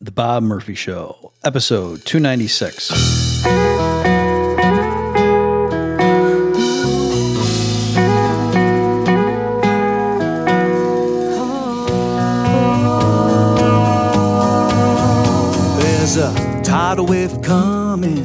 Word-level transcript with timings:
The 0.00 0.12
Bob 0.12 0.44
Murphy 0.44 0.76
Show, 0.76 1.32
episode 1.42 2.04
296. 2.04 2.90
There's 15.80 16.16
a 16.16 16.62
tidal 16.62 17.06
wave 17.06 17.42
coming. 17.42 18.24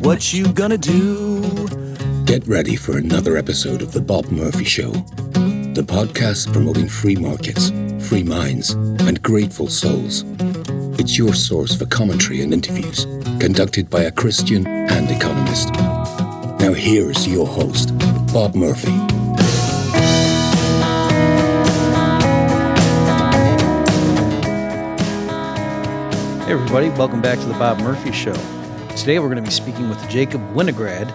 What 0.00 0.32
you 0.32 0.52
gonna 0.52 0.76
do? 0.76 1.40
Get 2.24 2.44
ready 2.48 2.74
for 2.74 2.98
another 2.98 3.36
episode 3.36 3.82
of 3.82 3.92
The 3.92 4.00
Bob 4.00 4.32
Murphy 4.32 4.64
Show, 4.64 4.90
the 4.90 5.84
podcast 5.86 6.52
promoting 6.52 6.88
free 6.88 7.14
markets, 7.14 7.70
free 8.08 8.24
minds, 8.24 8.70
and 8.72 9.22
grateful 9.22 9.68
souls. 9.68 10.24
It's 10.96 11.18
your 11.18 11.34
source 11.34 11.74
for 11.74 11.86
commentary 11.86 12.40
and 12.40 12.52
interviews 12.52 13.04
conducted 13.40 13.90
by 13.90 14.02
a 14.02 14.12
Christian 14.12 14.66
and 14.66 15.10
economist. 15.10 15.70
Now, 16.60 16.72
here's 16.72 17.26
your 17.26 17.46
host, 17.46 17.96
Bob 18.32 18.54
Murphy. 18.54 18.92
Hey, 26.44 26.52
everybody, 26.52 26.90
welcome 26.90 27.20
back 27.20 27.38
to 27.40 27.44
the 27.46 27.54
Bob 27.54 27.80
Murphy 27.80 28.12
Show. 28.12 28.36
Today 28.96 29.18
we're 29.18 29.28
going 29.28 29.36
to 29.36 29.42
be 29.42 29.50
speaking 29.50 29.88
with 29.88 30.08
Jacob 30.08 30.40
Winograd, 30.54 31.10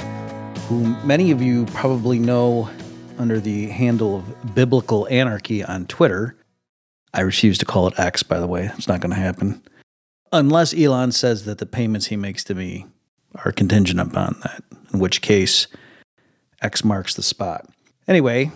who 0.68 0.96
many 1.06 1.32
of 1.32 1.42
you 1.42 1.66
probably 1.68 2.20
know 2.20 2.70
under 3.18 3.40
the 3.40 3.68
handle 3.68 4.18
of 4.18 4.56
Biblical 4.56 5.08
Anarchy 5.10 5.64
on 5.64 5.86
Twitter. 5.86 6.36
I 7.14 7.22
refuse 7.22 7.58
to 7.60 7.66
call 7.66 7.88
it 7.88 8.00
X, 8.00 8.24
by 8.24 8.40
the 8.40 8.48
way. 8.48 8.72
It's 8.78 8.88
not 8.88 9.02
going 9.02 9.14
to 9.14 9.20
happen. 9.20 9.62
Unless 10.32 10.76
Elon 10.76 11.12
says 11.12 11.46
that 11.46 11.58
the 11.58 11.66
payments 11.66 12.08
he 12.08 12.16
makes 12.16 12.44
to 12.46 12.56
me 12.56 12.86
are 13.44 13.52
contingent 13.52 14.00
upon 14.00 14.38
that, 14.44 14.64
in 14.94 15.00
which 15.00 15.22
case 15.22 15.68
X 16.62 16.84
marks 16.84 17.16
the 17.16 17.24
spot. 17.24 17.68
Anyway, 18.08 18.52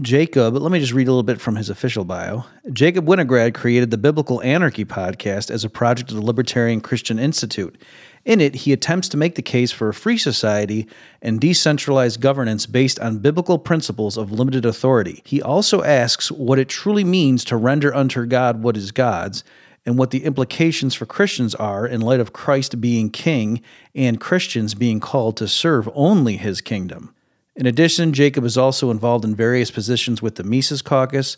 Jacob, 0.00 0.54
let 0.54 0.70
me 0.70 0.78
just 0.78 0.92
read 0.92 1.08
a 1.08 1.10
little 1.10 1.24
bit 1.24 1.40
from 1.40 1.56
his 1.56 1.68
official 1.68 2.04
bio. 2.04 2.44
Jacob 2.72 3.06
Winograd 3.06 3.52
created 3.52 3.90
the 3.90 3.98
Biblical 3.98 4.40
Anarchy 4.42 4.84
podcast 4.84 5.50
as 5.50 5.64
a 5.64 5.68
project 5.68 6.10
of 6.10 6.16
the 6.16 6.24
Libertarian 6.24 6.80
Christian 6.80 7.18
Institute. 7.18 7.76
In 8.24 8.40
it, 8.40 8.54
he 8.54 8.72
attempts 8.72 9.08
to 9.08 9.16
make 9.16 9.34
the 9.34 9.42
case 9.42 9.72
for 9.72 9.88
a 9.88 9.94
free 9.94 10.16
society 10.16 10.86
and 11.20 11.40
decentralized 11.40 12.20
governance 12.20 12.64
based 12.64 13.00
on 13.00 13.18
biblical 13.18 13.58
principles 13.58 14.16
of 14.16 14.30
limited 14.30 14.64
authority. 14.64 15.20
He 15.24 15.42
also 15.42 15.82
asks 15.82 16.30
what 16.30 16.60
it 16.60 16.68
truly 16.68 17.02
means 17.02 17.44
to 17.46 17.56
render 17.56 17.92
unto 17.92 18.24
God 18.24 18.62
what 18.62 18.76
is 18.76 18.92
God's 18.92 19.42
and 19.84 19.98
what 19.98 20.12
the 20.12 20.24
implications 20.24 20.94
for 20.94 21.06
Christians 21.06 21.56
are 21.56 21.84
in 21.84 22.02
light 22.02 22.20
of 22.20 22.32
Christ 22.32 22.80
being 22.80 23.10
king 23.10 23.62
and 23.96 24.20
Christians 24.20 24.76
being 24.76 25.00
called 25.00 25.36
to 25.38 25.48
serve 25.48 25.90
only 25.92 26.36
his 26.36 26.60
kingdom. 26.60 27.12
In 27.58 27.66
addition, 27.66 28.12
Jacob 28.12 28.44
is 28.44 28.56
also 28.56 28.92
involved 28.92 29.24
in 29.24 29.34
various 29.34 29.72
positions 29.72 30.22
with 30.22 30.36
the 30.36 30.44
Mises 30.44 30.80
Caucus, 30.80 31.36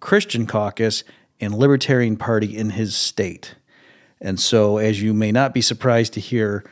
Christian 0.00 0.46
Caucus, 0.46 1.02
and 1.40 1.54
Libertarian 1.54 2.18
Party 2.18 2.54
in 2.54 2.70
his 2.70 2.94
state. 2.94 3.54
And 4.20 4.38
so, 4.38 4.76
as 4.76 5.00
you 5.00 5.14
may 5.14 5.32
not 5.32 5.54
be 5.54 5.62
surprised 5.62 6.12
to 6.12 6.20
hear, 6.20 6.62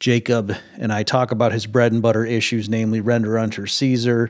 Jacob 0.00 0.52
and 0.76 0.92
I 0.92 1.04
talk 1.04 1.30
about 1.30 1.52
his 1.52 1.66
bread 1.66 1.92
and 1.92 2.02
butter 2.02 2.24
issues, 2.24 2.68
namely 2.68 3.00
render 3.00 3.38
unto 3.38 3.64
Caesar. 3.64 4.28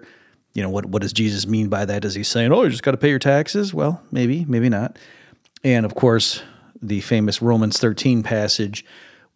You 0.53 0.63
know, 0.63 0.69
what, 0.69 0.85
what 0.85 1.01
does 1.01 1.15
Jesus 1.15 1.47
mean 1.47 1.71
by 1.71 1.87
that? 1.87 2.05
Is 2.05 2.15
he 2.15 2.23
saying, 2.23 2.53
oh, 2.53 2.65
you 2.65 2.71
just 2.71 2.83
got 2.83 2.91
to 2.91 2.99
pay 2.99 3.09
your 3.09 3.19
taxes? 3.19 3.73
Well, 3.73 4.03
maybe, 4.13 4.45
maybe 4.45 4.69
not. 4.69 4.99
And 5.65 5.87
of 5.87 5.95
course, 5.95 6.43
the 6.83 7.01
famous 7.01 7.41
Romans 7.41 7.79
13 7.79 8.23
passage. 8.23 8.85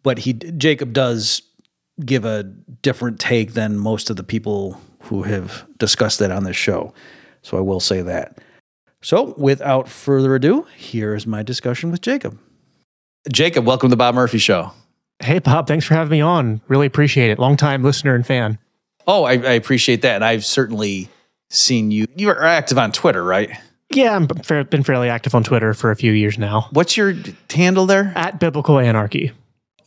But 0.03 0.19
he 0.19 0.33
Jacob 0.33 0.93
does 0.93 1.41
give 2.03 2.25
a 2.25 2.43
different 2.43 3.19
take 3.19 3.53
than 3.53 3.77
most 3.77 4.09
of 4.09 4.15
the 4.15 4.23
people 4.23 4.79
who 5.01 5.23
have 5.23 5.65
discussed 5.77 6.19
that 6.19 6.31
on 6.31 6.43
this 6.43 6.55
show. 6.55 6.93
So 7.41 7.57
I 7.57 7.61
will 7.61 7.79
say 7.79 8.01
that. 8.01 8.39
So 9.01 9.33
without 9.37 9.89
further 9.89 10.33
ado, 10.35 10.65
here 10.77 11.13
is 11.13 11.27
my 11.27 11.43
discussion 11.43 11.91
with 11.91 12.01
Jacob. 12.01 12.39
Jacob, 13.31 13.65
welcome 13.65 13.89
to 13.89 13.91
the 13.91 13.97
Bob 13.97 14.15
Murphy 14.15 14.37
Show. 14.37 14.71
Hey, 15.19 15.39
Bob, 15.39 15.67
thanks 15.67 15.85
for 15.85 15.93
having 15.93 16.11
me 16.11 16.21
on. 16.21 16.61
Really 16.67 16.87
appreciate 16.87 17.29
it. 17.29 17.39
Long 17.39 17.57
time 17.57 17.83
listener 17.83 18.15
and 18.15 18.25
fan. 18.25 18.57
Oh, 19.05 19.25
I, 19.25 19.33
I 19.33 19.53
appreciate 19.53 20.01
that. 20.01 20.15
And 20.15 20.25
I've 20.25 20.45
certainly 20.45 21.09
seen 21.49 21.91
you. 21.91 22.07
You 22.15 22.29
are 22.29 22.43
active 22.43 22.77
on 22.77 22.91
Twitter, 22.91 23.23
right? 23.23 23.51
Yeah, 23.91 24.15
I've 24.17 24.45
fair, 24.45 24.63
been 24.63 24.83
fairly 24.83 25.09
active 25.09 25.35
on 25.35 25.43
Twitter 25.43 25.73
for 25.73 25.91
a 25.91 25.95
few 25.95 26.11
years 26.13 26.37
now. 26.37 26.67
What's 26.71 26.97
your 26.97 27.13
handle 27.49 27.85
there? 27.85 28.11
At 28.15 28.39
Biblical 28.39 28.79
Anarchy. 28.79 29.31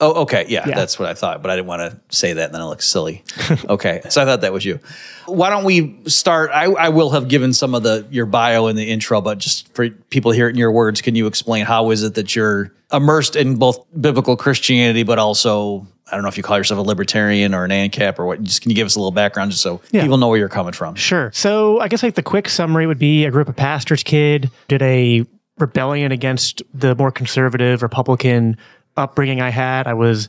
Oh, 0.01 0.23
okay. 0.23 0.45
Yeah, 0.49 0.69
Yeah. 0.69 0.75
that's 0.75 0.99
what 0.99 1.09
I 1.09 1.15
thought, 1.15 1.41
but 1.43 1.51
I 1.51 1.57
didn't 1.57 1.69
want 1.69 1.81
to 1.81 2.17
say 2.17 2.35
that 2.35 2.45
and 2.47 2.55
then 2.55 2.61
it 2.61 2.67
looks 2.67 2.87
silly. 2.89 3.25
okay. 3.69 4.03
So 4.11 4.21
I 4.23 4.25
thought 4.25 4.43
that 4.43 4.53
was 4.53 4.65
you. 4.65 4.79
Why 5.27 5.49
don't 5.51 5.65
we 5.65 5.99
start? 6.07 6.51
I, 6.53 6.65
I 6.67 6.89
will 6.91 7.11
have 7.11 7.29
given 7.29 7.53
some 7.53 7.75
of 7.75 7.83
the 7.83 8.07
your 8.11 8.27
bio 8.27 8.67
in 8.67 8.77
the 8.77 8.91
intro, 8.91 9.21
but 9.21 9.39
just 9.39 9.73
for 9.75 9.89
people 9.91 10.33
to 10.33 10.37
hear 10.37 10.49
it 10.49 10.51
in 10.51 10.57
your 10.59 10.71
words, 10.73 11.01
can 11.01 11.15
you 11.15 11.27
explain 11.27 11.65
how 11.65 11.91
is 11.91 12.03
it 12.03 12.15
that 12.15 12.37
you're 12.37 12.73
immersed 12.93 13.37
in 13.37 13.57
both 13.57 13.85
biblical 14.01 14.37
Christianity, 14.37 15.03
but 15.03 15.19
also 15.19 15.87
I 16.09 16.15
don't 16.15 16.23
know 16.23 16.29
if 16.29 16.37
you 16.37 16.43
call 16.45 16.57
yourself 16.57 16.79
a 16.79 16.83
libertarian 16.87 17.53
or 17.55 17.65
an 17.65 17.71
ANCAP 17.73 18.19
or 18.21 18.27
what. 18.27 18.41
Just 18.43 18.61
can 18.63 18.71
you 18.71 18.77
give 18.77 18.87
us 18.87 18.95
a 18.95 18.99
little 19.01 19.11
background 19.11 19.51
just 19.51 19.63
so 19.63 19.81
Yeah. 19.91 20.03
people 20.03 20.19
know 20.19 20.29
where 20.29 20.39
you're 20.39 20.49
coming 20.49 20.73
from? 20.73 20.95
Sure. 20.95 21.33
So 21.35 21.81
I 21.81 21.89
guess 21.89 22.03
like 22.05 22.15
the 22.15 22.23
quick 22.23 22.49
summary 22.49 22.87
would 22.87 22.99
be 23.01 23.25
a 23.25 23.31
group 23.33 23.49
of 23.49 23.57
pastors 23.57 24.03
kid 24.05 24.51
did 24.69 24.83
a 24.83 25.25
rebellion 25.59 26.13
against 26.13 26.63
the 26.75 26.95
more 26.95 27.11
conservative 27.11 27.83
Republican 27.83 28.57
upbringing 28.97 29.41
I 29.41 29.51
had. 29.51 29.87
I 29.87 29.95
was 29.95 30.29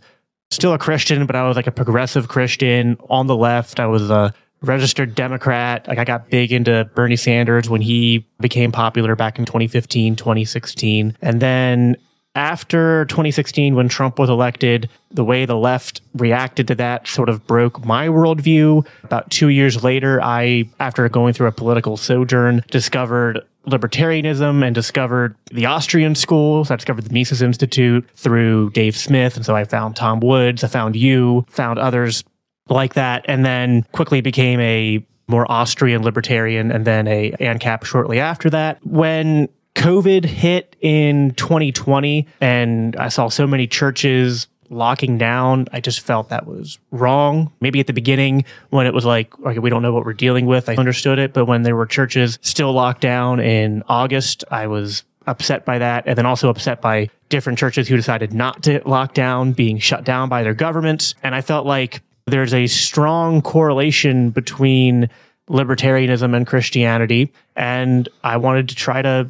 still 0.51 0.73
a 0.73 0.77
Christian, 0.77 1.25
but 1.25 1.35
I 1.35 1.47
was 1.47 1.55
like 1.55 1.67
a 1.67 1.71
progressive 1.71 2.27
Christian 2.27 2.97
on 3.09 3.27
the 3.27 3.35
left. 3.35 3.79
I 3.79 3.85
was 3.87 4.09
a 4.09 4.33
registered 4.61 5.15
Democrat. 5.15 5.87
Like 5.87 5.99
I 5.99 6.03
got 6.03 6.29
big 6.29 6.51
into 6.51 6.89
Bernie 6.95 7.15
Sanders 7.15 7.69
when 7.69 7.81
he 7.81 8.25
became 8.39 8.71
popular 8.71 9.15
back 9.15 9.37
in 9.37 9.45
2015, 9.45 10.15
2016. 10.15 11.17
And 11.21 11.41
then 11.41 11.95
after 12.37 13.05
2016, 13.05 13.75
when 13.75 13.89
Trump 13.89 14.19
was 14.19 14.29
elected, 14.29 14.89
the 15.11 15.25
way 15.25 15.45
the 15.45 15.57
left 15.57 16.01
reacted 16.13 16.67
to 16.67 16.75
that 16.75 17.07
sort 17.07 17.29
of 17.29 17.45
broke 17.47 17.83
my 17.83 18.07
worldview. 18.07 18.87
About 19.03 19.29
two 19.31 19.49
years 19.49 19.83
later, 19.83 20.21
I, 20.21 20.69
after 20.79 21.09
going 21.09 21.33
through 21.33 21.47
a 21.47 21.51
political 21.51 21.97
sojourn, 21.97 22.63
discovered 22.69 23.41
libertarianism 23.67 24.63
and 24.63 24.73
discovered 24.73 25.35
the 25.51 25.65
Austrian 25.65 26.15
schools. 26.15 26.69
I 26.69 26.75
discovered 26.75 27.05
the 27.05 27.13
Mises 27.13 27.41
Institute 27.41 28.07
through 28.15 28.69
Dave 28.69 28.95
Smith. 28.95 29.35
And 29.35 29.45
so 29.45 29.55
I 29.55 29.65
found 29.65 29.95
Tom 29.95 30.19
Woods, 30.19 30.63
I 30.63 30.67
found 30.67 30.95
you, 30.95 31.45
found 31.49 31.79
others 31.79 32.23
like 32.69 32.93
that, 32.93 33.25
and 33.27 33.45
then 33.45 33.83
quickly 33.91 34.21
became 34.21 34.59
a 34.59 35.05
more 35.27 35.49
Austrian 35.51 36.03
libertarian 36.03 36.71
and 36.71 36.85
then 36.85 37.07
a 37.07 37.31
ANCAP 37.39 37.83
shortly 37.83 38.19
after 38.19 38.49
that. 38.49 38.79
When 38.85 39.49
COVID 39.77 40.25
hit 40.25 40.75
in 40.81 41.35
2020 41.35 42.27
and 42.41 42.95
I 42.95 43.09
saw 43.09 43.29
so 43.29 43.45
many 43.45 43.67
churches 43.67 44.47
locking 44.69 45.19
down, 45.19 45.67
I 45.71 45.79
just 45.79 45.99
felt 45.99 46.29
that 46.29 46.47
was 46.47 46.79
wrong. 46.89 47.53
Maybe 47.61 47.79
at 47.79 47.85
the 47.85 47.93
beginning 47.93 48.43
when 48.71 48.87
it 48.87 48.93
was 48.93 49.05
like, 49.05 49.39
okay, 49.39 49.59
we 49.59 49.69
don't 49.69 49.83
know 49.83 49.93
what 49.93 50.03
we're 50.03 50.13
dealing 50.13 50.47
with, 50.47 50.67
I 50.67 50.75
understood 50.75 51.19
it. 51.19 51.31
But 51.31 51.45
when 51.45 51.61
there 51.61 51.75
were 51.75 51.85
churches 51.85 52.39
still 52.41 52.73
locked 52.73 53.01
down 53.01 53.39
in 53.39 53.83
August, 53.87 54.43
I 54.49 54.65
was 54.65 55.03
upset 55.27 55.63
by 55.63 55.77
that. 55.77 56.07
And 56.07 56.17
then 56.17 56.25
also 56.25 56.49
upset 56.49 56.81
by 56.81 57.09
different 57.29 57.59
churches 57.59 57.87
who 57.87 57.95
decided 57.95 58.33
not 58.33 58.63
to 58.63 58.81
lock 58.83 59.13
down, 59.13 59.51
being 59.51 59.77
shut 59.77 60.03
down 60.03 60.27
by 60.27 60.41
their 60.41 60.55
governments. 60.55 61.13
And 61.21 61.35
I 61.35 61.41
felt 61.41 61.67
like 61.67 62.01
there's 62.25 62.53
a 62.53 62.65
strong 62.65 63.43
correlation 63.43 64.31
between 64.31 65.07
libertarianism 65.49 66.35
and 66.35 66.47
Christianity. 66.47 67.31
And 67.55 68.09
I 68.23 68.37
wanted 68.37 68.69
to 68.69 68.75
try 68.75 69.01
to, 69.01 69.29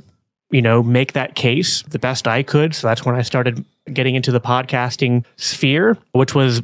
you 0.49 0.61
know, 0.61 0.81
make 0.81 1.13
that 1.13 1.35
case 1.35 1.83
the 1.83 1.99
best 1.99 2.27
I 2.27 2.43
could. 2.43 2.73
So 2.73 2.87
that's 2.87 3.05
when 3.05 3.15
I 3.15 3.21
started 3.21 3.65
getting 3.91 4.15
into 4.15 4.31
the 4.31 4.41
podcasting 4.41 5.25
sphere, 5.35 5.97
which 6.11 6.35
was 6.35 6.61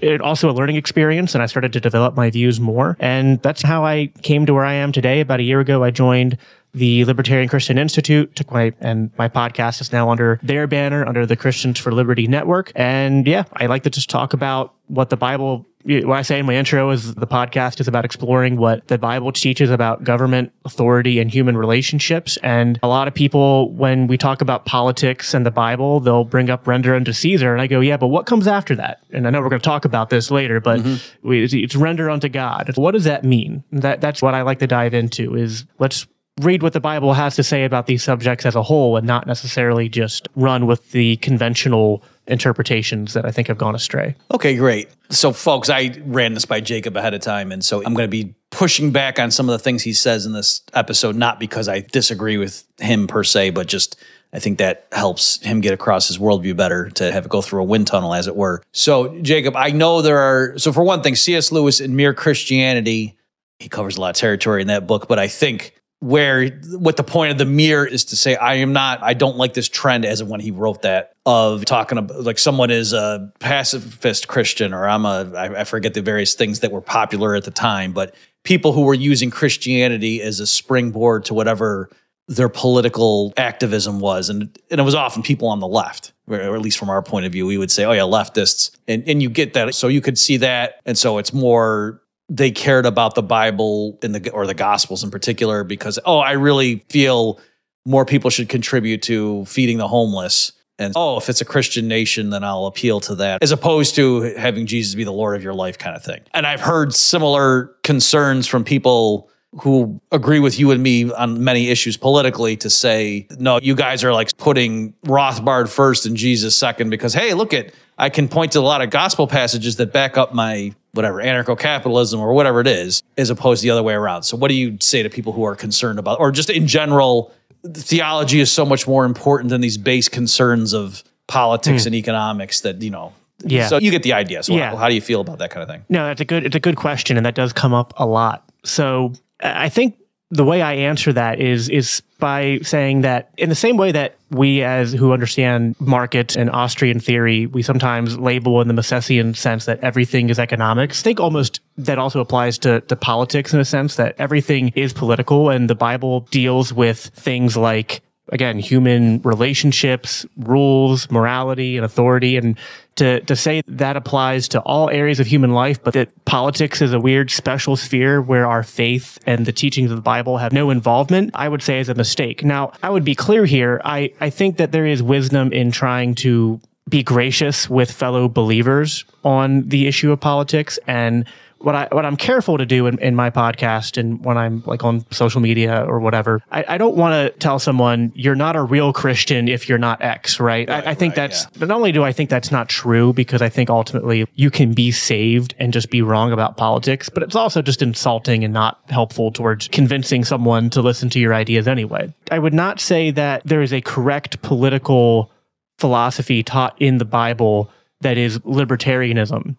it 0.00 0.20
also 0.20 0.50
a 0.50 0.52
learning 0.52 0.76
experience 0.76 1.34
and 1.34 1.42
I 1.42 1.46
started 1.46 1.72
to 1.74 1.80
develop 1.80 2.16
my 2.16 2.30
views 2.30 2.60
more. 2.60 2.96
And 2.98 3.40
that's 3.42 3.62
how 3.62 3.84
I 3.84 4.06
came 4.22 4.46
to 4.46 4.54
where 4.54 4.64
I 4.64 4.74
am 4.74 4.92
today. 4.92 5.20
About 5.20 5.40
a 5.40 5.44
year 5.44 5.60
ago, 5.60 5.84
I 5.84 5.90
joined 5.90 6.38
the 6.74 7.04
Libertarian 7.06 7.48
Christian 7.48 7.78
Institute, 7.78 8.34
took 8.36 8.50
my, 8.50 8.72
and 8.80 9.10
my 9.16 9.28
podcast 9.28 9.80
is 9.80 9.92
now 9.92 10.10
under 10.10 10.38
their 10.42 10.66
banner, 10.66 11.06
under 11.06 11.24
the 11.24 11.36
Christians 11.36 11.78
for 11.78 11.92
Liberty 11.92 12.26
Network. 12.26 12.70
And 12.74 13.26
yeah, 13.26 13.44
I 13.54 13.66
like 13.66 13.82
to 13.84 13.90
just 13.90 14.10
talk 14.10 14.34
about 14.34 14.74
what 14.88 15.08
the 15.08 15.16
Bible, 15.16 15.66
what 15.86 16.18
I 16.18 16.22
say 16.22 16.38
in 16.40 16.46
my 16.46 16.54
intro 16.54 16.90
is 16.90 17.14
the 17.14 17.26
podcast 17.26 17.80
is 17.80 17.86
about 17.86 18.04
exploring 18.04 18.56
what 18.56 18.88
the 18.88 18.98
Bible 18.98 19.30
teaches 19.30 19.70
about 19.70 20.02
government 20.02 20.52
authority 20.64 21.20
and 21.20 21.30
human 21.30 21.56
relationships. 21.56 22.36
And 22.42 22.80
a 22.82 22.88
lot 22.88 23.06
of 23.06 23.14
people, 23.14 23.72
when 23.72 24.08
we 24.08 24.18
talk 24.18 24.40
about 24.40 24.64
politics 24.64 25.32
and 25.32 25.46
the 25.46 25.50
Bible, 25.50 26.00
they'll 26.00 26.24
bring 26.24 26.50
up 26.50 26.66
render 26.66 26.94
unto 26.94 27.12
Caesar. 27.12 27.52
And 27.52 27.62
I 27.62 27.68
go, 27.68 27.80
yeah, 27.80 27.96
but 27.96 28.08
what 28.08 28.26
comes 28.26 28.48
after 28.48 28.74
that? 28.76 29.00
And 29.12 29.26
I 29.26 29.30
know 29.30 29.40
we're 29.40 29.48
going 29.48 29.62
to 29.62 29.64
talk 29.64 29.84
about 29.84 30.10
this 30.10 30.30
later, 30.30 30.60
but 30.60 30.80
mm-hmm. 30.80 31.28
we, 31.28 31.44
it's, 31.44 31.54
it's 31.54 31.76
render 31.76 32.10
unto 32.10 32.28
God. 32.28 32.72
What 32.76 32.92
does 32.92 33.04
that 33.04 33.24
mean? 33.24 33.62
That, 33.70 34.00
that's 34.00 34.20
what 34.20 34.34
I 34.34 34.42
like 34.42 34.58
to 34.58 34.66
dive 34.66 34.92
into 34.92 35.36
is 35.36 35.66
let's 35.78 36.06
read 36.42 36.62
what 36.62 36.72
the 36.72 36.80
Bible 36.80 37.14
has 37.14 37.36
to 37.36 37.42
say 37.42 37.64
about 37.64 37.86
these 37.86 38.02
subjects 38.02 38.44
as 38.44 38.54
a 38.54 38.62
whole 38.62 38.96
and 38.96 39.06
not 39.06 39.26
necessarily 39.26 39.88
just 39.88 40.28
run 40.36 40.66
with 40.66 40.90
the 40.90 41.16
conventional 41.18 42.02
interpretations 42.26 43.14
that 43.14 43.24
I 43.24 43.30
think 43.30 43.48
have 43.48 43.58
gone 43.58 43.74
astray. 43.74 44.14
Okay, 44.32 44.56
great. 44.56 44.88
So, 45.10 45.32
folks, 45.32 45.70
I 45.70 46.00
ran 46.04 46.34
this 46.34 46.44
by 46.44 46.60
Jacob 46.60 46.96
ahead 46.96 47.14
of 47.14 47.20
time, 47.20 47.52
and 47.52 47.64
so 47.64 47.78
I'm 47.84 47.94
going 47.94 48.08
to 48.08 48.24
be 48.24 48.34
pushing 48.50 48.90
back 48.90 49.18
on 49.18 49.30
some 49.30 49.48
of 49.48 49.52
the 49.52 49.58
things 49.58 49.82
he 49.82 49.92
says 49.92 50.26
in 50.26 50.32
this 50.32 50.62
episode, 50.74 51.16
not 51.16 51.38
because 51.38 51.68
I 51.68 51.80
disagree 51.80 52.36
with 52.36 52.64
him 52.78 53.06
per 53.06 53.22
se, 53.22 53.50
but 53.50 53.66
just 53.66 53.96
I 54.32 54.38
think 54.38 54.58
that 54.58 54.86
helps 54.92 55.40
him 55.42 55.60
get 55.60 55.72
across 55.72 56.08
his 56.08 56.18
worldview 56.18 56.56
better 56.56 56.90
to 56.90 57.12
have 57.12 57.26
it 57.26 57.28
go 57.30 57.40
through 57.40 57.62
a 57.62 57.64
wind 57.64 57.86
tunnel, 57.86 58.12
as 58.12 58.26
it 58.26 58.36
were. 58.36 58.62
So, 58.72 59.18
Jacob, 59.20 59.56
I 59.56 59.70
know 59.70 60.02
there 60.02 60.18
are, 60.18 60.58
so 60.58 60.72
for 60.72 60.82
one 60.82 61.02
thing, 61.02 61.14
C.S. 61.14 61.52
Lewis 61.52 61.80
in 61.80 61.96
Mere 61.96 62.14
Christianity, 62.14 63.16
he 63.58 63.68
covers 63.68 63.96
a 63.96 64.00
lot 64.00 64.10
of 64.10 64.16
territory 64.16 64.60
in 64.60 64.68
that 64.68 64.86
book, 64.86 65.08
but 65.08 65.18
I 65.18 65.28
think 65.28 65.74
where 66.00 66.50
what 66.72 66.96
the 66.96 67.02
point 67.02 67.32
of 67.32 67.38
the 67.38 67.44
mirror 67.44 67.86
is 67.86 68.04
to 68.04 68.16
say 68.16 68.36
i 68.36 68.54
am 68.54 68.72
not 68.72 69.02
i 69.02 69.14
don't 69.14 69.36
like 69.36 69.54
this 69.54 69.68
trend 69.68 70.04
as 70.04 70.20
of 70.20 70.28
when 70.28 70.40
he 70.40 70.50
wrote 70.50 70.82
that 70.82 71.14
of 71.24 71.64
talking 71.64 71.96
about 71.96 72.22
like 72.22 72.38
someone 72.38 72.70
is 72.70 72.92
a 72.92 73.32
pacifist 73.38 74.28
christian 74.28 74.74
or 74.74 74.86
i'm 74.86 75.06
a 75.06 75.32
i 75.36 75.64
forget 75.64 75.94
the 75.94 76.02
various 76.02 76.34
things 76.34 76.60
that 76.60 76.70
were 76.70 76.82
popular 76.82 77.34
at 77.34 77.44
the 77.44 77.50
time 77.50 77.92
but 77.92 78.14
people 78.44 78.72
who 78.72 78.82
were 78.82 78.94
using 78.94 79.30
christianity 79.30 80.20
as 80.20 80.38
a 80.38 80.46
springboard 80.46 81.24
to 81.24 81.32
whatever 81.32 81.88
their 82.28 82.48
political 82.48 83.32
activism 83.36 84.00
was. 84.00 84.28
And 84.28 84.58
and 84.70 84.80
it 84.80 84.84
was 84.84 84.94
often 84.94 85.22
people 85.22 85.48
on 85.48 85.60
the 85.60 85.68
left 85.68 86.12
or 86.28 86.56
at 86.56 86.60
least 86.60 86.78
from 86.78 86.90
our 86.90 87.02
point 87.02 87.24
of 87.24 87.30
view 87.32 87.46
we 87.46 87.56
would 87.56 87.70
say 87.70 87.84
oh 87.84 87.92
yeah 87.92 88.02
leftists. 88.02 88.70
And 88.88 89.08
and 89.08 89.22
you 89.22 89.30
get 89.30 89.54
that. 89.54 89.74
So 89.74 89.88
you 89.88 90.00
could 90.00 90.18
see 90.18 90.36
that. 90.38 90.80
And 90.84 90.98
so 90.98 91.18
it's 91.18 91.32
more 91.32 92.02
they 92.28 92.50
cared 92.50 92.86
about 92.86 93.14
the 93.14 93.22
Bible 93.22 93.98
in 94.02 94.12
the 94.12 94.30
or 94.30 94.46
the 94.46 94.54
Gospels 94.54 95.04
in 95.04 95.10
particular 95.10 95.64
because 95.64 95.98
oh, 96.04 96.18
I 96.18 96.32
really 96.32 96.84
feel 96.88 97.40
more 97.84 98.04
people 98.04 98.30
should 98.30 98.48
contribute 98.48 99.02
to 99.02 99.44
feeding 99.44 99.78
the 99.78 99.88
homeless. 99.88 100.52
And 100.78 100.92
oh, 100.96 101.16
if 101.16 101.30
it's 101.30 101.40
a 101.40 101.44
Christian 101.44 101.88
nation, 101.88 102.30
then 102.30 102.44
I'll 102.44 102.66
appeal 102.66 103.00
to 103.00 103.14
that, 103.16 103.42
as 103.42 103.52
opposed 103.52 103.94
to 103.94 104.34
having 104.36 104.66
Jesus 104.66 104.94
be 104.94 105.04
the 105.04 105.12
Lord 105.12 105.36
of 105.36 105.42
your 105.42 105.54
life 105.54 105.78
kind 105.78 105.96
of 105.96 106.04
thing. 106.04 106.20
And 106.34 106.46
I've 106.46 106.60
heard 106.60 106.94
similar 106.94 107.74
concerns 107.82 108.46
from 108.46 108.64
people 108.64 109.30
who 109.60 110.00
agree 110.12 110.38
with 110.38 110.58
you 110.58 110.70
and 110.70 110.82
me 110.82 111.10
on 111.12 111.42
many 111.42 111.68
issues 111.68 111.96
politically 111.96 112.56
to 112.58 112.68
say, 112.68 113.26
no, 113.38 113.58
you 113.62 113.74
guys 113.74 114.04
are 114.04 114.12
like 114.12 114.36
putting 114.36 114.92
Rothbard 115.06 115.68
first 115.68 116.04
and 116.04 116.16
Jesus 116.16 116.56
second 116.56 116.90
because, 116.90 117.14
hey, 117.14 117.32
look 117.32 117.54
at, 117.54 117.72
I 117.98 118.10
can 118.10 118.28
point 118.28 118.52
to 118.52 118.58
a 118.58 118.60
lot 118.60 118.82
of 118.82 118.90
gospel 118.90 119.26
passages 119.26 119.76
that 119.76 119.92
back 119.92 120.16
up 120.16 120.34
my 120.34 120.74
whatever 120.92 121.22
anarcho 121.22 121.58
capitalism 121.58 122.20
or 122.20 122.32
whatever 122.32 122.60
it 122.60 122.66
is, 122.66 123.02
as 123.16 123.30
opposed 123.30 123.62
to 123.62 123.66
the 123.66 123.70
other 123.70 123.82
way 123.82 123.94
around. 123.94 124.24
So, 124.24 124.36
what 124.36 124.48
do 124.48 124.54
you 124.54 124.76
say 124.80 125.02
to 125.02 125.10
people 125.10 125.32
who 125.32 125.44
are 125.44 125.56
concerned 125.56 125.98
about, 125.98 126.20
or 126.20 126.30
just 126.30 126.50
in 126.50 126.66
general, 126.66 127.32
theology 127.74 128.40
is 128.40 128.52
so 128.52 128.64
much 128.64 128.86
more 128.86 129.04
important 129.04 129.50
than 129.50 129.60
these 129.60 129.78
base 129.78 130.08
concerns 130.08 130.72
of 130.72 131.02
politics 131.26 131.84
mm. 131.84 131.86
and 131.86 131.94
economics 131.94 132.60
that 132.60 132.82
you 132.82 132.90
know. 132.90 133.12
Yeah. 133.44 133.68
So 133.68 133.78
you 133.78 133.90
get 133.90 134.02
the 134.02 134.14
idea. 134.14 134.42
So 134.42 134.54
yeah. 134.54 134.70
how, 134.70 134.76
how 134.76 134.88
do 134.88 134.94
you 134.94 135.00
feel 135.00 135.20
about 135.20 135.38
that 135.38 135.50
kind 135.50 135.62
of 135.62 135.68
thing? 135.68 135.84
No, 135.88 136.06
that's 136.06 136.20
a 136.20 136.24
good. 136.24 136.44
It's 136.44 136.56
a 136.56 136.60
good 136.60 136.76
question, 136.76 137.16
and 137.16 137.26
that 137.26 137.34
does 137.34 137.52
come 137.52 137.74
up 137.74 137.94
a 137.96 138.06
lot. 138.06 138.44
So 138.64 139.12
I 139.40 139.68
think 139.68 139.96
the 140.30 140.44
way 140.44 140.60
I 140.60 140.74
answer 140.74 141.12
that 141.12 141.40
is 141.40 141.68
is 141.68 142.02
by 142.18 142.58
saying 142.62 143.02
that 143.02 143.30
in 143.36 143.48
the 143.48 143.54
same 143.54 143.76
way 143.76 143.92
that 143.92 144.16
we 144.30 144.62
as 144.62 144.92
who 144.92 145.12
understand 145.12 145.76
market 145.78 146.36
and 146.36 146.50
Austrian 146.50 146.98
theory, 146.98 147.46
we 147.46 147.62
sometimes 147.62 148.18
label 148.18 148.60
in 148.60 148.68
the 148.68 148.74
Misesian 148.74 149.36
sense 149.36 149.66
that 149.66 149.78
everything 149.80 150.28
is 150.28 150.38
economics. 150.38 151.00
I 151.00 151.04
think 151.04 151.20
almost 151.20 151.60
that 151.78 151.98
also 151.98 152.20
applies 152.20 152.58
to, 152.58 152.80
to 152.80 152.96
politics 152.96 153.54
in 153.54 153.60
a 153.60 153.64
sense 153.64 153.96
that 153.96 154.16
everything 154.18 154.72
is 154.74 154.92
political 154.92 155.50
and 155.50 155.70
the 155.70 155.76
Bible 155.76 156.20
deals 156.20 156.72
with 156.72 156.98
things 156.98 157.56
like 157.56 158.02
again, 158.30 158.58
human 158.58 159.20
relationships, 159.22 160.26
rules, 160.36 161.10
morality, 161.10 161.76
and 161.76 161.84
authority. 161.84 162.36
And 162.36 162.58
to, 162.96 163.20
to 163.20 163.36
say 163.36 163.62
that 163.66 163.96
applies 163.96 164.48
to 164.48 164.60
all 164.60 164.90
areas 164.90 165.20
of 165.20 165.26
human 165.26 165.52
life, 165.52 165.82
but 165.82 165.94
that 165.94 166.24
politics 166.24 166.82
is 166.82 166.92
a 166.92 167.00
weird 167.00 167.30
special 167.30 167.76
sphere 167.76 168.20
where 168.20 168.46
our 168.46 168.62
faith 168.62 169.18
and 169.26 169.46
the 169.46 169.52
teachings 169.52 169.90
of 169.90 169.96
the 169.96 170.02
Bible 170.02 170.38
have 170.38 170.52
no 170.52 170.70
involvement, 170.70 171.30
I 171.34 171.48
would 171.48 171.62
say 171.62 171.78
is 171.80 171.88
a 171.88 171.94
mistake. 171.94 172.44
Now, 172.44 172.72
I 172.82 172.90
would 172.90 173.04
be 173.04 173.14
clear 173.14 173.44
here. 173.44 173.80
I, 173.84 174.12
I 174.20 174.30
think 174.30 174.56
that 174.56 174.72
there 174.72 174.86
is 174.86 175.02
wisdom 175.02 175.52
in 175.52 175.70
trying 175.70 176.14
to 176.16 176.60
be 176.88 177.02
gracious 177.02 177.68
with 177.68 177.90
fellow 177.90 178.28
believers 178.28 179.04
on 179.24 179.68
the 179.68 179.86
issue 179.86 180.12
of 180.12 180.20
politics 180.20 180.78
and 180.86 181.26
what 181.66 181.74
I 181.74 181.88
what 181.90 182.06
I'm 182.06 182.16
careful 182.16 182.58
to 182.58 182.64
do 182.64 182.86
in, 182.86 182.96
in 183.00 183.16
my 183.16 183.28
podcast 183.28 183.98
and 183.98 184.24
when 184.24 184.38
I'm 184.38 184.62
like 184.66 184.84
on 184.84 185.04
social 185.10 185.40
media 185.40 185.84
or 185.84 185.98
whatever, 185.98 186.40
I, 186.52 186.64
I 186.68 186.78
don't 186.78 186.96
want 186.96 187.14
to 187.14 187.36
tell 187.40 187.58
someone 187.58 188.12
you're 188.14 188.36
not 188.36 188.54
a 188.54 188.62
real 188.62 188.92
Christian 188.92 189.48
if 189.48 189.68
you're 189.68 189.76
not 189.76 190.00
X, 190.00 190.38
right? 190.38 190.68
right 190.68 190.86
I, 190.86 190.92
I, 190.92 190.94
think 190.94 191.16
right, 191.16 191.28
that's 191.28 191.48
yeah. 191.56 191.66
not 191.66 191.76
only 191.76 191.90
do 191.90 192.04
I 192.04 192.12
think 192.12 192.30
that's 192.30 192.52
not 192.52 192.68
true 192.68 193.12
because 193.12 193.42
I 193.42 193.48
think 193.48 193.68
ultimately 193.68 194.28
you 194.36 194.48
can 194.48 194.74
be 194.74 194.92
saved 194.92 195.56
and 195.58 195.72
just 195.72 195.90
be 195.90 196.02
wrong 196.02 196.30
about 196.30 196.56
politics, 196.56 197.08
but 197.08 197.24
it's 197.24 197.34
also 197.34 197.62
just 197.62 197.82
insulting 197.82 198.44
and 198.44 198.54
not 198.54 198.80
helpful 198.88 199.32
towards 199.32 199.66
convincing 199.66 200.24
someone 200.24 200.70
to 200.70 200.80
listen 200.80 201.10
to 201.10 201.18
your 201.18 201.34
ideas 201.34 201.66
anyway. 201.66 202.14
I 202.30 202.38
would 202.38 202.54
not 202.54 202.78
say 202.78 203.10
that 203.10 203.42
there 203.44 203.60
is 203.60 203.72
a 203.72 203.80
correct 203.80 204.40
political 204.40 205.32
philosophy 205.78 206.44
taught 206.44 206.80
in 206.80 206.98
the 206.98 207.04
Bible 207.04 207.72
that 208.02 208.16
is 208.16 208.38
libertarianism 208.40 209.56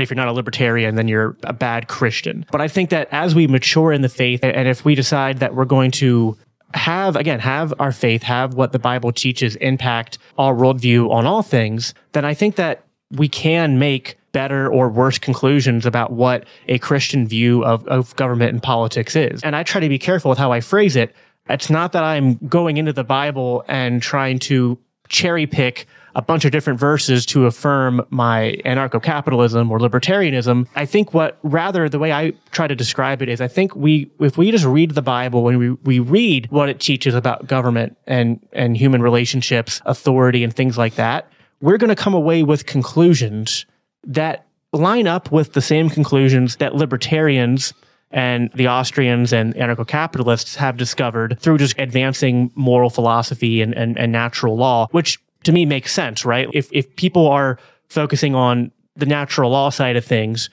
if 0.00 0.08
you're 0.08 0.16
not 0.16 0.28
a 0.28 0.32
libertarian, 0.32 0.94
then 0.94 1.08
you're 1.08 1.36
a 1.42 1.52
bad 1.52 1.88
Christian. 1.88 2.46
But 2.50 2.60
I 2.60 2.68
think 2.68 2.90
that 2.90 3.08
as 3.12 3.34
we 3.34 3.46
mature 3.46 3.92
in 3.92 4.00
the 4.00 4.08
faith, 4.08 4.40
and 4.42 4.66
if 4.66 4.84
we 4.84 4.94
decide 4.94 5.38
that 5.40 5.54
we're 5.54 5.66
going 5.66 5.90
to 5.92 6.36
have, 6.74 7.16
again, 7.16 7.40
have 7.40 7.74
our 7.78 7.92
faith, 7.92 8.22
have 8.22 8.54
what 8.54 8.72
the 8.72 8.78
Bible 8.78 9.12
teaches 9.12 9.56
impact 9.56 10.16
our 10.38 10.54
worldview 10.54 11.10
on 11.10 11.26
all 11.26 11.42
things, 11.42 11.92
then 12.12 12.24
I 12.24 12.32
think 12.32 12.56
that 12.56 12.84
we 13.10 13.28
can 13.28 13.78
make 13.78 14.18
better 14.32 14.72
or 14.72 14.88
worse 14.88 15.18
conclusions 15.18 15.84
about 15.84 16.12
what 16.12 16.46
a 16.68 16.78
Christian 16.78 17.28
view 17.28 17.62
of, 17.62 17.86
of 17.86 18.16
government 18.16 18.52
and 18.52 18.62
politics 18.62 19.14
is. 19.14 19.42
And 19.42 19.54
I 19.54 19.62
try 19.62 19.82
to 19.82 19.88
be 19.90 19.98
careful 19.98 20.30
with 20.30 20.38
how 20.38 20.52
I 20.52 20.60
phrase 20.60 20.96
it. 20.96 21.14
It's 21.50 21.68
not 21.68 21.92
that 21.92 22.02
I'm 22.02 22.36
going 22.48 22.78
into 22.78 22.94
the 22.94 23.04
Bible 23.04 23.62
and 23.68 24.00
trying 24.00 24.38
to 24.40 24.78
cherry 25.08 25.46
pick 25.46 25.86
a 26.14 26.22
bunch 26.22 26.44
of 26.44 26.52
different 26.52 26.78
verses 26.78 27.24
to 27.26 27.46
affirm 27.46 28.04
my 28.10 28.56
anarcho 28.64 29.02
capitalism 29.02 29.70
or 29.70 29.78
libertarianism. 29.78 30.66
I 30.74 30.86
think 30.86 31.14
what 31.14 31.38
rather 31.42 31.88
the 31.88 31.98
way 31.98 32.12
I 32.12 32.32
try 32.50 32.66
to 32.66 32.74
describe 32.74 33.22
it 33.22 33.28
is 33.28 33.40
I 33.40 33.48
think 33.48 33.74
we, 33.74 34.10
if 34.20 34.36
we 34.36 34.50
just 34.50 34.64
read 34.64 34.92
the 34.92 35.02
Bible 35.02 35.48
and 35.48 35.58
we, 35.58 35.70
we 35.70 35.98
read 35.98 36.50
what 36.50 36.68
it 36.68 36.80
teaches 36.80 37.14
about 37.14 37.46
government 37.46 37.96
and, 38.06 38.40
and 38.52 38.76
human 38.76 39.02
relationships, 39.02 39.80
authority 39.86 40.44
and 40.44 40.54
things 40.54 40.76
like 40.76 40.96
that, 40.96 41.30
we're 41.60 41.78
going 41.78 41.88
to 41.88 41.96
come 41.96 42.14
away 42.14 42.42
with 42.42 42.66
conclusions 42.66 43.66
that 44.04 44.46
line 44.72 45.06
up 45.06 45.30
with 45.30 45.52
the 45.52 45.62
same 45.62 45.88
conclusions 45.88 46.56
that 46.56 46.74
libertarians 46.74 47.72
and 48.10 48.50
the 48.54 48.68
Austrians 48.68 49.32
and 49.32 49.54
anarcho 49.54 49.86
capitalists 49.86 50.56
have 50.56 50.76
discovered 50.76 51.38
through 51.40 51.58
just 51.58 51.78
advancing 51.78 52.50
moral 52.54 52.90
philosophy 52.90 53.62
and, 53.62 53.74
and, 53.74 53.98
and 53.98 54.12
natural 54.12 54.56
law, 54.56 54.86
which 54.90 55.18
to 55.44 55.52
me 55.52 55.66
makes 55.66 55.92
sense, 55.92 56.24
right? 56.24 56.48
If 56.52 56.68
if 56.72 56.94
people 56.96 57.28
are 57.28 57.58
focusing 57.88 58.34
on 58.34 58.72
the 58.96 59.06
natural 59.06 59.50
law 59.50 59.70
side 59.70 59.96
of 59.96 60.04
things, 60.04 60.50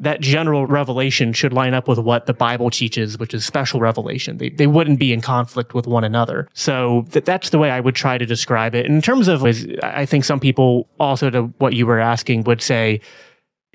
that 0.00 0.20
general 0.20 0.66
revelation 0.66 1.32
should 1.32 1.52
line 1.52 1.74
up 1.74 1.86
with 1.86 1.98
what 1.98 2.26
the 2.26 2.32
Bible 2.32 2.70
teaches, 2.70 3.18
which 3.18 3.34
is 3.34 3.44
special 3.44 3.80
revelation. 3.80 4.38
They, 4.38 4.48
they 4.48 4.66
wouldn't 4.66 4.98
be 4.98 5.12
in 5.12 5.20
conflict 5.20 5.74
with 5.74 5.86
one 5.86 6.04
another. 6.04 6.48
So 6.54 7.04
th- 7.10 7.26
that's 7.26 7.50
the 7.50 7.58
way 7.58 7.70
I 7.70 7.80
would 7.80 7.94
try 7.94 8.16
to 8.16 8.24
describe 8.24 8.74
it. 8.74 8.86
in 8.86 9.02
terms 9.02 9.28
of, 9.28 9.44
I 9.82 10.06
think 10.06 10.24
some 10.24 10.40
people 10.40 10.88
also 10.98 11.28
to 11.30 11.42
what 11.58 11.74
you 11.74 11.86
were 11.86 12.00
asking 12.00 12.44
would 12.44 12.62
say, 12.62 13.00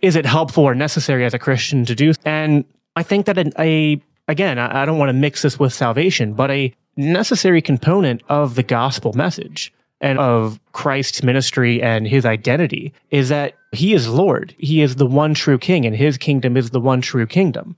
is 0.01 0.15
it 0.15 0.25
helpful 0.25 0.63
or 0.63 0.74
necessary 0.74 1.25
as 1.25 1.34
a 1.34 1.39
Christian 1.39 1.86
to 1.86 1.95
do? 1.95 2.12
And 2.25 2.65
I 2.95 3.03
think 3.03 3.27
that 3.27 3.38
a, 3.60 4.01
again, 4.27 4.57
I, 4.57 4.81
I 4.81 4.86
don't 4.86 4.98
want 4.98 5.10
to 5.10 5.13
mix 5.13 5.43
this 5.43 5.60
with 5.60 5.74
salvation, 5.74 6.34
but 6.34 6.50
a 6.50 6.74
necessary 6.98 7.62
component 7.62 8.24
of 8.29 8.55
the 8.55 8.63
gospel 8.63 9.13
message 9.13 9.72
and 10.02 10.20
of 10.20 10.60
Christ's 10.74 11.24
ministry 11.24 11.82
and 11.82 12.08
his 12.08 12.25
identity 12.25 12.94
is 13.12 13.30
that 13.30 13.56
he 13.72 13.94
is 13.94 14.08
Lord. 14.08 14.54
He 14.58 14.82
is 14.82 14.96
the 14.96 15.06
one 15.06 15.34
true 15.34 15.58
king 15.58 15.86
and 15.86 15.96
his 15.96 16.18
kingdom 16.18 16.58
is 16.58 16.72
the 16.72 16.82
one 16.82 17.02
true 17.02 17.25
kingdom. 17.25 17.75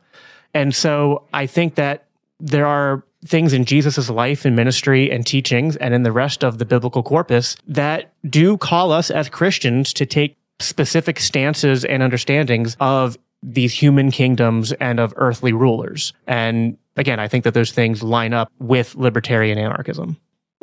And 0.53 0.73
so 0.73 1.23
I 1.33 1.45
think 1.45 1.75
that 1.75 2.05
there 2.39 2.65
are 2.65 3.03
things 3.25 3.53
in 3.53 3.65
Jesus' 3.65 4.09
life 4.09 4.45
and 4.45 4.55
ministry 4.55 5.11
and 5.11 5.25
teachings 5.25 5.75
and 5.75 5.93
in 5.93 6.03
the 6.03 6.11
rest 6.11 6.43
of 6.43 6.57
the 6.57 6.65
biblical 6.65 7.03
corpus 7.03 7.55
that 7.67 8.13
do 8.29 8.57
call 8.57 8.91
us 8.91 9.09
as 9.09 9.29
Christians 9.29 9.93
to 9.93 10.05
take 10.05 10.37
specific 10.59 11.19
stances 11.19 11.85
and 11.85 12.01
understandings 12.01 12.75
of 12.79 13.17
these 13.43 13.73
human 13.73 14.11
kingdoms 14.11 14.71
and 14.73 14.99
of 14.99 15.13
earthly 15.17 15.53
rulers. 15.53 16.13
And 16.25 16.77
again, 16.95 17.19
I 17.19 17.27
think 17.27 17.43
that 17.43 17.53
those 17.53 17.71
things 17.71 18.01
line 18.01 18.33
up 18.33 18.51
with 18.59 18.95
libertarian 18.95 19.57
anarchism. 19.57 20.17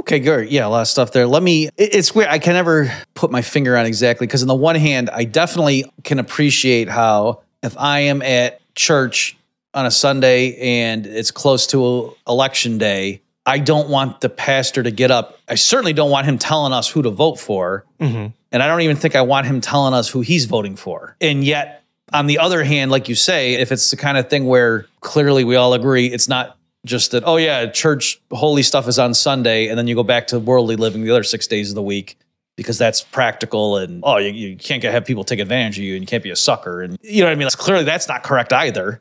Okay, 0.04 0.18
good. 0.18 0.52
Yeah, 0.52 0.66
a 0.66 0.68
lot 0.68 0.82
of 0.82 0.88
stuff 0.88 1.12
there. 1.12 1.26
Let 1.26 1.42
me, 1.42 1.70
it's 1.78 2.14
weird. 2.14 2.28
I 2.28 2.38
can 2.38 2.52
never 2.52 2.92
put 3.14 3.30
my 3.30 3.40
finger 3.40 3.74
on 3.74 3.86
exactly 3.86 4.26
because, 4.26 4.42
on 4.42 4.48
the 4.48 4.54
one 4.54 4.76
hand, 4.76 5.08
I 5.08 5.24
definitely 5.24 5.90
can 6.02 6.18
appreciate 6.18 6.90
how 6.90 7.40
if 7.62 7.74
I 7.78 8.00
am 8.00 8.20
at 8.20 8.60
church 8.74 9.34
on 9.72 9.86
a 9.86 9.90
Sunday 9.90 10.56
and 10.56 11.06
it's 11.06 11.30
close 11.30 11.66
to 11.68 12.14
election 12.28 12.76
day, 12.76 13.22
I 13.46 13.58
don't 13.58 13.88
want 13.88 14.20
the 14.20 14.28
pastor 14.28 14.82
to 14.82 14.90
get 14.90 15.10
up. 15.10 15.38
I 15.48 15.54
certainly 15.54 15.94
don't 15.94 16.10
want 16.10 16.26
him 16.26 16.36
telling 16.36 16.74
us 16.74 16.86
who 16.86 17.00
to 17.00 17.10
vote 17.10 17.36
for. 17.36 17.86
Mm-hmm. 17.98 18.26
And 18.52 18.62
I 18.62 18.66
don't 18.66 18.82
even 18.82 18.96
think 18.96 19.16
I 19.16 19.22
want 19.22 19.46
him 19.46 19.62
telling 19.62 19.94
us 19.94 20.10
who 20.10 20.20
he's 20.20 20.44
voting 20.44 20.76
for. 20.76 21.16
And 21.22 21.42
yet, 21.42 21.82
on 22.12 22.26
the 22.26 22.40
other 22.40 22.62
hand, 22.62 22.90
like 22.90 23.08
you 23.08 23.14
say, 23.14 23.54
if 23.54 23.72
it's 23.72 23.90
the 23.90 23.96
kind 23.96 24.18
of 24.18 24.28
thing 24.28 24.44
where 24.44 24.84
clearly 25.00 25.44
we 25.44 25.56
all 25.56 25.72
agree 25.72 26.08
it's 26.08 26.28
not 26.28 26.58
just 26.84 27.12
that, 27.12 27.22
oh, 27.26 27.36
yeah, 27.36 27.66
church 27.66 28.20
holy 28.30 28.62
stuff 28.62 28.88
is 28.88 28.98
on 28.98 29.14
Sunday, 29.14 29.68
and 29.68 29.78
then 29.78 29.86
you 29.86 29.94
go 29.94 30.02
back 30.02 30.26
to 30.28 30.38
worldly 30.38 30.76
living 30.76 31.02
the 31.02 31.10
other 31.10 31.22
six 31.22 31.46
days 31.46 31.70
of 31.70 31.74
the 31.74 31.82
week 31.82 32.18
because 32.56 32.78
that's 32.78 33.02
practical 33.02 33.78
and, 33.78 34.00
oh, 34.04 34.16
you, 34.18 34.30
you 34.30 34.56
can't 34.56 34.80
get- 34.80 34.92
have 34.92 35.04
people 35.04 35.24
take 35.24 35.40
advantage 35.40 35.78
of 35.78 35.84
you 35.84 35.94
and 35.94 36.02
you 36.02 36.06
can't 36.06 36.22
be 36.22 36.30
a 36.30 36.36
sucker. 36.36 36.82
And 36.82 36.98
you 37.02 37.20
know 37.20 37.26
what 37.26 37.32
I 37.32 37.34
mean? 37.34 37.46
It's 37.46 37.56
clearly 37.56 37.84
that's 37.84 38.06
not 38.08 38.22
correct 38.22 38.52
either. 38.52 39.00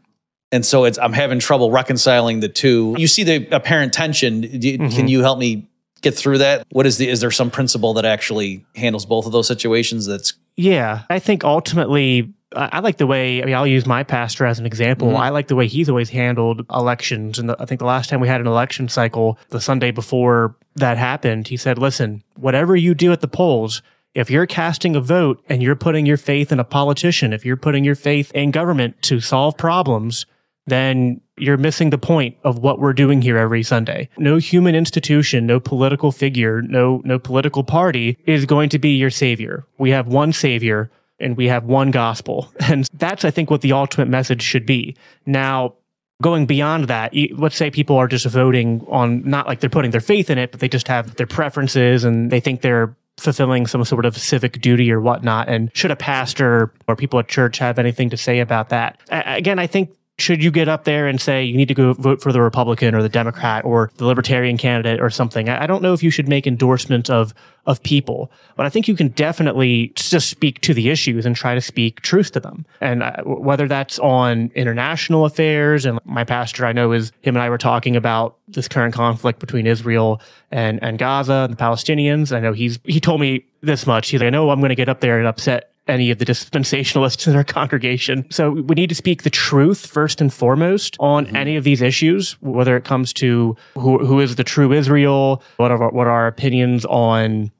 And 0.52 0.66
so 0.66 0.86
it's 0.86 0.98
I'm 0.98 1.14
having 1.14 1.40
trouble 1.40 1.72
reconciling 1.72 2.40
the 2.40 2.50
two. 2.50 2.96
You 2.98 3.08
see 3.08 3.24
the 3.24 3.48
apparent 3.52 3.94
tension. 3.94 4.44
You- 4.44 4.50
mm-hmm. 4.80 4.96
Can 4.96 5.08
you 5.08 5.22
help 5.22 5.38
me 5.40 5.68
get 6.02 6.16
through 6.16 6.40
that? 6.40 6.66
What 6.72 6.86
is 6.86 6.98
the 6.98 7.10
is 7.10 7.22
there 7.22 7.32
some 7.32 7.50
principle 7.52 7.94
that 7.96 8.06
actually 8.06 8.66
handles 8.76 9.06
both 9.06 9.26
of 9.26 9.32
those 9.32 9.48
situations 9.48 10.06
that's 10.06 10.34
Yeah, 10.56 11.04
I 11.10 11.20
think 11.20 11.44
ultimately, 11.44 12.34
I 12.56 12.80
like 12.80 12.98
the 12.98 13.08
way. 13.08 13.42
I 13.42 13.46
mean, 13.46 13.56
I'll 13.56 13.68
use 13.68 13.86
my 13.86 14.04
pastor 14.04 14.46
as 14.46 14.60
an 14.60 14.66
example. 14.66 15.10
Mm-hmm. 15.10 15.18
I 15.18 15.30
like 15.30 15.48
the 15.48 15.56
way 15.56 15.68
he's 15.68 15.90
always 15.90 16.10
handled 16.10 16.66
elections. 16.70 17.40
And 17.40 17.50
the, 17.50 17.56
I 17.60 17.66
think 17.66 17.80
the 17.80 17.86
last 17.86 18.10
time 18.10 18.20
we 18.20 18.28
had 18.28 18.42
an 18.42 18.48
election 18.48 18.90
cycle, 18.90 19.38
the 19.50 19.62
Sunday 19.62 19.92
before 19.92 20.56
that 20.76 20.98
happened, 20.98 21.48
he 21.48 21.58
said, 21.58 21.78
"Listen, 21.78 22.24
whatever 22.36 22.76
you 22.76 22.94
do 22.94 23.12
at 23.12 23.22
the 23.22 23.28
polls." 23.28 23.82
If 24.14 24.30
you're 24.30 24.46
casting 24.46 24.96
a 24.96 25.02
vote 25.02 25.44
and 25.50 25.64
you're 25.64 25.76
putting 25.76 26.06
your 26.06 26.18
faith 26.18 26.52
in 26.52 26.60
a 26.60 26.64
politician, 26.64 27.34
if 27.34 27.44
you're 27.44 27.58
putting 27.58 27.84
your 27.84 27.96
faith 27.96 28.32
in 28.36 28.52
government 28.52 29.02
to 29.04 29.20
solve 29.20 29.58
problems, 29.58 30.28
then 30.68 31.20
you're 31.38 31.58
missing 31.58 31.90
the 31.90 31.98
point 31.98 32.38
of 32.44 32.60
what 32.60 32.80
we're 32.80 32.94
doing 32.94 33.22
here 33.22 33.38
every 33.38 33.64
Sunday. 33.64 34.10
No 34.18 34.38
human 34.38 34.76
institution, 34.76 35.48
no 35.48 35.60
political 35.60 36.12
figure, 36.12 36.62
no 36.62 37.02
no 37.04 37.18
political 37.20 37.64
party 37.64 38.18
is 38.26 38.46
going 38.46 38.70
to 38.70 38.80
be 38.80 38.92
your 38.92 39.10
savior. 39.10 39.66
We 39.78 39.90
have 39.90 40.08
one 40.08 40.32
savior 40.32 40.92
and 41.20 41.38
we 41.38 41.48
have 41.48 41.64
one 41.66 41.92
gospel. 41.92 42.52
And 42.70 42.88
that's 42.94 43.26
I 43.26 43.32
think 43.32 43.50
what 43.50 43.62
the 43.62 43.74
ultimate 43.74 44.08
message 44.08 44.42
should 44.42 44.66
be. 44.66 44.96
Now, 45.26 45.76
going 46.22 46.46
beyond 46.46 46.86
that, 46.86 47.14
let's 47.36 47.56
say 47.56 47.70
people 47.70 47.98
are 47.98 48.08
just 48.08 48.26
voting 48.26 48.86
on 48.88 49.28
not 49.30 49.48
like 49.48 49.60
they're 49.60 49.70
putting 49.70 49.92
their 49.92 50.02
faith 50.02 50.30
in 50.30 50.38
it, 50.38 50.52
but 50.52 50.60
they 50.60 50.70
just 50.70 50.88
have 50.88 51.16
their 51.16 51.28
preferences 51.28 52.04
and 52.04 52.32
they 52.32 52.40
think 52.40 52.62
they're 52.62 52.96
fulfilling 53.18 53.68
some 53.68 53.84
sort 53.86 54.06
of 54.06 54.18
civic 54.18 54.60
duty 54.62 54.92
or 54.92 55.00
whatnot. 55.00 55.50
And 55.50 55.70
should 55.74 55.92
a 55.92 55.96
pastor 55.96 56.74
or 56.88 56.96
people 56.96 57.20
at 57.20 57.28
church 57.28 57.60
have 57.60 57.78
anything 57.78 58.10
to 58.10 58.18
say 58.18 58.40
about 58.40 58.70
that? 58.70 59.00
Again, 59.10 59.60
I 59.60 59.68
think 59.68 59.96
should 60.20 60.44
you 60.44 60.52
get 60.52 60.70
up 60.70 60.84
there 60.84 61.08
and 61.08 61.20
say 61.20 61.44
you 61.44 61.58
need 61.58 61.68
to 61.68 61.74
go 61.74 61.94
vote 61.94 62.22
for 62.22 62.32
the 62.32 62.42
Republican 62.42 62.94
or 62.94 63.02
the 63.02 63.10
Democrat 63.10 63.66
or 63.66 63.92
the 63.98 64.06
Libertarian 64.06 64.58
candidate 64.58 65.02
or 65.02 65.10
something? 65.10 65.50
I 65.50 65.64
I 65.64 65.68
don't 65.68 65.82
know 65.82 65.94
if 65.94 66.04
you 66.04 66.12
should 66.12 66.28
make 66.28 66.46
endorsements 66.46 67.10
of 67.10 67.34
of 67.66 67.82
people, 67.82 68.32
but 68.56 68.66
I 68.66 68.70
think 68.70 68.88
you 68.88 68.96
can 68.96 69.08
definitely 69.10 69.92
just 69.96 70.30
speak 70.30 70.62
to 70.62 70.74
the 70.74 70.90
issues 70.90 71.26
and 71.26 71.36
try 71.36 71.56
to 71.56 71.62
speak 71.62 72.02
truth 72.02 72.32
to 72.32 72.40
them. 72.40 72.66
And 72.82 73.02
uh, 73.02 73.12
w- 73.18 73.40
whether 73.40 73.68
that's 73.68 73.98
on 74.00 74.52
international 74.54 75.26
affairs, 75.26 75.86
and 75.86 76.00
my 76.06 76.24
pastor 76.26 76.66
I 76.66 76.74
know 76.74 76.92
is 76.92 77.12
him 77.22 77.36
and 77.36 77.42
I 77.42 77.50
were 77.50 77.58
talking 77.58 77.96
about 77.96 78.38
this 78.48 78.68
current 78.68 78.94
conflict 78.94 79.40
between 79.40 79.66
Israel 79.66 80.22
and 80.52 80.82
and 80.84 81.00
Gaza 81.00 81.48
and 81.50 81.54
the 81.54 81.58
Palestinians. 81.58 82.36
I 82.36 82.40
know 82.40 82.54
he's 82.54 82.80
he 82.84 83.00
told 83.00 83.20
me 83.20 83.46
this 83.62 83.88
much. 83.88 84.10
He's 84.10 84.20
like, 84.20 84.28
I 84.28 84.30
know 84.30 84.52
I'm 84.52 84.60
going 84.60 84.70
to 84.70 84.76
get 84.76 84.90
up 84.90 85.00
there 85.00 85.18
and 85.18 85.28
upset 85.28 85.73
any 85.88 86.12
of 86.12 86.18
the 86.18 86.26
dispensationalists 86.26 87.28
in 87.28 87.36
our 87.36 87.44
congregation. 87.44 88.26
So 88.30 88.52
we 88.52 88.76
need 88.76 88.90
to 88.90 88.96
speak 88.96 89.24
the 89.24 89.30
truth 89.30 89.86
first 89.86 90.22
and 90.22 90.34
foremost 90.34 90.98
on 91.00 91.26
mm-hmm. 91.26 91.36
any 91.36 91.56
of 91.56 91.64
these 91.64 91.82
issues, 91.82 92.34
whether 92.42 92.78
it 92.78 92.84
comes 92.84 93.14
to 93.14 93.56
who, 93.76 94.06
who 94.06 94.20
is 94.20 94.36
the 94.36 94.44
true 94.44 94.72
Israel, 94.72 95.44
what 95.58 95.72
are, 95.72 95.82
our- 95.82 95.92
what 95.92 96.08
are 96.08 96.12
our 96.12 96.28
opinions 96.28 96.86
on. 96.86 97.52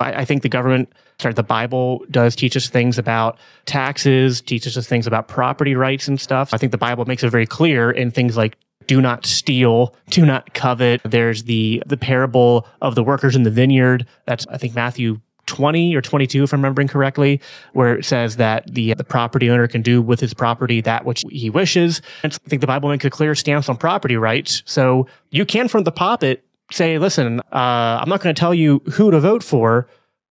I, 0.00 0.22
I 0.22 0.24
think 0.24 0.42
the 0.42 0.48
government, 0.48 0.92
sorry, 1.20 1.34
the 1.34 1.42
Bible 1.42 2.04
does 2.10 2.34
teach 2.34 2.56
us 2.56 2.68
things 2.68 2.98
about 2.98 3.38
taxes, 3.66 4.40
teaches 4.40 4.76
us 4.76 4.86
things 4.86 5.06
about 5.06 5.28
property 5.28 5.74
rights 5.74 6.08
and 6.08 6.20
stuff. 6.20 6.54
I 6.54 6.56
think 6.56 6.72
the 6.72 6.78
Bible 6.78 7.04
makes 7.04 7.22
it 7.22 7.30
very 7.30 7.46
clear 7.46 7.90
in 7.90 8.10
things 8.10 8.36
like 8.36 8.56
do 8.86 9.00
not 9.00 9.26
steal, 9.26 9.94
do 10.10 10.26
not 10.26 10.54
covet. 10.54 11.00
There's 11.04 11.44
the 11.44 11.82
the 11.86 11.96
parable 11.96 12.66
of 12.80 12.94
the 12.94 13.04
workers 13.04 13.36
in 13.36 13.42
the 13.42 13.50
vineyard. 13.50 14.06
That's 14.26 14.46
I 14.48 14.58
think 14.58 14.74
Matthew 14.74 15.20
20 15.52 15.94
or 15.94 16.00
22 16.00 16.44
if 16.44 16.52
I'm 16.54 16.60
remembering 16.60 16.88
correctly, 16.88 17.40
where 17.74 17.94
it 17.94 18.04
says 18.06 18.36
that 18.36 18.72
the 18.72 18.94
the 18.94 19.04
property 19.04 19.50
owner 19.50 19.68
can 19.68 19.82
do 19.82 20.00
with 20.00 20.18
his 20.18 20.32
property 20.32 20.80
that 20.80 21.04
which 21.04 21.24
he 21.30 21.50
wishes. 21.50 22.00
And 22.22 22.32
I 22.32 22.48
think 22.48 22.60
the 22.60 22.66
Bible 22.66 22.88
makes 22.88 23.04
a 23.04 23.10
clear 23.10 23.34
stance 23.34 23.68
on 23.68 23.76
property 23.76 24.16
rights. 24.16 24.62
So 24.64 25.06
you 25.30 25.44
can 25.44 25.68
from 25.68 25.84
the 25.84 25.92
pulpit 25.92 26.42
say, 26.70 26.98
listen, 26.98 27.40
uh, 27.52 28.00
I'm 28.00 28.08
not 28.08 28.22
going 28.22 28.34
to 28.34 28.40
tell 28.40 28.54
you 28.54 28.80
who 28.92 29.10
to 29.10 29.20
vote 29.20 29.42
for, 29.42 29.86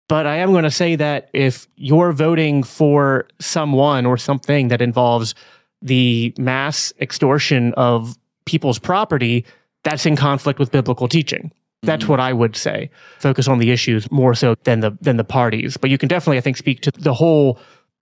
but 0.08 0.24
I 0.24 0.36
am 0.36 0.52
going 0.52 0.64
to 0.64 0.70
say 0.70 0.94
that 0.94 1.30
if 1.32 1.66
you're 1.74 2.12
voting 2.12 2.62
for 2.62 3.26
someone 3.40 4.06
or 4.06 4.16
something 4.16 4.68
that 4.68 4.80
involves 4.80 5.34
the 5.82 6.32
mass 6.38 6.92
extortion 7.00 7.74
of 7.74 8.16
people's 8.44 8.78
property, 8.78 9.44
that's 9.82 10.06
in 10.06 10.14
conflict 10.14 10.60
with 10.60 10.70
biblical 10.70 11.08
teaching. 11.08 11.50
That's 11.82 12.04
mm. 12.04 12.08
what 12.08 12.20
I 12.20 12.32
would 12.32 12.56
say. 12.56 12.90
Focus 13.20 13.48
on 13.48 13.58
the 13.58 13.70
issues 13.70 14.10
more 14.10 14.34
so 14.34 14.56
than 14.64 14.80
the 14.80 14.96
than 15.00 15.16
the 15.16 15.24
parties. 15.24 15.76
But 15.76 15.90
you 15.90 15.98
can 15.98 16.08
definitely, 16.08 16.38
I 16.38 16.40
think, 16.40 16.56
speak 16.56 16.80
to 16.82 16.90
the 16.90 17.14
whole 17.14 17.58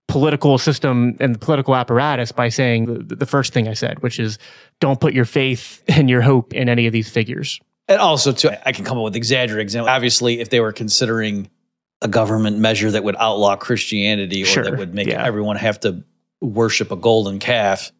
political 0.09 0.57
system 0.57 1.17
and 1.21 1.35
the 1.35 1.39
political 1.39 1.75
apparatus 1.75 2.33
by 2.33 2.49
saying 2.49 3.09
the, 3.09 3.17
the 3.17 3.27
first 3.27 3.53
thing 3.53 3.69
I 3.69 3.75
said, 3.75 4.03
which 4.03 4.21
is 4.21 4.39
don't 4.81 5.01
put 5.01 5.15
your 5.15 5.25
faith 5.25 5.83
and 5.89 6.09
your 6.09 6.23
hope 6.23 6.55
in 6.55 6.69
any 6.69 6.87
of 6.87 6.93
these 6.93 7.09
figures. 7.09 7.61
And 7.89 8.01
also, 8.01 8.33
too, 8.33 8.51
I 8.65 8.73
can 8.73 8.85
come 8.85 8.99
up 8.99 9.05
with 9.05 9.17
exaggerated 9.17 9.63
examples. 9.63 9.91
Obviously, 9.91 10.41
if 10.41 10.51
they 10.51 10.59
were 10.59 10.73
considering 10.73 11.49
a 12.03 12.09
government 12.09 12.59
measure 12.59 12.91
that 12.91 13.05
would 13.05 13.17
outlaw 13.17 13.57
Christianity 13.57 14.43
or 14.43 14.47
Sure, 14.47 14.65
that 14.65 14.77
would 14.77 14.93
make 14.93 15.07
yeah. 15.07 15.25
everyone 15.25 15.57
have 15.57 15.79
to 15.81 16.03
worship 16.41 16.91
a 16.91 16.97
golden 16.97 17.39
calf, 17.39 17.93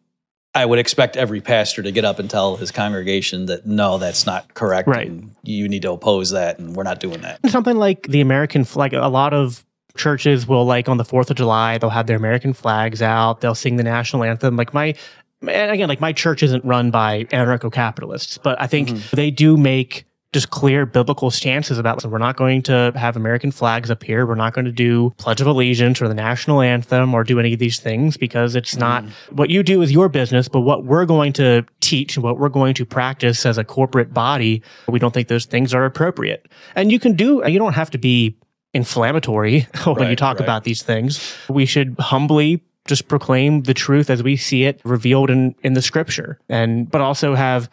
I 0.57 0.65
would 0.65 0.79
expect 0.79 1.15
every 1.15 1.39
pastor 1.39 1.83
to 1.83 1.91
get 1.91 2.03
up 2.03 2.17
and 2.17 2.27
tell 2.27 2.55
his 2.55 2.71
congregation 2.71 3.45
that 3.45 3.67
no, 3.67 3.99
that's 3.99 4.25
not 4.25 4.55
correct. 4.55 4.87
Right. 4.87 5.07
And 5.07 5.35
you 5.43 5.69
need 5.69 5.83
to 5.83 5.91
oppose 5.91 6.31
that, 6.31 6.57
and 6.57 6.75
we're 6.75 6.83
not 6.83 6.99
doing 6.99 7.21
that. 7.21 7.39
something 7.49 7.77
like 7.77 8.07
the 8.07 8.21
American 8.21 8.63
flag. 8.63 8.95
A 8.95 9.07
lot 9.07 9.33
of 9.33 9.63
churches 9.95 10.47
will 10.47 10.65
like 10.65 10.89
on 10.89 10.97
the 10.97 11.05
Fourth 11.05 11.29
of 11.29 11.37
July, 11.37 11.77
they'll 11.77 11.91
have 11.91 12.07
their 12.07 12.17
American 12.17 12.53
flags 12.53 13.03
out. 13.03 13.41
They'll 13.41 13.55
sing 13.55 13.75
the 13.75 13.83
national 13.83 14.23
anthem. 14.23 14.55
Like 14.55 14.73
my, 14.73 14.95
and 15.41 15.71
again, 15.71 15.89
like 15.89 16.01
my 16.01 16.11
church 16.11 16.41
isn't 16.41 16.65
run 16.65 16.89
by 16.89 17.25
anarcho-capitalists, 17.25 18.39
but 18.39 18.59
I 18.59 18.65
think 18.65 18.89
mm-hmm. 18.89 19.15
they 19.15 19.29
do 19.29 19.57
make 19.57 20.05
just 20.33 20.49
clear 20.49 20.85
biblical 20.85 21.31
stances 21.31 21.77
about 21.77 22.01
so 22.01 22.09
we're 22.09 22.17
not 22.17 22.35
going 22.35 22.61
to 22.61 22.91
have 22.95 23.15
American 23.15 23.51
flags 23.51 23.89
up 23.89 24.03
here. 24.03 24.25
We're 24.25 24.35
not 24.35 24.53
going 24.53 24.65
to 24.65 24.71
do 24.71 25.13
Pledge 25.17 25.39
of 25.39 25.47
Allegiance 25.47 26.01
or 26.01 26.07
the 26.07 26.13
national 26.13 26.61
anthem 26.61 27.13
or 27.13 27.23
do 27.23 27.39
any 27.39 27.53
of 27.53 27.59
these 27.59 27.79
things 27.79 28.17
because 28.17 28.55
it's 28.55 28.75
mm. 28.75 28.79
not 28.79 29.05
what 29.31 29.49
you 29.49 29.63
do 29.63 29.81
is 29.81 29.91
your 29.91 30.09
business, 30.09 30.47
but 30.47 30.61
what 30.61 30.83
we're 30.83 31.05
going 31.05 31.33
to 31.33 31.65
teach 31.79 32.17
and 32.17 32.23
what 32.23 32.39
we're 32.39 32.49
going 32.49 32.73
to 32.73 32.85
practice 32.85 33.45
as 33.45 33.57
a 33.57 33.63
corporate 33.63 34.13
body, 34.13 34.61
we 34.87 34.99
don't 34.99 35.13
think 35.13 35.29
those 35.29 35.45
things 35.45 35.73
are 35.73 35.85
appropriate. 35.85 36.47
And 36.75 36.91
you 36.91 36.99
can 36.99 37.13
do, 37.15 37.41
you 37.47 37.57
don't 37.57 37.73
have 37.73 37.89
to 37.91 37.97
be 37.97 38.37
inflammatory 38.73 39.61
when 39.85 40.09
you 40.09 40.15
talk 40.15 40.39
right. 40.39 40.43
about 40.43 40.65
these 40.65 40.83
things. 40.83 41.35
We 41.49 41.65
should 41.65 41.95
humbly 41.99 42.61
just 42.85 43.07
proclaim 43.07 43.63
the 43.63 43.73
truth 43.73 44.09
as 44.09 44.23
we 44.23 44.35
see 44.35 44.63
it 44.63 44.81
revealed 44.83 45.29
in, 45.29 45.55
in 45.63 45.73
the 45.73 45.81
scripture 45.81 46.39
and, 46.49 46.89
but 46.89 47.01
also 47.01 47.35
have 47.35 47.69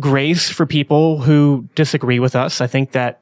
grace 0.00 0.48
for 0.48 0.66
people 0.66 1.20
who 1.20 1.68
disagree 1.74 2.18
with 2.18 2.34
us. 2.34 2.60
I 2.60 2.66
think 2.66 2.92
that 2.92 3.20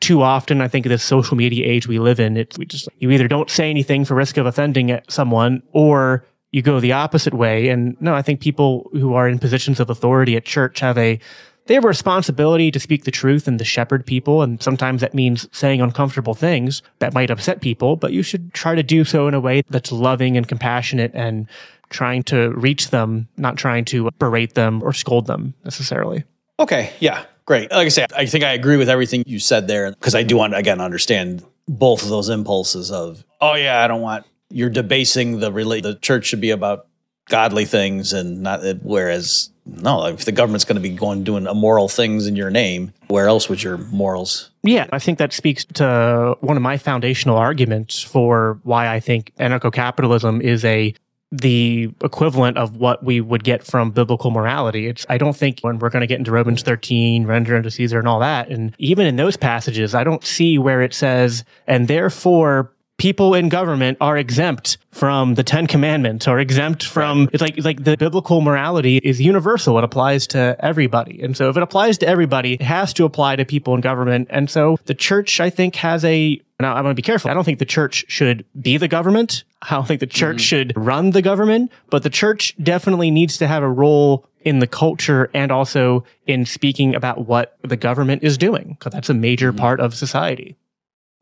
too 0.00 0.22
often, 0.22 0.60
I 0.60 0.68
think 0.68 0.86
in 0.86 0.90
this 0.90 1.02
social 1.02 1.36
media 1.36 1.66
age 1.66 1.86
we 1.86 1.98
live 1.98 2.20
in, 2.20 2.36
it's 2.36 2.56
we 2.58 2.64
just 2.66 2.88
you 2.98 3.10
either 3.10 3.28
don't 3.28 3.50
say 3.50 3.68
anything 3.68 4.04
for 4.04 4.14
risk 4.14 4.36
of 4.36 4.46
offending 4.46 4.98
someone, 5.08 5.62
or 5.72 6.24
you 6.52 6.62
go 6.62 6.80
the 6.80 6.92
opposite 6.92 7.34
way. 7.34 7.68
And 7.68 7.96
no, 8.00 8.14
I 8.14 8.22
think 8.22 8.40
people 8.40 8.90
who 8.92 9.14
are 9.14 9.28
in 9.28 9.38
positions 9.38 9.78
of 9.78 9.90
authority 9.90 10.36
at 10.36 10.44
church 10.44 10.80
have 10.80 10.98
a 10.98 11.20
they 11.66 11.74
have 11.74 11.84
a 11.84 11.88
responsibility 11.88 12.70
to 12.70 12.80
speak 12.80 13.04
the 13.04 13.10
truth 13.10 13.46
and 13.46 13.58
to 13.58 13.64
shepherd 13.64 14.04
people. 14.04 14.42
And 14.42 14.60
sometimes 14.60 15.02
that 15.02 15.14
means 15.14 15.46
saying 15.52 15.80
uncomfortable 15.80 16.34
things 16.34 16.82
that 16.98 17.14
might 17.14 17.30
upset 17.30 17.60
people, 17.60 17.94
but 17.96 18.12
you 18.12 18.22
should 18.22 18.52
try 18.54 18.74
to 18.74 18.82
do 18.82 19.04
so 19.04 19.28
in 19.28 19.34
a 19.34 19.40
way 19.40 19.62
that's 19.68 19.92
loving 19.92 20.36
and 20.36 20.48
compassionate 20.48 21.12
and 21.14 21.46
trying 21.90 22.22
to 22.24 22.50
reach 22.50 22.90
them, 22.90 23.28
not 23.36 23.56
trying 23.56 23.84
to 23.86 24.10
berate 24.18 24.54
them 24.54 24.82
or 24.82 24.92
scold 24.92 25.26
them 25.26 25.54
necessarily. 25.64 26.24
Okay, 26.58 26.92
yeah, 27.00 27.24
great. 27.44 27.70
Like 27.70 27.86
I 27.86 27.88
said, 27.88 28.12
I 28.12 28.26
think 28.26 28.44
I 28.44 28.52
agree 28.52 28.76
with 28.76 28.88
everything 28.88 29.24
you 29.26 29.38
said 29.38 29.68
there 29.68 29.90
because 29.90 30.14
I 30.14 30.22
do 30.22 30.36
want 30.36 30.54
again 30.54 30.80
understand 30.80 31.44
both 31.68 32.02
of 32.02 32.08
those 32.08 32.28
impulses 32.28 32.90
of 32.90 33.24
oh 33.40 33.54
yeah, 33.54 33.84
I 33.84 33.88
don't 33.88 34.00
want 34.00 34.26
you're 34.50 34.70
debasing 34.70 35.40
the 35.40 35.50
rela- 35.50 35.82
the 35.82 35.94
church 35.96 36.26
should 36.26 36.40
be 36.40 36.50
about 36.50 36.86
godly 37.28 37.64
things 37.64 38.12
and 38.12 38.42
not 38.42 38.64
eh, 38.64 38.74
whereas 38.82 39.50
no, 39.66 40.06
if 40.06 40.24
the 40.24 40.32
government's 40.32 40.64
going 40.64 40.76
to 40.76 40.82
be 40.82 40.90
going 40.90 41.22
doing 41.22 41.46
immoral 41.46 41.88
things 41.88 42.26
in 42.26 42.34
your 42.34 42.50
name, 42.50 42.92
where 43.06 43.28
else 43.28 43.48
would 43.48 43.62
your 43.62 43.78
morals? 43.78 44.50
Yeah, 44.62 44.86
I 44.92 44.98
think 44.98 45.18
that 45.18 45.32
speaks 45.32 45.64
to 45.74 46.36
one 46.40 46.56
of 46.56 46.62
my 46.62 46.76
foundational 46.76 47.36
arguments 47.36 48.02
for 48.02 48.58
why 48.64 48.92
I 48.92 49.00
think 49.00 49.32
anarcho 49.38 49.72
capitalism 49.72 50.40
is 50.40 50.64
a 50.64 50.94
the 51.32 51.90
equivalent 52.02 52.58
of 52.58 52.76
what 52.76 53.04
we 53.04 53.20
would 53.20 53.44
get 53.44 53.62
from 53.62 53.90
biblical 53.90 54.30
morality. 54.30 54.86
It's 54.88 55.06
I 55.08 55.18
don't 55.18 55.36
think 55.36 55.60
when 55.60 55.78
we're 55.78 55.90
going 55.90 56.00
to 56.00 56.06
get 56.06 56.18
into 56.18 56.32
Romans 56.32 56.62
13, 56.62 57.24
render 57.26 57.56
unto 57.56 57.70
Caesar 57.70 57.98
and 57.98 58.08
all 58.08 58.20
that, 58.20 58.48
and 58.48 58.74
even 58.78 59.06
in 59.06 59.16
those 59.16 59.36
passages, 59.36 59.94
I 59.94 60.04
don't 60.04 60.24
see 60.24 60.58
where 60.58 60.82
it 60.82 60.92
says, 60.92 61.44
and 61.66 61.88
therefore 61.88 62.72
people 63.00 63.34
in 63.34 63.48
government 63.48 63.96
are 64.02 64.18
exempt 64.18 64.76
from 64.90 65.34
the 65.34 65.42
Ten 65.42 65.66
Commandments 65.66 66.28
or 66.28 66.38
exempt 66.38 66.84
from 66.84 67.30
it's 67.32 67.40
like 67.40 67.56
it's 67.56 67.64
like 67.64 67.82
the 67.82 67.96
biblical 67.96 68.42
morality 68.42 68.98
is 68.98 69.20
universal. 69.20 69.78
It 69.78 69.84
applies 69.84 70.26
to 70.28 70.54
everybody. 70.58 71.22
And 71.22 71.34
so 71.34 71.48
if 71.48 71.56
it 71.56 71.62
applies 71.62 71.96
to 71.98 72.06
everybody, 72.06 72.54
it 72.54 72.62
has 72.62 72.92
to 72.94 73.06
apply 73.06 73.36
to 73.36 73.46
people 73.46 73.74
in 73.74 73.80
government. 73.80 74.28
And 74.30 74.50
so 74.50 74.78
the 74.84 74.94
church, 74.94 75.40
I 75.40 75.48
think, 75.48 75.76
has 75.76 76.04
a 76.04 76.42
now 76.60 76.74
I'm 76.74 76.82
gonna 76.82 76.94
be 76.94 77.02
careful. 77.02 77.30
I 77.30 77.34
don't 77.34 77.44
think 77.44 77.58
the 77.58 77.64
church 77.64 78.04
should 78.08 78.44
be 78.60 78.76
the 78.76 78.88
government. 78.88 79.44
I 79.62 79.74
don't 79.74 79.86
think 79.86 80.00
the 80.00 80.06
church 80.06 80.36
mm-hmm. 80.36 80.42
should 80.42 80.72
run 80.76 81.10
the 81.10 81.22
government, 81.22 81.70
but 81.90 82.02
the 82.02 82.10
church 82.10 82.54
definitely 82.62 83.10
needs 83.10 83.36
to 83.38 83.46
have 83.46 83.62
a 83.62 83.68
role 83.68 84.26
in 84.42 84.58
the 84.58 84.66
culture 84.66 85.30
and 85.34 85.52
also 85.52 86.04
in 86.26 86.46
speaking 86.46 86.94
about 86.94 87.26
what 87.26 87.58
the 87.62 87.76
government 87.76 88.22
is 88.22 88.38
doing, 88.38 88.76
because 88.78 88.92
that's 88.92 89.10
a 89.10 89.14
major 89.14 89.50
mm-hmm. 89.50 89.60
part 89.60 89.80
of 89.80 89.94
society. 89.94 90.56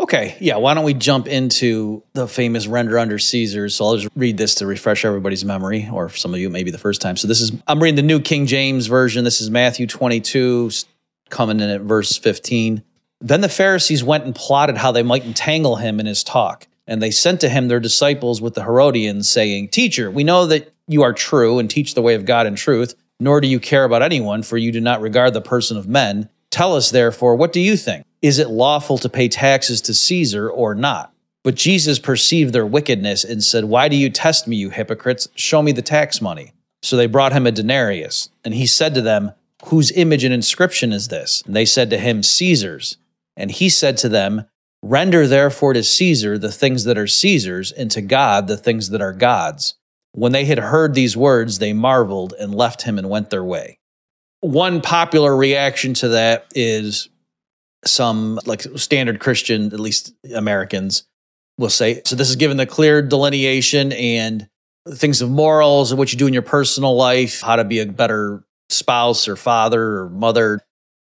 Okay, 0.00 0.36
yeah. 0.38 0.56
Why 0.56 0.74
don't 0.74 0.84
we 0.84 0.94
jump 0.94 1.26
into 1.26 2.04
the 2.12 2.28
famous 2.28 2.68
render 2.68 2.98
under 2.98 3.18
Caesar? 3.18 3.68
So 3.68 3.84
I'll 3.84 3.96
just 3.96 4.08
read 4.14 4.36
this 4.36 4.54
to 4.56 4.66
refresh 4.66 5.04
everybody's 5.04 5.44
memory, 5.44 5.88
or 5.92 6.08
some 6.10 6.32
of 6.32 6.38
you, 6.38 6.48
maybe 6.50 6.70
the 6.70 6.78
first 6.78 7.00
time. 7.00 7.16
So 7.16 7.26
this 7.26 7.40
is 7.40 7.50
I'm 7.66 7.82
reading 7.82 7.96
the 7.96 8.02
New 8.02 8.20
King 8.20 8.46
James 8.46 8.86
version. 8.86 9.24
This 9.24 9.40
is 9.40 9.50
Matthew 9.50 9.88
22, 9.88 10.70
coming 11.30 11.58
in 11.58 11.68
at 11.68 11.80
verse 11.80 12.16
15. 12.16 12.84
Then 13.20 13.40
the 13.40 13.48
Pharisees 13.48 14.04
went 14.04 14.24
and 14.24 14.34
plotted 14.34 14.76
how 14.76 14.92
they 14.92 15.02
might 15.02 15.24
entangle 15.24 15.76
him 15.76 15.98
in 15.98 16.06
his 16.06 16.22
talk. 16.22 16.66
And 16.86 17.02
they 17.02 17.10
sent 17.10 17.40
to 17.42 17.48
him 17.48 17.68
their 17.68 17.80
disciples 17.80 18.40
with 18.40 18.54
the 18.54 18.62
Herodians, 18.62 19.28
saying, 19.28 19.68
Teacher, 19.68 20.10
we 20.10 20.24
know 20.24 20.46
that 20.46 20.72
you 20.86 21.02
are 21.02 21.12
true 21.12 21.58
and 21.58 21.68
teach 21.68 21.94
the 21.94 22.02
way 22.02 22.14
of 22.14 22.24
God 22.24 22.46
in 22.46 22.54
truth, 22.54 22.94
nor 23.20 23.40
do 23.40 23.48
you 23.48 23.60
care 23.60 23.84
about 23.84 24.02
anyone, 24.02 24.42
for 24.42 24.56
you 24.56 24.72
do 24.72 24.80
not 24.80 25.00
regard 25.00 25.34
the 25.34 25.40
person 25.40 25.76
of 25.76 25.88
men. 25.88 26.30
Tell 26.50 26.74
us, 26.74 26.90
therefore, 26.90 27.36
what 27.36 27.52
do 27.52 27.60
you 27.60 27.76
think? 27.76 28.06
Is 28.22 28.38
it 28.38 28.48
lawful 28.48 28.96
to 28.98 29.08
pay 29.08 29.28
taxes 29.28 29.80
to 29.82 29.94
Caesar 29.94 30.48
or 30.48 30.74
not? 30.74 31.12
But 31.44 31.56
Jesus 31.56 31.98
perceived 31.98 32.52
their 32.52 32.66
wickedness 32.66 33.24
and 33.24 33.44
said, 33.44 33.64
Why 33.64 33.88
do 33.88 33.96
you 33.96 34.10
test 34.10 34.48
me, 34.48 34.56
you 34.56 34.70
hypocrites? 34.70 35.28
Show 35.34 35.62
me 35.62 35.72
the 35.72 35.82
tax 35.82 36.20
money. 36.20 36.52
So 36.82 36.96
they 36.96 37.06
brought 37.06 37.32
him 37.32 37.46
a 37.46 37.52
denarius. 37.52 38.30
And 38.44 38.54
he 38.54 38.66
said 38.66 38.94
to 38.94 39.02
them, 39.02 39.32
Whose 39.66 39.90
image 39.92 40.24
and 40.24 40.32
inscription 40.32 40.92
is 40.92 41.08
this? 41.08 41.42
And 41.46 41.54
they 41.54 41.64
said 41.64 41.90
to 41.90 41.98
him, 41.98 42.22
Caesar's. 42.22 42.96
And 43.38 43.50
he 43.50 43.70
said 43.70 43.96
to 43.98 44.10
them, 44.10 44.44
Render 44.82 45.26
therefore 45.26 45.72
to 45.72 45.82
Caesar 45.82 46.36
the 46.36 46.52
things 46.52 46.84
that 46.84 46.98
are 46.98 47.06
Caesar's, 47.06 47.72
and 47.72 47.90
to 47.92 48.02
God 48.02 48.48
the 48.48 48.56
things 48.56 48.90
that 48.90 49.00
are 49.00 49.12
God's. 49.12 49.74
When 50.12 50.32
they 50.32 50.44
had 50.44 50.58
heard 50.58 50.94
these 50.94 51.16
words, 51.16 51.58
they 51.58 51.72
marveled 51.72 52.34
and 52.38 52.54
left 52.54 52.82
him 52.82 52.98
and 52.98 53.08
went 53.08 53.30
their 53.30 53.44
way. 53.44 53.78
One 54.40 54.80
popular 54.80 55.34
reaction 55.36 55.94
to 55.94 56.08
that 56.08 56.46
is 56.54 57.08
some 57.84 58.38
like 58.44 58.62
standard 58.76 59.20
Christian, 59.20 59.66
at 59.72 59.80
least 59.80 60.14
Americans, 60.34 61.04
will 61.58 61.70
say. 61.70 62.02
So 62.04 62.16
this 62.16 62.30
is 62.30 62.36
given 62.36 62.56
the 62.56 62.66
clear 62.66 63.02
delineation 63.02 63.92
and 63.92 64.48
things 64.88 65.22
of 65.22 65.30
morals 65.30 65.90
and 65.90 65.98
what 65.98 66.12
you 66.12 66.18
do 66.18 66.26
in 66.26 66.32
your 66.32 66.42
personal 66.42 66.96
life, 66.96 67.40
how 67.40 67.56
to 67.56 67.64
be 67.64 67.80
a 67.80 67.86
better 67.86 68.44
spouse 68.70 69.28
or 69.28 69.36
father 69.36 69.98
or 69.98 70.08
mother. 70.08 70.60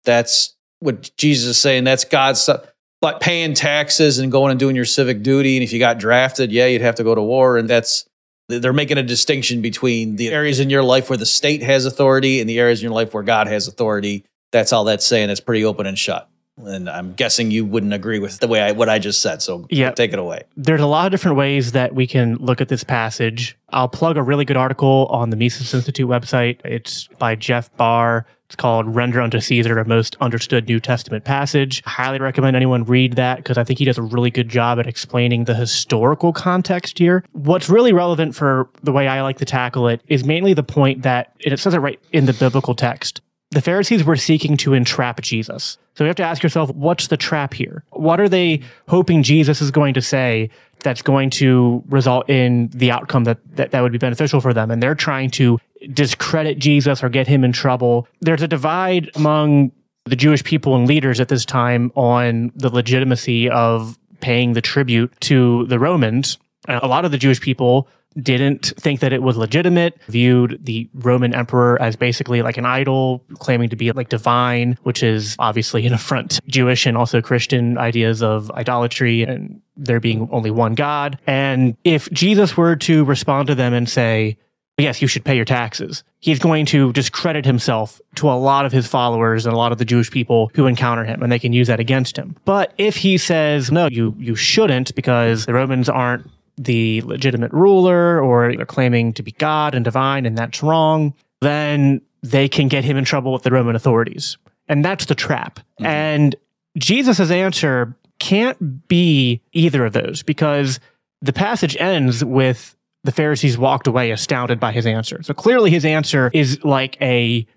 That's 0.03 0.56
what 0.79 1.11
Jesus 1.17 1.47
is 1.49 1.59
saying. 1.59 1.83
That's 1.83 2.03
God's 2.05 2.41
stuff. 2.41 2.65
But 2.99 3.19
paying 3.19 3.53
taxes 3.53 4.17
and 4.17 4.31
going 4.31 4.51
and 4.51 4.59
doing 4.59 4.75
your 4.75 4.85
civic 4.85 5.21
duty, 5.21 5.55
and 5.57 5.63
if 5.63 5.71
you 5.71 5.79
got 5.79 5.99
drafted, 5.99 6.51
yeah, 6.51 6.65
you'd 6.65 6.81
have 6.81 6.95
to 6.95 7.03
go 7.03 7.13
to 7.13 7.21
war. 7.21 7.57
And 7.57 7.69
that's 7.69 8.05
they're 8.49 8.73
making 8.73 8.97
a 8.97 9.03
distinction 9.03 9.61
between 9.61 10.15
the 10.15 10.29
areas 10.29 10.59
in 10.59 10.69
your 10.69 10.83
life 10.83 11.09
where 11.09 11.17
the 11.17 11.25
state 11.25 11.61
has 11.61 11.85
authority 11.85 12.39
and 12.39 12.49
the 12.49 12.59
areas 12.59 12.79
in 12.79 12.85
your 12.85 12.93
life 12.93 13.13
where 13.13 13.23
God 13.23 13.47
has 13.47 13.67
authority. 13.67 14.23
That's 14.51 14.71
all 14.73 14.85
that's 14.85 15.05
saying. 15.05 15.29
It's 15.29 15.41
pretty 15.41 15.65
open 15.65 15.85
and 15.85 15.99
shut. 15.99 16.29
And 16.65 16.89
I'm 16.89 17.13
guessing 17.13 17.51
you 17.51 17.65
wouldn't 17.65 17.93
agree 17.93 18.17
with 18.17 18.39
the 18.39 18.47
way 18.47 18.61
I 18.61 18.71
what 18.71 18.89
I 18.89 18.97
just 18.97 19.21
said. 19.21 19.43
So 19.43 19.67
Yeah. 19.69 19.91
take 19.91 20.11
it 20.13 20.17
away. 20.17 20.43
There's 20.55 20.81
a 20.81 20.87
lot 20.87 21.05
of 21.05 21.11
different 21.11 21.37
ways 21.37 21.73
that 21.73 21.93
we 21.93 22.07
can 22.07 22.37
look 22.37 22.61
at 22.61 22.67
this 22.67 22.83
passage. 22.83 23.55
I'll 23.69 23.89
plug 23.89 24.17
a 24.17 24.23
really 24.23 24.45
good 24.45 24.57
article 24.57 25.07
on 25.11 25.29
the 25.29 25.35
Mises 25.35 25.71
Institute 25.73 26.09
website. 26.09 26.59
It's 26.65 27.07
by 27.19 27.35
Jeff 27.35 27.69
Barr. 27.77 28.25
It's 28.47 28.55
called 28.55 28.95
Render 28.95 29.19
Unto 29.19 29.41
Caesar, 29.41 29.77
a 29.77 29.85
Most 29.85 30.15
Understood 30.21 30.69
New 30.69 30.79
Testament 30.79 31.25
Passage. 31.25 31.83
I 31.85 31.89
highly 31.89 32.19
recommend 32.19 32.55
anyone 32.55 32.85
read 32.85 33.17
that 33.17 33.37
because 33.37 33.57
I 33.57 33.65
think 33.65 33.77
he 33.77 33.83
does 33.83 33.97
a 33.97 34.01
really 34.01 34.31
good 34.31 34.47
job 34.47 34.79
at 34.79 34.87
explaining 34.87 35.43
the 35.43 35.53
historical 35.53 36.31
context 36.31 36.97
here. 36.97 37.25
What's 37.33 37.67
really 37.67 37.91
relevant 37.91 38.35
for 38.35 38.69
the 38.83 38.93
way 38.93 39.09
I 39.09 39.21
like 39.21 39.39
to 39.39 39.45
tackle 39.45 39.89
it 39.89 40.01
is 40.07 40.23
mainly 40.23 40.53
the 40.53 40.63
point 40.63 41.01
that 41.01 41.33
it 41.41 41.59
says 41.59 41.73
it 41.73 41.79
right 41.79 41.99
in 42.13 42.25
the 42.25 42.31
biblical 42.31 42.73
text. 42.73 43.19
The 43.51 43.61
Pharisees 43.61 44.03
were 44.03 44.17
seeking 44.17 44.57
to 44.57 44.73
entrap 44.73 45.21
Jesus. 45.21 45.77
So 45.95 46.03
you 46.03 46.07
have 46.09 46.17
to 46.17 46.23
ask 46.23 46.43
yourself, 46.43 46.69
what's 46.71 47.07
the 47.07 47.17
trap 47.17 47.53
here? 47.53 47.83
What 47.91 48.19
are 48.19 48.29
they 48.29 48.61
hoping 48.87 49.23
Jesus 49.23 49.61
is 49.61 49.71
going 49.71 49.93
to 49.93 50.01
say 50.01 50.49
that's 50.81 51.01
going 51.01 51.29
to 51.31 51.83
result 51.87 52.29
in 52.29 52.69
the 52.73 52.91
outcome 52.91 53.23
that, 53.23 53.39
that, 53.55 53.71
that 53.71 53.81
would 53.81 53.93
be 53.93 53.97
beneficial 53.97 54.41
for 54.41 54.53
them? 54.53 54.69
And 54.69 54.83
they're 54.83 54.95
trying 54.95 55.31
to 55.31 55.59
discredit 55.93 56.59
Jesus 56.59 57.03
or 57.03 57.09
get 57.09 57.27
him 57.27 57.43
in 57.43 57.51
trouble. 57.51 58.07
There's 58.21 58.41
a 58.41 58.47
divide 58.47 59.09
among 59.15 59.71
the 60.05 60.15
Jewish 60.15 60.43
people 60.43 60.75
and 60.75 60.87
leaders 60.87 61.19
at 61.19 61.29
this 61.29 61.45
time 61.45 61.91
on 61.95 62.51
the 62.55 62.69
legitimacy 62.69 63.49
of 63.49 63.97
paying 64.19 64.53
the 64.53 64.61
tribute 64.61 65.13
to 65.21 65.65
the 65.67 65.79
Romans. 65.79 66.37
Uh, 66.67 66.79
A 66.83 66.87
lot 66.87 67.05
of 67.05 67.11
the 67.11 67.17
Jewish 67.17 67.39
people 67.39 67.87
didn't 68.21 68.73
think 68.77 68.99
that 69.01 69.13
it 69.13 69.21
was 69.21 69.37
legitimate, 69.37 69.99
viewed 70.07 70.59
the 70.63 70.89
Roman 70.93 71.33
emperor 71.33 71.81
as 71.81 71.95
basically 71.95 72.41
like 72.41 72.57
an 72.57 72.65
idol, 72.65 73.23
claiming 73.35 73.69
to 73.69 73.75
be 73.75 73.91
like 73.91 74.09
divine, 74.09 74.77
which 74.83 75.03
is 75.03 75.35
obviously 75.39 75.85
an 75.85 75.93
affront 75.99 76.39
Jewish 76.47 76.85
and 76.85 76.97
also 76.97 77.21
Christian 77.21 77.77
ideas 77.77 78.23
of 78.23 78.51
idolatry 78.51 79.23
and 79.23 79.61
there 79.75 79.99
being 79.99 80.27
only 80.31 80.51
one 80.51 80.75
God. 80.75 81.19
And 81.27 81.77
if 81.83 82.09
Jesus 82.11 82.57
were 82.57 82.75
to 82.77 83.03
respond 83.05 83.47
to 83.47 83.55
them 83.55 83.73
and 83.73 83.87
say, 83.87 84.37
yes, 84.77 85.01
you 85.01 85.07
should 85.07 85.25
pay 85.25 85.35
your 85.35 85.45
taxes. 85.45 86.03
He's 86.19 86.39
going 86.39 86.65
to 86.67 86.93
discredit 86.93 87.45
himself 87.45 87.99
to 88.15 88.29
a 88.29 88.33
lot 88.33 88.65
of 88.65 88.71
his 88.71 88.87
followers 88.87 89.45
and 89.45 89.53
a 89.53 89.57
lot 89.57 89.71
of 89.71 89.77
the 89.77 89.85
Jewish 89.85 90.11
people 90.11 90.51
who 90.53 90.67
encounter 90.67 91.03
him, 91.03 91.23
and 91.23 91.31
they 91.31 91.39
can 91.39 91.53
use 91.53 91.67
that 91.67 91.79
against 91.79 92.17
him. 92.17 92.35
But 92.45 92.73
if 92.77 92.97
he 92.97 93.17
says, 93.17 93.71
no, 93.71 93.87
you, 93.87 94.15
you 94.17 94.35
shouldn't 94.35 94.93
because 94.95 95.45
the 95.45 95.53
Romans 95.53 95.89
aren't 95.89 96.29
the 96.57 97.01
legitimate 97.03 97.51
ruler 97.53 98.21
or 98.21 98.55
they're 98.55 98.65
claiming 98.65 99.13
to 99.13 99.23
be 99.23 99.31
God 99.33 99.75
and 99.75 99.85
divine 99.85 100.25
and 100.25 100.37
that's 100.37 100.63
wrong, 100.63 101.13
then 101.41 102.01
they 102.23 102.49
can 102.49 102.67
get 102.67 102.83
him 102.83 102.97
in 102.97 103.05
trouble 103.05 103.31
with 103.31 103.43
the 103.43 103.51
Roman 103.51 103.75
authorities. 103.75 104.37
And 104.67 104.83
that's 104.83 105.05
the 105.05 105.15
trap. 105.15 105.59
Mm-hmm. 105.59 105.85
And 105.85 106.35
Jesus' 106.77 107.31
answer 107.31 107.95
can't 108.19 108.87
be 108.87 109.41
either 109.53 109.85
of 109.85 109.93
those 109.93 110.23
because 110.23 110.79
the 111.21 111.33
passage 111.33 111.77
ends 111.77 112.23
with 112.23 112.75
the 113.03 113.11
Pharisees 113.11 113.57
walked 113.57 113.87
away 113.87 114.11
astounded 114.11 114.59
by 114.59 114.71
his 114.71 114.85
answer. 114.85 115.21
So 115.23 115.33
clearly 115.33 115.71
his 115.71 115.85
answer 115.85 116.29
is 116.33 116.63
like 116.63 116.97
a 117.01 117.47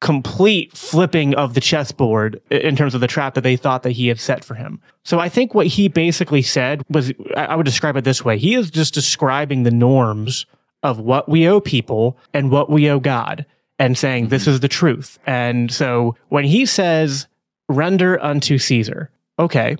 complete 0.00 0.76
flipping 0.76 1.34
of 1.34 1.54
the 1.54 1.60
chessboard 1.60 2.40
in 2.50 2.76
terms 2.76 2.94
of 2.94 3.00
the 3.00 3.06
trap 3.06 3.34
that 3.34 3.40
they 3.40 3.56
thought 3.56 3.82
that 3.82 3.92
he 3.92 4.08
had 4.08 4.20
set 4.20 4.44
for 4.44 4.54
him. 4.54 4.80
So 5.04 5.18
I 5.18 5.28
think 5.28 5.54
what 5.54 5.66
he 5.66 5.88
basically 5.88 6.42
said 6.42 6.82
was 6.88 7.12
I 7.36 7.56
would 7.56 7.66
describe 7.66 7.96
it 7.96 8.04
this 8.04 8.24
way. 8.24 8.38
He 8.38 8.54
is 8.54 8.70
just 8.70 8.94
describing 8.94 9.64
the 9.64 9.70
norms 9.70 10.46
of 10.82 11.00
what 11.00 11.28
we 11.28 11.48
owe 11.48 11.60
people 11.60 12.16
and 12.32 12.50
what 12.50 12.70
we 12.70 12.88
owe 12.88 13.00
God 13.00 13.44
and 13.78 13.98
saying 13.98 14.28
this 14.28 14.42
mm-hmm. 14.42 14.52
is 14.52 14.60
the 14.60 14.68
truth. 14.68 15.18
And 15.26 15.72
so 15.72 16.16
when 16.28 16.44
he 16.44 16.64
says 16.66 17.26
render 17.68 18.22
unto 18.22 18.58
Caesar, 18.58 19.10
okay, 19.38 19.76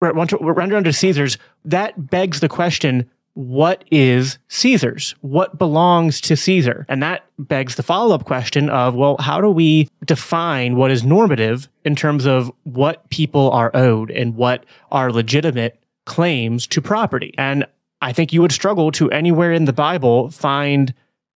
re- 0.00 0.12
render 0.12 0.76
unto 0.76 0.92
Caesar's, 0.92 1.36
that 1.64 2.10
begs 2.10 2.40
the 2.40 2.48
question 2.48 3.10
what 3.38 3.84
is 3.92 4.36
Caesar's? 4.48 5.14
What 5.20 5.58
belongs 5.58 6.20
to 6.22 6.36
Caesar? 6.36 6.84
And 6.88 7.00
that 7.04 7.24
begs 7.38 7.76
the 7.76 7.84
follow 7.84 8.12
up 8.12 8.24
question 8.24 8.68
of, 8.68 8.96
well, 8.96 9.16
how 9.20 9.40
do 9.40 9.48
we 9.48 9.88
define 10.04 10.74
what 10.74 10.90
is 10.90 11.04
normative 11.04 11.68
in 11.84 11.94
terms 11.94 12.26
of 12.26 12.50
what 12.64 13.08
people 13.10 13.52
are 13.52 13.70
owed 13.74 14.10
and 14.10 14.34
what 14.34 14.66
are 14.90 15.12
legitimate 15.12 15.80
claims 16.04 16.66
to 16.66 16.82
property? 16.82 17.32
And 17.38 17.64
I 18.02 18.12
think 18.12 18.32
you 18.32 18.42
would 18.42 18.50
struggle 18.50 18.90
to 18.90 19.08
anywhere 19.12 19.52
in 19.52 19.66
the 19.66 19.72
Bible 19.72 20.30
find 20.30 20.92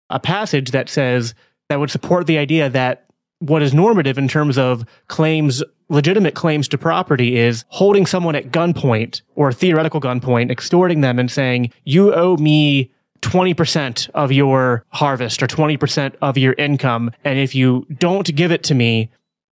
a 0.09 0.21
passage 0.21 0.71
that 0.71 0.87
says 0.87 1.33
that 1.67 1.81
would 1.81 1.91
support 1.91 2.27
the 2.27 2.37
idea 2.37 2.69
that 2.69 3.08
what 3.39 3.61
is 3.61 3.73
normative 3.73 4.17
in 4.17 4.27
terms 4.27 4.57
of 4.57 4.85
claims, 5.07 5.63
legitimate 5.89 6.35
claims 6.35 6.67
to 6.69 6.77
property 6.77 7.37
is 7.37 7.65
holding 7.69 8.05
someone 8.05 8.35
at 8.35 8.51
gunpoint 8.51 9.21
or 9.35 9.51
theoretical 9.51 9.99
gunpoint, 9.99 10.51
extorting 10.51 11.01
them 11.01 11.17
and 11.19 11.31
saying, 11.31 11.71
you 11.85 12.13
owe 12.13 12.37
me 12.37 12.91
20% 13.21 14.09
of 14.11 14.31
your 14.31 14.85
harvest 14.89 15.43
or 15.43 15.47
20% 15.47 16.15
of 16.21 16.37
your 16.37 16.53
income. 16.53 17.11
And 17.23 17.39
if 17.39 17.53
you 17.53 17.85
don't 17.97 18.33
give 18.35 18.51
it 18.51 18.63
to 18.63 18.75
me, 18.75 19.09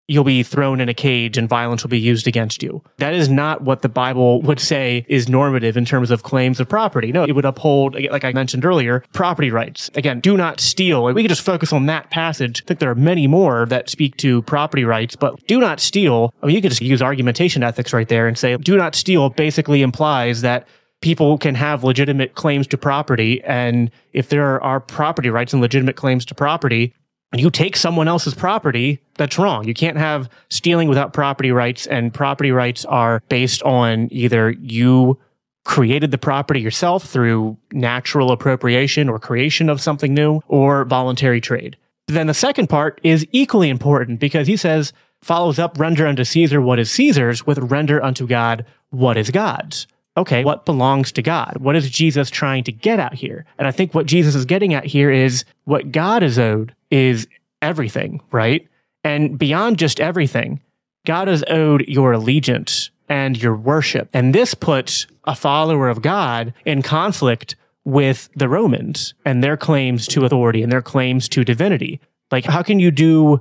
you'll 0.08 0.24
be 0.24 0.42
thrown 0.42 0.80
in 0.80 0.88
a 0.88 0.94
cage 0.94 1.36
and 1.36 1.48
violence 1.48 1.84
will 1.84 1.90
be 1.90 2.00
used 2.00 2.26
against 2.26 2.62
you. 2.62 2.82
That 2.96 3.14
is 3.14 3.28
not 3.28 3.62
what 3.62 3.82
the 3.82 3.88
Bible 3.88 4.42
would 4.48 4.58
say 4.58 5.04
is 5.08 5.28
normative 5.28 5.76
in 5.76 5.84
terms 5.84 6.10
of 6.10 6.22
claims 6.22 6.58
of 6.58 6.68
property. 6.68 7.12
No, 7.12 7.24
it 7.24 7.32
would 7.32 7.44
uphold, 7.44 7.94
like 8.10 8.24
I 8.24 8.32
mentioned 8.32 8.64
earlier, 8.64 9.04
property 9.12 9.50
rights. 9.50 9.90
Again, 9.94 10.20
do 10.20 10.36
not 10.36 10.60
steal. 10.60 11.04
We 11.04 11.22
could 11.22 11.28
just 11.28 11.42
focus 11.42 11.72
on 11.72 11.86
that 11.86 12.10
passage. 12.10 12.62
I 12.62 12.66
think 12.66 12.80
there 12.80 12.90
are 12.90 12.94
many 12.94 13.26
more 13.26 13.66
that 13.66 13.90
speak 13.90 14.16
to 14.18 14.42
property 14.42 14.84
rights, 14.84 15.14
but 15.14 15.46
do 15.46 15.60
not 15.60 15.78
steal. 15.78 16.34
I 16.42 16.46
mean, 16.46 16.56
you 16.56 16.62
could 16.62 16.70
just 16.70 16.80
use 16.80 17.02
argumentation 17.02 17.62
ethics 17.62 17.92
right 17.92 18.08
there 18.08 18.26
and 18.26 18.36
say, 18.36 18.56
do 18.56 18.76
not 18.76 18.94
steal 18.94 19.28
basically 19.28 19.82
implies 19.82 20.40
that 20.40 20.66
people 21.00 21.38
can 21.38 21.54
have 21.54 21.84
legitimate 21.84 22.34
claims 22.34 22.66
to 22.66 22.78
property. 22.78 23.42
And 23.44 23.90
if 24.12 24.30
there 24.30 24.60
are 24.62 24.80
property 24.80 25.30
rights 25.30 25.52
and 25.52 25.62
legitimate 25.62 25.96
claims 25.96 26.24
to 26.26 26.34
property, 26.34 26.94
you 27.36 27.50
take 27.50 27.76
someone 27.76 28.08
else's 28.08 28.34
property, 28.34 29.02
that's 29.16 29.38
wrong. 29.38 29.66
You 29.66 29.74
can't 29.74 29.98
have 29.98 30.30
stealing 30.48 30.88
without 30.88 31.12
property 31.12 31.52
rights, 31.52 31.86
and 31.86 32.12
property 32.12 32.50
rights 32.50 32.84
are 32.86 33.22
based 33.28 33.62
on 33.62 34.08
either 34.10 34.50
you 34.50 35.18
created 35.64 36.10
the 36.10 36.18
property 36.18 36.60
yourself 36.60 37.04
through 37.04 37.58
natural 37.72 38.32
appropriation 38.32 39.08
or 39.08 39.18
creation 39.18 39.68
of 39.68 39.80
something 39.80 40.14
new 40.14 40.40
or 40.48 40.86
voluntary 40.86 41.40
trade. 41.40 41.76
Then 42.06 42.26
the 42.26 42.34
second 42.34 42.68
part 42.68 42.98
is 43.02 43.26
equally 43.32 43.68
important 43.68 44.18
because 44.18 44.46
he 44.46 44.56
says, 44.56 44.94
follows 45.20 45.58
up, 45.58 45.78
render 45.78 46.06
unto 46.06 46.24
Caesar 46.24 46.62
what 46.62 46.78
is 46.78 46.90
Caesar's 46.92 47.46
with 47.46 47.58
render 47.58 48.02
unto 48.02 48.26
God 48.26 48.64
what 48.88 49.18
is 49.18 49.30
God's 49.30 49.86
okay, 50.18 50.44
what 50.44 50.66
belongs 50.66 51.12
to 51.12 51.22
God? 51.22 51.56
What 51.58 51.76
is 51.76 51.90
Jesus 51.90 52.30
trying 52.30 52.64
to 52.64 52.72
get 52.72 53.00
out 53.00 53.14
here? 53.14 53.46
And 53.58 53.66
I 53.66 53.70
think 53.70 53.94
what 53.94 54.06
Jesus 54.06 54.34
is 54.34 54.44
getting 54.44 54.74
at 54.74 54.84
here 54.84 55.10
is 55.10 55.44
what 55.64 55.92
God 55.92 56.22
is 56.22 56.38
owed 56.38 56.74
is 56.90 57.26
everything, 57.62 58.20
right? 58.30 58.66
And 59.04 59.38
beyond 59.38 59.78
just 59.78 60.00
everything, 60.00 60.60
God 61.06 61.28
is 61.28 61.44
owed 61.48 61.86
your 61.88 62.12
allegiance 62.12 62.90
and 63.08 63.40
your 63.40 63.56
worship. 63.56 64.08
And 64.12 64.34
this 64.34 64.54
puts 64.54 65.06
a 65.24 65.34
follower 65.34 65.88
of 65.88 66.02
God 66.02 66.52
in 66.64 66.82
conflict 66.82 67.56
with 67.84 68.28
the 68.36 68.48
Romans 68.48 69.14
and 69.24 69.42
their 69.42 69.56
claims 69.56 70.06
to 70.08 70.24
authority 70.24 70.62
and 70.62 70.70
their 70.70 70.82
claims 70.82 71.28
to 71.30 71.44
divinity. 71.44 72.00
Like, 72.30 72.44
how 72.44 72.62
can 72.62 72.80
you 72.80 72.90
do 72.90 73.40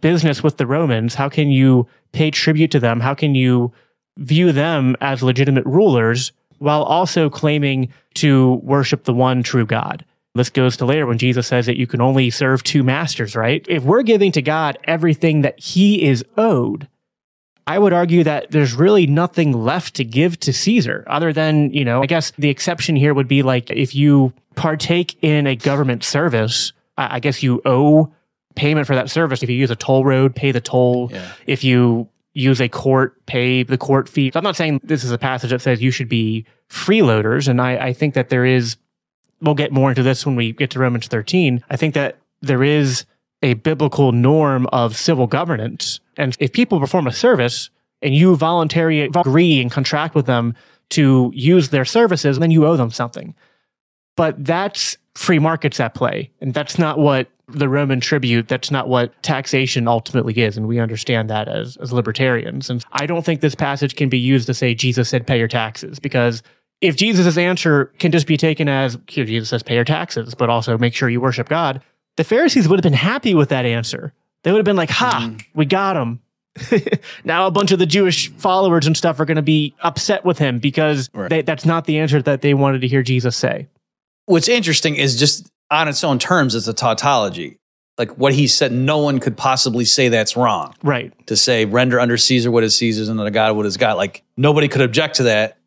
business 0.00 0.42
with 0.42 0.56
the 0.56 0.66
Romans? 0.66 1.14
How 1.14 1.28
can 1.28 1.50
you 1.50 1.86
pay 2.12 2.30
tribute 2.30 2.72
to 2.72 2.80
them? 2.80 2.98
How 2.98 3.14
can 3.14 3.34
you 3.34 3.72
view 4.18 4.52
them 4.52 4.96
as 5.00 5.22
legitimate 5.22 5.66
rulers 5.66 6.32
while 6.58 6.82
also 6.82 7.28
claiming 7.28 7.92
to 8.14 8.54
worship 8.62 9.04
the 9.04 9.14
one 9.14 9.42
true 9.42 9.66
God. 9.66 10.04
This 10.34 10.48
goes 10.48 10.76
to 10.78 10.86
later 10.86 11.06
when 11.06 11.18
Jesus 11.18 11.46
says 11.46 11.66
that 11.66 11.78
you 11.78 11.86
can 11.86 12.00
only 12.00 12.30
serve 12.30 12.62
two 12.62 12.82
masters, 12.82 13.36
right? 13.36 13.64
If 13.68 13.82
we're 13.82 14.02
giving 14.02 14.32
to 14.32 14.42
God 14.42 14.78
everything 14.84 15.42
that 15.42 15.58
he 15.58 16.04
is 16.04 16.24
owed, 16.38 16.88
I 17.66 17.78
would 17.78 17.92
argue 17.92 18.24
that 18.24 18.50
there's 18.50 18.74
really 18.74 19.06
nothing 19.06 19.52
left 19.52 19.94
to 19.96 20.04
give 20.04 20.40
to 20.40 20.52
Caesar 20.52 21.04
other 21.06 21.32
than, 21.32 21.72
you 21.72 21.84
know, 21.84 22.02
I 22.02 22.06
guess 22.06 22.32
the 22.38 22.48
exception 22.48 22.96
here 22.96 23.14
would 23.14 23.28
be 23.28 23.42
like 23.42 23.70
if 23.70 23.94
you 23.94 24.32
partake 24.54 25.22
in 25.22 25.46
a 25.46 25.54
government 25.54 26.02
service, 26.02 26.72
I 26.96 27.20
guess 27.20 27.42
you 27.42 27.60
owe 27.64 28.12
payment 28.54 28.86
for 28.86 28.94
that 28.94 29.10
service. 29.10 29.42
If 29.42 29.50
you 29.50 29.56
use 29.56 29.70
a 29.70 29.76
toll 29.76 30.04
road, 30.04 30.34
pay 30.34 30.50
the 30.50 30.60
toll. 30.60 31.10
Yeah. 31.12 31.32
If 31.46 31.62
you 31.62 32.08
use 32.34 32.60
a 32.60 32.68
court, 32.68 33.24
pay 33.26 33.62
the 33.62 33.78
court 33.78 34.08
fee. 34.08 34.30
So 34.32 34.38
I'm 34.38 34.44
not 34.44 34.56
saying 34.56 34.80
this 34.82 35.04
is 35.04 35.10
a 35.10 35.18
passage 35.18 35.50
that 35.50 35.60
says 35.60 35.82
you 35.82 35.90
should 35.90 36.08
be 36.08 36.46
freeloaders. 36.68 37.48
And 37.48 37.60
I, 37.60 37.88
I 37.88 37.92
think 37.92 38.14
that 38.14 38.30
there 38.30 38.44
is, 38.44 38.76
we'll 39.40 39.54
get 39.54 39.72
more 39.72 39.90
into 39.90 40.02
this 40.02 40.24
when 40.24 40.36
we 40.36 40.52
get 40.52 40.70
to 40.70 40.78
Romans 40.78 41.08
13. 41.08 41.62
I 41.68 41.76
think 41.76 41.94
that 41.94 42.18
there 42.40 42.62
is 42.62 43.04
a 43.42 43.54
biblical 43.54 44.12
norm 44.12 44.66
of 44.68 44.96
civil 44.96 45.26
governance. 45.26 46.00
And 46.16 46.36
if 46.40 46.52
people 46.52 46.80
perform 46.80 47.06
a 47.06 47.12
service 47.12 47.70
and 48.00 48.14
you 48.14 48.36
voluntarily 48.36 49.02
agree 49.02 49.60
and 49.60 49.70
contract 49.70 50.14
with 50.14 50.26
them 50.26 50.54
to 50.90 51.32
use 51.34 51.70
their 51.70 51.84
services, 51.84 52.38
then 52.38 52.50
you 52.50 52.66
owe 52.66 52.76
them 52.76 52.90
something. 52.90 53.34
But 54.16 54.44
that's 54.44 54.96
free 55.14 55.38
markets 55.38 55.80
at 55.80 55.94
play. 55.94 56.30
And 56.40 56.54
that's 56.54 56.78
not 56.78 56.98
what 56.98 57.28
the 57.52 57.68
Roman 57.68 58.00
tribute, 58.00 58.48
that's 58.48 58.70
not 58.70 58.88
what 58.88 59.22
taxation 59.22 59.86
ultimately 59.86 60.34
is. 60.34 60.56
And 60.56 60.66
we 60.66 60.78
understand 60.78 61.30
that 61.30 61.48
as, 61.48 61.76
as 61.78 61.92
libertarians. 61.92 62.70
And 62.70 62.84
I 62.92 63.06
don't 63.06 63.24
think 63.24 63.40
this 63.40 63.54
passage 63.54 63.96
can 63.96 64.08
be 64.08 64.18
used 64.18 64.46
to 64.46 64.54
say 64.54 64.74
Jesus 64.74 65.08
said 65.08 65.26
pay 65.26 65.38
your 65.38 65.48
taxes 65.48 65.98
because 65.98 66.42
if 66.80 66.96
Jesus' 66.96 67.38
answer 67.38 67.86
can 67.98 68.10
just 68.10 68.26
be 68.26 68.36
taken 68.36 68.68
as 68.68 68.98
here, 69.06 69.24
Jesus 69.24 69.50
says 69.50 69.62
pay 69.62 69.76
your 69.76 69.84
taxes, 69.84 70.34
but 70.34 70.50
also 70.50 70.76
make 70.76 70.94
sure 70.94 71.08
you 71.08 71.20
worship 71.20 71.48
God, 71.48 71.80
the 72.16 72.24
Pharisees 72.24 72.68
would 72.68 72.78
have 72.78 72.82
been 72.82 72.92
happy 72.92 73.34
with 73.34 73.50
that 73.50 73.64
answer. 73.64 74.12
They 74.42 74.50
would 74.50 74.58
have 74.58 74.64
been 74.64 74.76
like, 74.76 74.90
ha, 74.90 75.28
mm. 75.30 75.44
we 75.54 75.64
got 75.64 75.96
him. 75.96 76.20
now 77.24 77.46
a 77.46 77.50
bunch 77.50 77.72
of 77.72 77.78
the 77.78 77.86
Jewish 77.86 78.30
followers 78.32 78.86
and 78.86 78.96
stuff 78.96 79.20
are 79.20 79.24
going 79.24 79.36
to 79.36 79.42
be 79.42 79.74
upset 79.80 80.24
with 80.24 80.38
him 80.38 80.58
because 80.58 81.08
right. 81.14 81.30
they, 81.30 81.42
that's 81.42 81.64
not 81.64 81.86
the 81.86 81.98
answer 81.98 82.20
that 82.20 82.42
they 82.42 82.54
wanted 82.54 82.80
to 82.80 82.88
hear 82.88 83.02
Jesus 83.02 83.36
say. 83.36 83.68
What's 84.26 84.48
interesting 84.48 84.96
is 84.96 85.18
just 85.18 85.50
on 85.72 85.88
its 85.88 86.04
own 86.04 86.18
terms, 86.18 86.54
it's 86.54 86.68
a 86.68 86.74
tautology. 86.74 87.58
Like 87.98 88.16
what 88.18 88.32
he 88.34 88.46
said, 88.46 88.72
no 88.72 88.98
one 88.98 89.18
could 89.20 89.36
possibly 89.36 89.84
say 89.84 90.08
that's 90.08 90.36
wrong. 90.36 90.74
Right. 90.82 91.12
To 91.26 91.36
say 91.36 91.64
render 91.64 91.98
under 91.98 92.16
Caesar 92.16 92.50
what 92.50 92.64
is 92.64 92.76
Caesar's 92.76 93.08
and 93.08 93.18
the 93.18 93.30
God 93.30 93.56
what 93.56 93.66
is 93.66 93.76
God. 93.76 93.96
Like 93.96 94.22
nobody 94.36 94.68
could 94.68 94.80
object 94.82 95.16
to 95.16 95.24
that. 95.24 95.58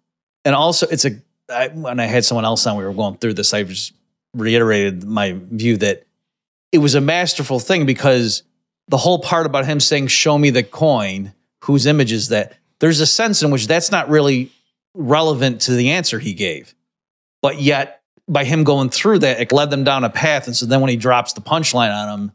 And 0.43 0.55
also, 0.55 0.87
it's 0.87 1.05
a 1.05 1.11
I, 1.49 1.67
when 1.69 1.99
I 1.99 2.05
had 2.05 2.25
someone 2.25 2.45
else 2.45 2.65
on, 2.65 2.77
we 2.77 2.83
were 2.83 2.93
going 2.93 3.17
through 3.17 3.35
this. 3.35 3.53
I 3.53 3.63
just 3.63 3.93
reiterated 4.33 5.03
my 5.03 5.37
view 5.51 5.77
that 5.77 6.03
it 6.71 6.79
was 6.79 6.95
a 6.95 7.01
masterful 7.01 7.59
thing 7.59 7.85
because 7.85 8.43
the 8.87 8.97
whole 8.97 9.19
part 9.19 9.45
about 9.45 9.65
him 9.65 9.79
saying, 9.79 10.07
"Show 10.07 10.37
me 10.37 10.49
the 10.49 10.63
coin," 10.63 11.33
whose 11.63 11.85
image 11.85 12.11
is 12.11 12.29
that? 12.29 12.57
There's 12.79 12.99
a 12.99 13.05
sense 13.05 13.43
in 13.43 13.51
which 13.51 13.67
that's 13.67 13.91
not 13.91 14.09
really 14.09 14.51
relevant 14.93 15.61
to 15.61 15.71
the 15.73 15.91
answer 15.91 16.19
he 16.19 16.33
gave, 16.33 16.73
but 17.41 17.61
yet 17.61 18.01
by 18.27 18.43
him 18.43 18.63
going 18.63 18.89
through 18.89 19.19
that, 19.19 19.39
it 19.39 19.51
led 19.51 19.69
them 19.69 19.83
down 19.83 20.03
a 20.03 20.09
path. 20.09 20.47
And 20.47 20.55
so 20.55 20.65
then 20.65 20.81
when 20.81 20.89
he 20.89 20.95
drops 20.95 21.33
the 21.33 21.41
punchline 21.41 21.93
on 21.93 22.07
them, 22.07 22.31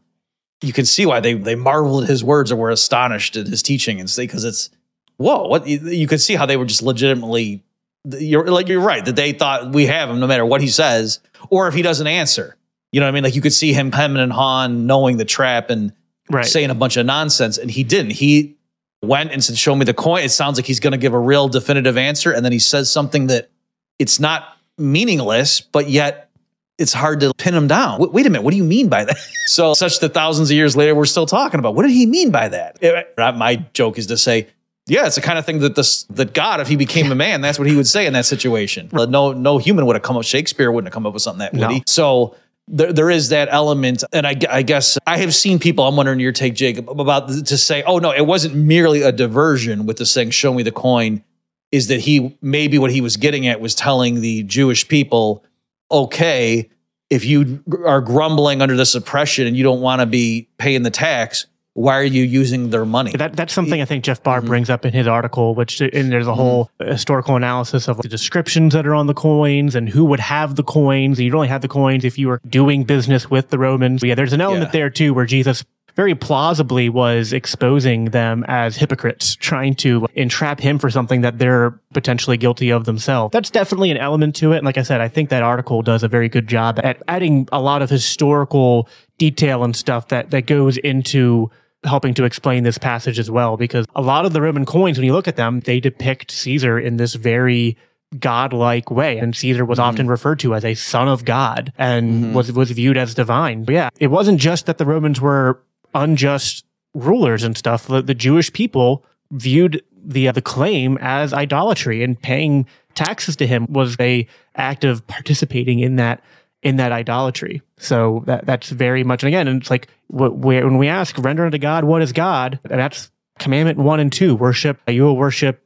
you 0.61 0.73
can 0.73 0.85
see 0.85 1.05
why 1.05 1.19
they 1.19 1.33
they 1.33 1.55
marveled 1.55 2.03
at 2.03 2.09
his 2.09 2.23
words 2.23 2.51
or 2.51 2.55
were 2.55 2.69
astonished 2.69 3.35
at 3.35 3.47
his 3.47 3.63
teaching 3.63 3.99
and 3.99 4.09
say 4.09 4.23
because 4.23 4.45
it's 4.45 4.69
whoa, 5.17 5.47
what 5.47 5.67
you, 5.67 5.79
you 5.89 6.07
could 6.07 6.21
see 6.21 6.35
how 6.35 6.45
they 6.45 6.57
were 6.57 6.65
just 6.65 6.81
legitimately 6.81 7.63
you're 8.05 8.47
like 8.47 8.67
you're 8.67 8.81
right 8.81 9.05
that 9.05 9.15
they 9.15 9.31
thought 9.31 9.73
we 9.73 9.85
have 9.85 10.09
him 10.09 10.19
no 10.19 10.27
matter 10.27 10.45
what 10.45 10.61
he 10.61 10.67
says 10.67 11.19
or 11.49 11.67
if 11.67 11.73
he 11.73 11.81
doesn't 11.81 12.07
answer. 12.07 12.55
You 12.91 12.99
know 12.99 13.05
what 13.05 13.09
I 13.09 13.13
mean? 13.13 13.23
Like 13.23 13.35
you 13.35 13.41
could 13.41 13.53
see 13.53 13.73
him 13.73 13.91
hemming 13.91 14.21
and 14.21 14.33
hawing, 14.33 14.85
knowing 14.85 15.17
the 15.17 15.25
trap 15.25 15.69
and 15.69 15.93
right. 16.29 16.45
saying 16.45 16.69
a 16.69 16.75
bunch 16.75 16.97
of 16.97 17.05
nonsense, 17.05 17.57
and 17.57 17.71
he 17.71 17.83
didn't. 17.83 18.11
He 18.11 18.57
went 19.01 19.31
and 19.31 19.43
said, 19.43 19.57
"Show 19.57 19.75
me 19.75 19.85
the 19.85 19.93
coin." 19.93 20.23
It 20.23 20.29
sounds 20.29 20.57
like 20.57 20.65
he's 20.65 20.81
going 20.81 20.91
to 20.91 20.97
give 20.97 21.13
a 21.13 21.19
real 21.19 21.47
definitive 21.47 21.97
answer, 21.97 22.31
and 22.31 22.43
then 22.43 22.51
he 22.51 22.59
says 22.59 22.91
something 22.91 23.27
that 23.27 23.49
it's 23.97 24.19
not 24.19 24.57
meaningless, 24.81 25.61
but 25.61 25.89
yet 25.89 26.29
it's 26.77 26.93
hard 26.93 27.19
to 27.19 27.31
pin 27.37 27.53
him 27.53 27.67
down. 27.67 27.99
Wait, 27.99 28.11
wait, 28.11 28.25
a 28.25 28.29
minute, 28.29 28.43
what 28.43 28.51
do 28.51 28.57
you 28.57 28.63
mean 28.63 28.89
by 28.89 29.05
that? 29.05 29.17
so, 29.45 29.73
such 29.73 29.99
that 29.99 30.13
thousands 30.13 30.49
of 30.49 30.55
years 30.55 30.75
later, 30.75 30.95
we're 30.95 31.05
still 31.05 31.25
talking 31.25 31.59
about 31.59 31.75
what 31.75 31.83
did 31.83 31.91
he 31.91 32.05
mean 32.05 32.31
by 32.31 32.49
that? 32.49 32.77
It, 32.81 33.13
my 33.17 33.57
joke 33.73 33.97
is 33.97 34.07
to 34.07 34.17
say, 34.17 34.47
yeah, 34.87 35.05
it's 35.05 35.15
the 35.15 35.21
kind 35.21 35.37
of 35.37 35.45
thing 35.45 35.59
that 35.59 35.75
this 35.75 36.03
that 36.05 36.33
God, 36.33 36.59
if 36.59 36.67
he 36.67 36.75
became 36.75 37.11
a 37.11 37.15
man, 37.15 37.41
that's 37.41 37.59
what 37.59 37.67
he 37.67 37.75
would 37.75 37.87
say 37.87 38.07
in 38.07 38.13
that 38.13 38.25
situation. 38.25 38.89
No, 38.91 39.31
no 39.31 39.57
human 39.57 39.85
would 39.85 39.95
have 39.95 40.03
come 40.03 40.17
up. 40.17 40.23
Shakespeare 40.23 40.71
wouldn't 40.71 40.87
have 40.87 40.93
come 40.93 41.05
up 41.05 41.13
with 41.13 41.21
something 41.21 41.39
that 41.39 41.53
witty. 41.53 41.79
No. 41.79 41.83
So 41.85 42.35
there, 42.67 42.91
there 42.91 43.09
is 43.09 43.29
that 43.29 43.49
element, 43.51 44.03
and 44.11 44.25
I, 44.25 44.35
I, 44.49 44.61
guess 44.63 44.97
I 45.05 45.17
have 45.17 45.35
seen 45.35 45.59
people. 45.59 45.87
I'm 45.87 45.95
wondering 45.95 46.19
your 46.19 46.31
take, 46.31 46.55
Jacob, 46.55 46.89
about 46.89 47.29
to 47.29 47.57
say, 47.57 47.83
oh 47.83 47.99
no, 47.99 48.11
it 48.11 48.25
wasn't 48.25 48.55
merely 48.55 49.01
a 49.01 49.11
diversion 49.11 49.85
with 49.85 49.97
the 49.97 50.05
saying, 50.05 50.31
"Show 50.31 50.53
me 50.53 50.63
the 50.63 50.71
coin." 50.71 51.23
Is 51.71 51.87
that 51.87 51.99
he 51.99 52.37
maybe 52.41 52.77
what 52.77 52.91
he 52.91 53.01
was 53.01 53.17
getting 53.17 53.47
at 53.47 53.61
was 53.61 53.75
telling 53.75 54.21
the 54.21 54.43
Jewish 54.43 54.87
people, 54.87 55.43
okay, 55.89 56.69
if 57.09 57.25
you 57.25 57.63
are 57.85 58.01
grumbling 58.01 58.61
under 58.61 58.75
this 58.75 58.95
oppression 58.95 59.47
and 59.47 59.55
you 59.55 59.63
don't 59.63 59.81
want 59.81 60.01
to 60.01 60.05
be 60.05 60.47
paying 60.57 60.83
the 60.83 60.91
tax, 60.91 61.45
why 61.73 61.97
are 61.97 62.03
you 62.03 62.23
using 62.23 62.69
their 62.69 62.85
money? 62.85 63.13
That, 63.13 63.35
that's 63.35 63.53
something 63.53 63.81
I 63.81 63.85
think 63.85 64.03
Jeff 64.03 64.21
Barr 64.23 64.39
mm-hmm. 64.39 64.47
brings 64.47 64.69
up 64.69 64.85
in 64.85 64.91
his 64.91 65.07
article, 65.07 65.55
which 65.55 65.79
and 65.79 66.11
there's 66.11 66.27
a 66.27 66.35
whole 66.35 66.69
mm-hmm. 66.79 66.91
historical 66.91 67.37
analysis 67.37 67.87
of 67.87 67.97
the 68.01 68.09
descriptions 68.09 68.73
that 68.73 68.85
are 68.85 68.95
on 68.95 69.07
the 69.07 69.13
coins 69.13 69.75
and 69.75 69.87
who 69.87 70.03
would 70.05 70.19
have 70.19 70.55
the 70.55 70.63
coins. 70.63 71.17
And 71.17 71.25
you'd 71.25 71.35
only 71.35 71.47
have 71.47 71.61
the 71.61 71.69
coins 71.69 72.03
if 72.03 72.17
you 72.17 72.27
were 72.27 72.41
doing 72.47 72.83
business 72.83 73.29
with 73.29 73.49
the 73.49 73.57
Romans. 73.57 74.01
But 74.01 74.07
yeah, 74.07 74.15
there's 74.15 74.33
an 74.33 74.41
element 74.41 74.67
yeah. 74.67 74.79
there 74.79 74.89
too 74.89 75.13
where 75.13 75.25
Jesus 75.25 75.63
very 75.95 76.15
plausibly 76.15 76.89
was 76.89 77.33
exposing 77.33 78.05
them 78.05 78.45
as 78.47 78.77
hypocrites, 78.77 79.35
trying 79.35 79.75
to 79.75 80.07
entrap 80.15 80.59
him 80.59 80.79
for 80.79 80.89
something 80.89 81.21
that 81.21 81.37
they're 81.37 81.71
potentially 81.93 82.37
guilty 82.37 82.69
of 82.69 82.85
themselves. 82.85 83.31
That's 83.33 83.49
definitely 83.49 83.91
an 83.91 83.97
element 83.97 84.35
to 84.37 84.53
it. 84.53 84.57
And 84.57 84.65
like 84.65 84.77
I 84.77 84.83
said, 84.83 85.01
I 85.01 85.07
think 85.07 85.29
that 85.29 85.43
article 85.43 85.81
does 85.81 86.03
a 86.03 86.07
very 86.07 86.29
good 86.29 86.47
job 86.47 86.79
at 86.83 87.01
adding 87.07 87.47
a 87.51 87.61
lot 87.61 87.81
of 87.81 87.89
historical 87.89 88.87
detail 89.17 89.63
and 89.63 89.75
stuff 89.75 90.07
that, 90.09 90.31
that 90.31 90.45
goes 90.45 90.77
into 90.77 91.51
helping 91.83 92.13
to 92.13 92.23
explain 92.23 92.63
this 92.63 92.77
passage 92.77 93.17
as 93.17 93.31
well, 93.31 93.57
because 93.57 93.85
a 93.95 94.01
lot 94.01 94.25
of 94.25 94.33
the 94.33 94.41
Roman 94.41 94.65
coins, 94.65 94.97
when 94.97 95.05
you 95.05 95.13
look 95.13 95.27
at 95.27 95.35
them, 95.35 95.61
they 95.61 95.79
depict 95.79 96.31
Caesar 96.31 96.79
in 96.79 96.97
this 96.97 97.15
very 97.15 97.75
godlike 98.19 98.91
way. 98.91 99.17
And 99.17 99.35
Caesar 99.35 99.65
was 99.65 99.79
mm-hmm. 99.79 99.87
often 99.87 100.07
referred 100.07 100.39
to 100.41 100.53
as 100.53 100.65
a 100.65 100.75
son 100.75 101.07
of 101.07 101.25
God 101.25 101.73
and 101.77 102.25
mm-hmm. 102.25 102.33
was, 102.33 102.51
was 102.51 102.69
viewed 102.71 102.97
as 102.97 103.15
divine. 103.15 103.63
But 103.63 103.73
yeah, 103.73 103.89
it 103.99 104.07
wasn't 104.07 104.39
just 104.39 104.65
that 104.65 104.77
the 104.77 104.85
Romans 104.85 105.19
were 105.21 105.59
unjust 105.93 106.65
rulers 106.93 107.43
and 107.43 107.57
stuff, 107.57 107.87
the, 107.87 108.01
the 108.01 108.13
Jewish 108.13 108.51
people 108.51 109.05
viewed 109.31 109.83
the 110.03 110.27
uh, 110.27 110.31
the 110.31 110.41
claim 110.41 110.97
as 110.99 111.33
idolatry, 111.33 112.03
and 112.03 112.21
paying 112.21 112.65
taxes 112.95 113.35
to 113.37 113.47
him 113.47 113.67
was 113.69 113.95
a 113.99 114.27
act 114.55 114.83
of 114.83 115.05
participating 115.07 115.79
in 115.79 115.97
that 115.97 116.23
in 116.63 116.77
that 116.77 116.91
idolatry. 116.91 117.61
So 117.77 118.23
that 118.25 118.45
that's 118.45 118.69
very 118.69 119.03
much, 119.03 119.23
and 119.23 119.27
again, 119.27 119.47
and 119.47 119.61
it's 119.61 119.69
like 119.69 119.87
when 120.07 120.77
we 120.77 120.87
ask, 120.87 121.17
render 121.17 121.45
unto 121.45 121.57
God 121.57 121.83
what 121.83 122.01
is 122.01 122.11
God, 122.11 122.59
that's 122.63 123.11
commandment 123.39 123.77
one 123.77 123.99
and 123.99 124.11
two: 124.11 124.35
worship. 124.35 124.79
You 124.87 125.03
will 125.03 125.17
worship 125.17 125.63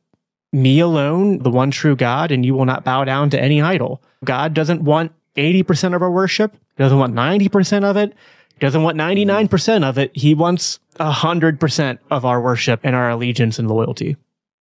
me 0.51 0.79
alone, 0.79 1.39
the 1.39 1.49
one 1.49 1.71
true 1.71 1.95
God, 1.95 2.31
and 2.31 2.45
you 2.45 2.53
will 2.53 2.65
not 2.65 2.83
bow 2.83 3.03
down 3.03 3.29
to 3.31 3.41
any 3.41 3.61
idol. 3.61 4.01
God 4.23 4.53
doesn't 4.53 4.81
want 4.81 5.11
eighty 5.35 5.63
percent 5.63 5.95
of 5.95 6.01
our 6.01 6.11
worship. 6.11 6.55
Doesn't 6.77 6.99
want 6.99 7.13
ninety 7.13 7.49
percent 7.49 7.85
of 7.85 7.97
it. 7.97 8.13
Doesn't 8.59 8.83
want 8.83 8.95
ninety 8.97 9.25
nine 9.25 9.47
percent 9.47 9.83
of 9.83 9.97
it. 9.97 10.11
He 10.15 10.33
wants 10.33 10.79
hundred 10.99 11.59
percent 11.59 11.99
of 12.09 12.23
our 12.25 12.41
worship 12.41 12.79
and 12.83 12.95
our 12.95 13.09
allegiance 13.09 13.59
and 13.59 13.69
loyalty. 13.69 14.15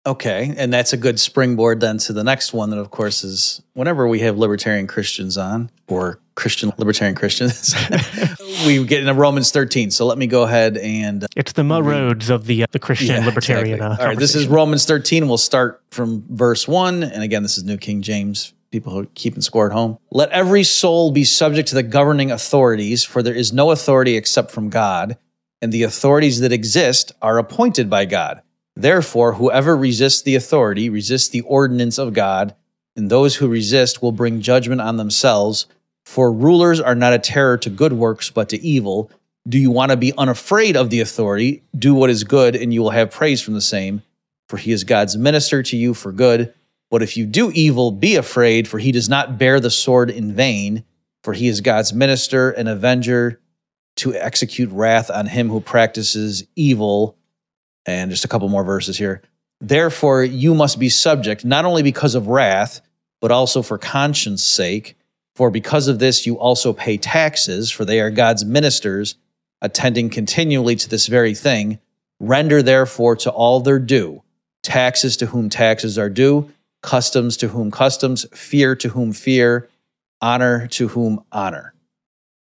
Okay, 0.08 0.52
and 0.58 0.74
that's 0.74 0.94
a 0.94 0.98
good 0.98 1.20
springboard 1.20 1.80
then 1.80 2.00
to 2.00 2.14
the 2.14 2.24
next 2.24 2.54
one 2.54 2.72
that, 2.72 2.80
of 2.80 2.90
course, 2.90 3.24
is 3.24 3.62
whenever 3.74 4.08
we 4.08 4.18
have 4.22 4.36
libertarian 4.36 4.88
Christians 4.88 5.38
on 5.38 5.70
or 5.88 6.18
Christian 6.34 6.72
libertarian 6.80 7.14
Christians, 7.16 7.76
we 8.66 8.84
get 8.84 9.02
into 9.02 9.14
Romans 9.14 9.52
13. 9.52 9.92
So 9.92 10.08
let 10.08 10.18
me 10.18 10.26
go 10.26 10.42
ahead 10.42 10.78
and 10.78 11.28
It's 11.36 11.52
the 11.54 11.64
mud 11.64 11.86
roads 11.86 12.32
of 12.32 12.48
the 12.48 12.64
uh, 12.64 12.68
the 12.72 12.80
Christian 12.80 13.10
Yeah, 13.22 13.26
libertarian. 13.26 13.76
exactly. 13.76 13.98
Uh, 13.98 14.02
All 14.02 14.08
right, 14.08 14.18
this 14.18 14.34
is. 14.34 14.48
Romans 14.48 14.86
13. 14.86 15.28
We'll 15.28 15.38
start 15.38 15.84
from 15.92 16.26
verse 16.32 16.68
1. 16.68 17.04
And 17.04 17.22
again, 17.22 17.44
this 17.44 17.60
is 17.60 17.64
New 17.64 17.78
King 17.78 18.02
James. 18.02 18.54
People 18.72 18.94
who 18.94 19.02
are 19.02 19.08
keeping 19.16 19.42
score 19.42 19.68
at 19.68 19.74
home. 19.74 19.98
Let 20.12 20.30
every 20.30 20.64
soul 20.64 21.12
be 21.12 21.26
subject 21.26 21.68
to 21.70 21.76
the 21.76 21.84
governing 21.84 22.32
authorities, 22.32 23.04
for 23.04 23.22
there 23.22 23.36
is 23.36 23.52
no 23.52 23.72
authority 23.72 24.16
except 24.16 24.50
from 24.52 24.70
God, 24.70 25.18
and 25.62 25.72
the 25.72 25.84
authorities 25.84 26.40
that 26.40 26.54
exist 26.54 27.12
are 27.22 27.38
appointed 27.38 27.90
by 27.90 28.06
God. 28.06 28.42
Therefore, 28.76 29.34
whoever 29.34 29.76
resists 29.76 30.22
the 30.22 30.36
authority 30.36 30.90
resists 30.90 31.28
the 31.28 31.42
ordinance 31.42 31.98
of 31.98 32.14
God, 32.14 32.56
and 32.96 33.10
those 33.10 33.36
who 33.36 33.50
resist 33.50 34.02
will 34.02 34.14
bring 34.14 34.42
judgment 34.42 34.80
on 34.80 34.96
themselves. 34.96 35.66
For 36.06 36.32
rulers 36.32 36.80
are 36.80 36.96
not 36.96 37.14
a 37.14 37.20
terror 37.20 37.58
to 37.58 37.70
good 37.70 37.94
works, 37.94 38.30
but 38.30 38.50
to 38.50 38.62
evil. 38.62 39.12
Do 39.48 39.58
you 39.58 39.70
want 39.70 39.92
to 39.92 39.98
be 39.98 40.14
unafraid 40.18 40.78
of 40.78 40.90
the 40.90 41.02
authority? 41.02 41.64
Do 41.78 41.94
what 41.94 42.10
is 42.10 42.24
good, 42.24 42.56
and 42.56 42.74
you 42.74 42.82
will 42.82 42.92
have 42.92 43.12
praise 43.12 43.42
from 43.42 43.54
the 43.54 43.62
same. 43.62 44.02
For 44.48 44.56
he 44.58 44.72
is 44.72 44.86
God's 44.86 45.18
minister 45.18 45.62
to 45.62 45.76
you 45.76 45.94
for 45.94 46.12
good. 46.12 46.54
But 46.92 47.02
if 47.02 47.18
you 47.18 47.26
do 47.26 47.52
evil, 47.52 47.92
be 47.92 48.18
afraid, 48.18 48.68
for 48.68 48.78
he 48.78 48.92
does 48.92 49.10
not 49.10 49.40
bear 49.40 49.60
the 49.60 49.72
sword 49.72 50.12
in 50.12 50.36
vain. 50.36 50.84
For 51.24 51.34
he 51.34 51.48
is 51.48 51.62
God's 51.62 51.94
minister 51.94 52.52
and 52.52 52.68
avenger 52.68 53.40
to 53.98 54.14
execute 54.14 54.70
wrath 54.72 55.10
on 55.10 55.28
him 55.28 55.50
who 55.50 55.62
practices 55.62 56.44
evil. 56.56 57.18
And 57.86 58.12
just 58.12 58.26
a 58.26 58.28
couple 58.28 58.50
more 58.50 58.64
verses 58.64 58.98
here. 58.98 59.22
Therefore, 59.62 60.24
you 60.24 60.54
must 60.54 60.80
be 60.80 60.90
subject, 60.90 61.46
not 61.46 61.66
only 61.66 61.82
because 61.82 62.14
of 62.14 62.28
wrath, 62.28 62.82
but 63.22 63.32
also 63.32 63.62
for 63.62 63.78
conscience 63.78 64.44
sake. 64.44 64.98
For 65.36 65.50
because 65.50 65.88
of 65.88 66.00
this, 66.00 66.26
you 66.26 66.38
also 66.38 66.74
pay 66.74 66.98
taxes, 66.98 67.72
for 67.72 67.86
they 67.86 68.02
are 68.02 68.12
God's 68.12 68.44
ministers, 68.44 69.16
attending 69.62 70.10
continually 70.10 70.76
to 70.76 70.90
this 70.90 71.08
very 71.08 71.36
thing. 71.36 71.80
Render 72.20 72.62
therefore 72.62 73.16
to 73.18 73.32
all 73.32 73.62
their 73.62 73.80
due 73.80 74.24
taxes 74.62 75.18
to 75.18 75.28
whom 75.28 75.50
taxes 75.50 75.98
are 75.98 76.10
due, 76.10 76.52
customs 76.82 77.38
to 77.38 77.50
whom 77.50 77.72
customs, 77.72 78.26
fear 78.34 78.76
to 78.76 78.90
whom 78.90 79.14
fear, 79.14 79.70
honor 80.22 80.68
to 80.68 80.90
whom 80.90 81.24
honor. 81.32 81.74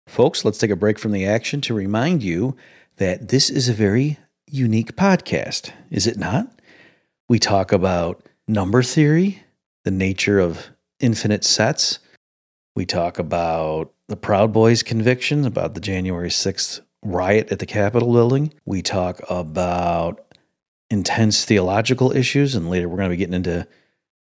Folks, 0.06 0.44
let's 0.44 0.58
take 0.58 0.70
a 0.70 0.76
break 0.76 0.98
from 0.98 1.12
the 1.12 1.26
action 1.26 1.60
to 1.62 1.74
remind 1.74 2.22
you 2.22 2.56
that 2.96 3.28
this 3.28 3.48
is 3.50 3.68
a 3.68 3.72
very 3.72 4.18
unique 4.46 4.96
podcast, 4.96 5.72
is 5.90 6.06
it 6.06 6.18
not? 6.18 6.48
We 7.28 7.38
talk 7.38 7.72
about 7.72 8.26
number 8.48 8.82
theory, 8.82 9.42
the 9.84 9.92
nature 9.92 10.40
of 10.40 10.70
infinite 10.98 11.44
sets. 11.44 12.00
We 12.74 12.86
talk 12.86 13.18
about 13.18 13.92
the 14.08 14.16
Proud 14.16 14.52
Boys 14.52 14.82
convictions, 14.82 15.46
about 15.46 15.74
the 15.74 15.80
January 15.80 16.30
6th 16.30 16.80
riot 17.02 17.52
at 17.52 17.60
the 17.60 17.66
Capitol 17.66 18.12
building. 18.12 18.52
We 18.66 18.82
talk 18.82 19.20
about 19.30 20.34
intense 20.90 21.44
theological 21.44 22.14
issues, 22.14 22.56
and 22.56 22.68
later 22.68 22.88
we're 22.88 22.96
going 22.96 23.10
to 23.10 23.14
be 23.14 23.18
getting 23.18 23.34
into 23.34 23.66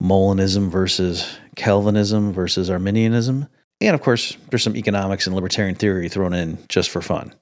Molinism 0.01 0.69
versus 0.69 1.37
Calvinism 1.55 2.33
versus 2.33 2.69
Arminianism. 2.69 3.47
And 3.79 3.95
of 3.95 4.01
course, 4.01 4.37
there's 4.49 4.63
some 4.63 4.75
economics 4.75 5.27
and 5.27 5.35
libertarian 5.35 5.75
theory 5.75 6.09
thrown 6.09 6.33
in 6.33 6.57
just 6.69 6.89
for 6.89 7.01
fun. 7.01 7.33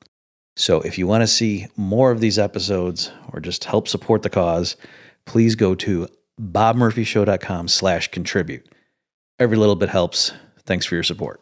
So 0.56 0.82
if 0.82 0.98
you 0.98 1.08
want 1.08 1.22
to 1.22 1.28
see 1.28 1.68
more 1.78 2.12
of 2.12 2.20
these 2.20 2.38
episodes 2.38 3.12
or 3.32 3.40
just 3.40 3.64
help 3.64 3.88
support 3.88 4.24
the 4.24 4.30
cause, 4.30 4.76
please 5.26 5.56
go 5.56 5.74
to 5.76 6.08
bobmurphyshow.com 6.42 7.68
slash 7.70 8.10
contribute. 8.10 8.68
Every 9.40 9.58
little 9.58 9.76
bit 9.76 9.90
helps. 9.90 10.34
Thanks 10.66 10.86
for 10.86 10.96
your 10.96 11.04
support. 11.04 11.42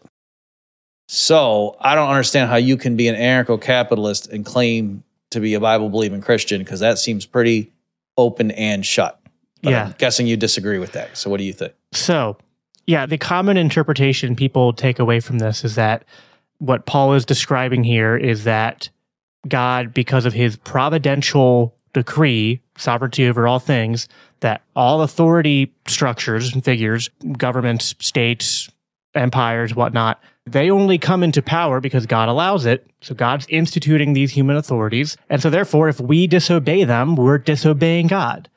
So 1.07 1.77
I 1.79 1.95
don't 1.95 2.09
understand 2.09 2.49
how 2.49 2.57
you 2.57 2.77
can 2.77 2.95
be 2.95 3.07
an 3.07 3.15
anarcho-capitalist 3.15 4.27
and 4.27 4.45
claim 4.45 5.03
to 5.31 5.39
be 5.39 5.55
a 5.55 5.59
Bible-believing 5.59 6.21
Christian 6.21 6.59
because 6.59 6.81
that 6.81 6.99
seems 6.99 7.25
pretty 7.25 7.71
open 8.17 8.51
and 8.51 8.85
shut. 8.85 9.19
But 9.67 9.71
Yeah. 9.71 9.85
I'm 9.87 9.95
guessing 9.97 10.27
you 10.27 10.37
disagree 10.37 10.79
with 10.79 10.93
that. 10.93 11.17
So 11.17 11.29
what 11.29 11.39
do 11.39 11.43
you 11.43 11.51
think? 11.51 11.73
So, 11.91 12.37
yeah, 12.85 13.05
the 13.05 13.17
common 13.17 13.57
interpretation 13.57 14.33
people 14.33 14.71
take 14.71 14.97
away 14.97 15.19
from 15.19 15.39
this 15.39 15.65
is 15.65 15.75
that 15.75 16.05
what 16.59 16.85
Paul 16.85 17.15
is 17.15 17.25
describing 17.25 17.83
here 17.83 18.15
is 18.15 18.45
that 18.45 18.89
God, 19.45 19.93
because 19.93 20.25
of 20.25 20.31
his 20.31 20.55
providential 20.55 21.75
decree, 21.91 22.61
sovereignty 22.77 23.27
over 23.27 23.45
all 23.45 23.59
things, 23.59 24.07
that 24.39 24.61
all 24.73 25.01
authority 25.01 25.73
structures 25.85 26.53
and 26.53 26.63
figures, 26.63 27.09
governments, 27.37 27.93
states, 27.99 28.69
empires, 29.15 29.75
whatnot, 29.75 30.23
they 30.45 30.71
only 30.71 30.97
come 30.97 31.23
into 31.23 31.41
power 31.41 31.81
because 31.81 32.05
God 32.05 32.29
allows 32.29 32.65
it. 32.65 32.87
So 33.01 33.13
God's 33.13 33.45
instituting 33.49 34.13
these 34.13 34.31
human 34.31 34.55
authorities. 34.55 35.17
And 35.29 35.41
so, 35.41 35.49
therefore, 35.49 35.89
if 35.89 35.99
we 35.99 36.25
disobey 36.25 36.85
them, 36.85 37.17
we're 37.17 37.37
disobeying 37.37 38.07
God 38.07 38.47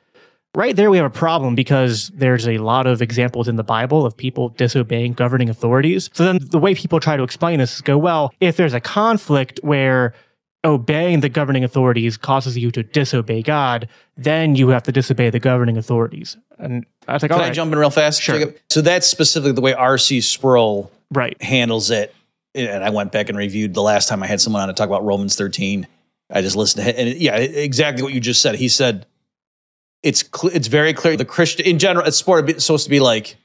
right 0.55 0.75
there 0.75 0.89
we 0.89 0.97
have 0.97 1.05
a 1.05 1.09
problem 1.09 1.55
because 1.55 2.09
there's 2.13 2.47
a 2.47 2.57
lot 2.57 2.87
of 2.87 3.01
examples 3.01 3.47
in 3.47 3.55
the 3.55 3.63
bible 3.63 4.05
of 4.05 4.15
people 4.15 4.49
disobeying 4.49 5.13
governing 5.13 5.49
authorities 5.49 6.09
so 6.13 6.25
then 6.25 6.39
the 6.41 6.59
way 6.59 6.75
people 6.75 6.99
try 6.99 7.15
to 7.15 7.23
explain 7.23 7.59
this 7.59 7.75
is 7.75 7.81
go 7.81 7.97
well 7.97 8.33
if 8.39 8.57
there's 8.57 8.73
a 8.73 8.81
conflict 8.81 9.59
where 9.63 10.13
obeying 10.63 11.21
the 11.21 11.29
governing 11.29 11.63
authorities 11.63 12.17
causes 12.17 12.57
you 12.57 12.69
to 12.71 12.83
disobey 12.83 13.41
god 13.41 13.87
then 14.17 14.55
you 14.55 14.69
have 14.69 14.83
to 14.83 14.91
disobey 14.91 15.29
the 15.29 15.39
governing 15.39 15.77
authorities 15.77 16.37
and 16.59 16.85
i 17.07 17.13
was 17.13 17.23
like 17.23 17.31
Can 17.31 17.39
I 17.39 17.45
right 17.45 17.53
jump 17.53 17.73
in 17.73 17.79
real 17.79 17.89
fast? 17.89 18.21
Sure. 18.21 18.37
Jacob? 18.37 18.57
So 18.69 18.81
that's 18.81 19.07
specifically 19.07 19.53
the 19.53 19.61
way 19.61 19.73
R.C. 19.73 20.21
Sproul 20.21 20.91
right 21.11 21.41
handles 21.41 21.89
it. 21.89 22.13
And 22.53 22.83
I 22.83 22.89
went 22.89 23.11
back 23.11 23.29
and 23.29 23.37
reviewed 23.37 23.73
the 23.73 23.81
last 23.81 24.07
time 24.09 24.21
I 24.21 24.27
had 24.27 24.39
someone 24.41 24.61
on 24.61 24.67
to 24.67 24.73
talk 24.73 24.87
about 24.87 25.03
Romans 25.03 25.35
13. 25.35 25.87
I 26.29 26.41
just 26.41 26.55
listened 26.55 26.83
to 26.83 26.89
it. 26.89 26.95
And 26.99 27.19
yeah, 27.19 27.37
exactly 27.37 28.03
what 28.03 28.13
you 28.13 28.19
just 28.19 28.41
said. 28.41 28.55
He 28.55 28.67
said, 28.67 29.05
it's, 30.03 30.23
cl- 30.23 30.53
it's 30.53 30.67
very 30.67 30.93
clear 30.93 31.15
the 31.15 31.25
Christian, 31.25 31.65
in 31.65 31.79
general, 31.79 32.05
it's 32.05 32.17
sport, 32.17 32.49
it's 32.49 32.65
supposed 32.65 32.85
to 32.85 32.89
be 32.89 32.99
like 32.99 33.37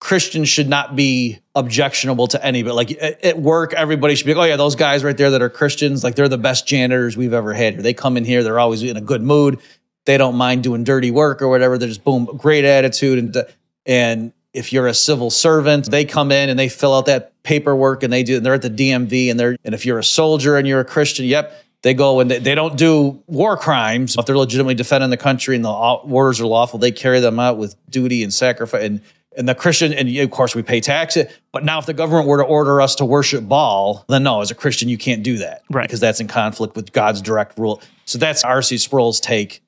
Christians 0.00 0.48
should 0.48 0.68
not 0.68 0.96
be 0.96 1.38
objectionable 1.54 2.26
to 2.26 2.44
any, 2.44 2.64
but 2.64 2.74
like 2.74 2.90
at, 3.00 3.24
at 3.24 3.38
work, 3.38 3.72
everybody 3.72 4.16
should 4.16 4.26
be 4.26 4.34
like, 4.34 4.46
oh 4.46 4.48
yeah, 4.50 4.56
those 4.56 4.74
guys 4.74 5.04
right 5.04 5.16
there 5.16 5.30
that 5.30 5.42
are 5.42 5.48
Christians, 5.48 6.02
like 6.02 6.16
they're 6.16 6.28
the 6.28 6.38
best 6.38 6.66
janitors 6.66 7.16
we've 7.16 7.32
ever 7.32 7.54
had. 7.54 7.78
They 7.78 7.94
come 7.94 8.16
in 8.16 8.24
here, 8.24 8.42
they're 8.42 8.58
always 8.58 8.82
in 8.82 8.96
a 8.96 9.00
good 9.00 9.22
mood. 9.22 9.60
They 10.04 10.18
don't 10.18 10.34
mind 10.34 10.64
doing 10.64 10.82
dirty 10.82 11.12
work 11.12 11.40
or 11.40 11.48
whatever. 11.48 11.78
They're 11.78 11.88
just 11.88 12.02
boom, 12.02 12.24
great 12.24 12.64
attitude. 12.64 13.18
And, 13.20 13.46
and 13.86 14.32
if 14.52 14.72
you're 14.72 14.88
a 14.88 14.94
civil 14.94 15.30
servant, 15.30 15.88
they 15.88 16.04
come 16.04 16.32
in 16.32 16.48
and 16.48 16.58
they 16.58 16.68
fill 16.68 16.94
out 16.94 17.06
that 17.06 17.40
paperwork 17.44 18.02
and 18.02 18.12
they 18.12 18.24
do, 18.24 18.38
and 18.38 18.44
they're 18.44 18.54
at 18.54 18.62
the 18.62 18.70
DMV 18.70 19.30
and 19.30 19.38
they're, 19.38 19.56
and 19.64 19.72
if 19.72 19.86
you're 19.86 20.00
a 20.00 20.04
soldier 20.04 20.56
and 20.56 20.66
you're 20.66 20.80
a 20.80 20.84
Christian, 20.84 21.26
yep, 21.26 21.62
they 21.82 21.94
go 21.94 22.20
and 22.20 22.30
they, 22.30 22.38
they 22.38 22.54
don't 22.54 22.76
do 22.76 23.22
war 23.26 23.56
crimes. 23.56 24.16
If 24.16 24.26
they're 24.26 24.38
legitimately 24.38 24.74
defending 24.74 25.10
the 25.10 25.16
country 25.16 25.56
and 25.56 25.64
the 25.64 25.72
orders 25.72 26.40
are 26.40 26.46
lawful, 26.46 26.78
they 26.78 26.92
carry 26.92 27.20
them 27.20 27.38
out 27.38 27.58
with 27.58 27.74
duty 27.90 28.22
and 28.22 28.32
sacrifice. 28.32 28.84
And, 28.84 29.00
and 29.36 29.48
the 29.48 29.54
Christian, 29.54 29.92
and 29.92 30.14
of 30.18 30.30
course 30.30 30.54
we 30.54 30.62
pay 30.62 30.80
taxes. 30.80 31.26
But 31.52 31.64
now 31.64 31.78
if 31.78 31.86
the 31.86 31.94
government 31.94 32.28
were 32.28 32.38
to 32.38 32.44
order 32.44 32.80
us 32.80 32.94
to 32.96 33.04
worship 33.04 33.48
Baal, 33.48 34.04
then 34.08 34.22
no, 34.22 34.42
as 34.42 34.50
a 34.50 34.54
Christian, 34.54 34.88
you 34.88 34.98
can't 34.98 35.22
do 35.22 35.38
that. 35.38 35.62
Right. 35.70 35.88
Because 35.88 36.00
that's 36.00 36.20
in 36.20 36.28
conflict 36.28 36.76
with 36.76 36.92
God's 36.92 37.20
direct 37.22 37.58
rule. 37.58 37.82
So 38.04 38.18
that's 38.18 38.44
R.C. 38.44 38.78
Sproul's 38.78 39.20
take 39.20 39.62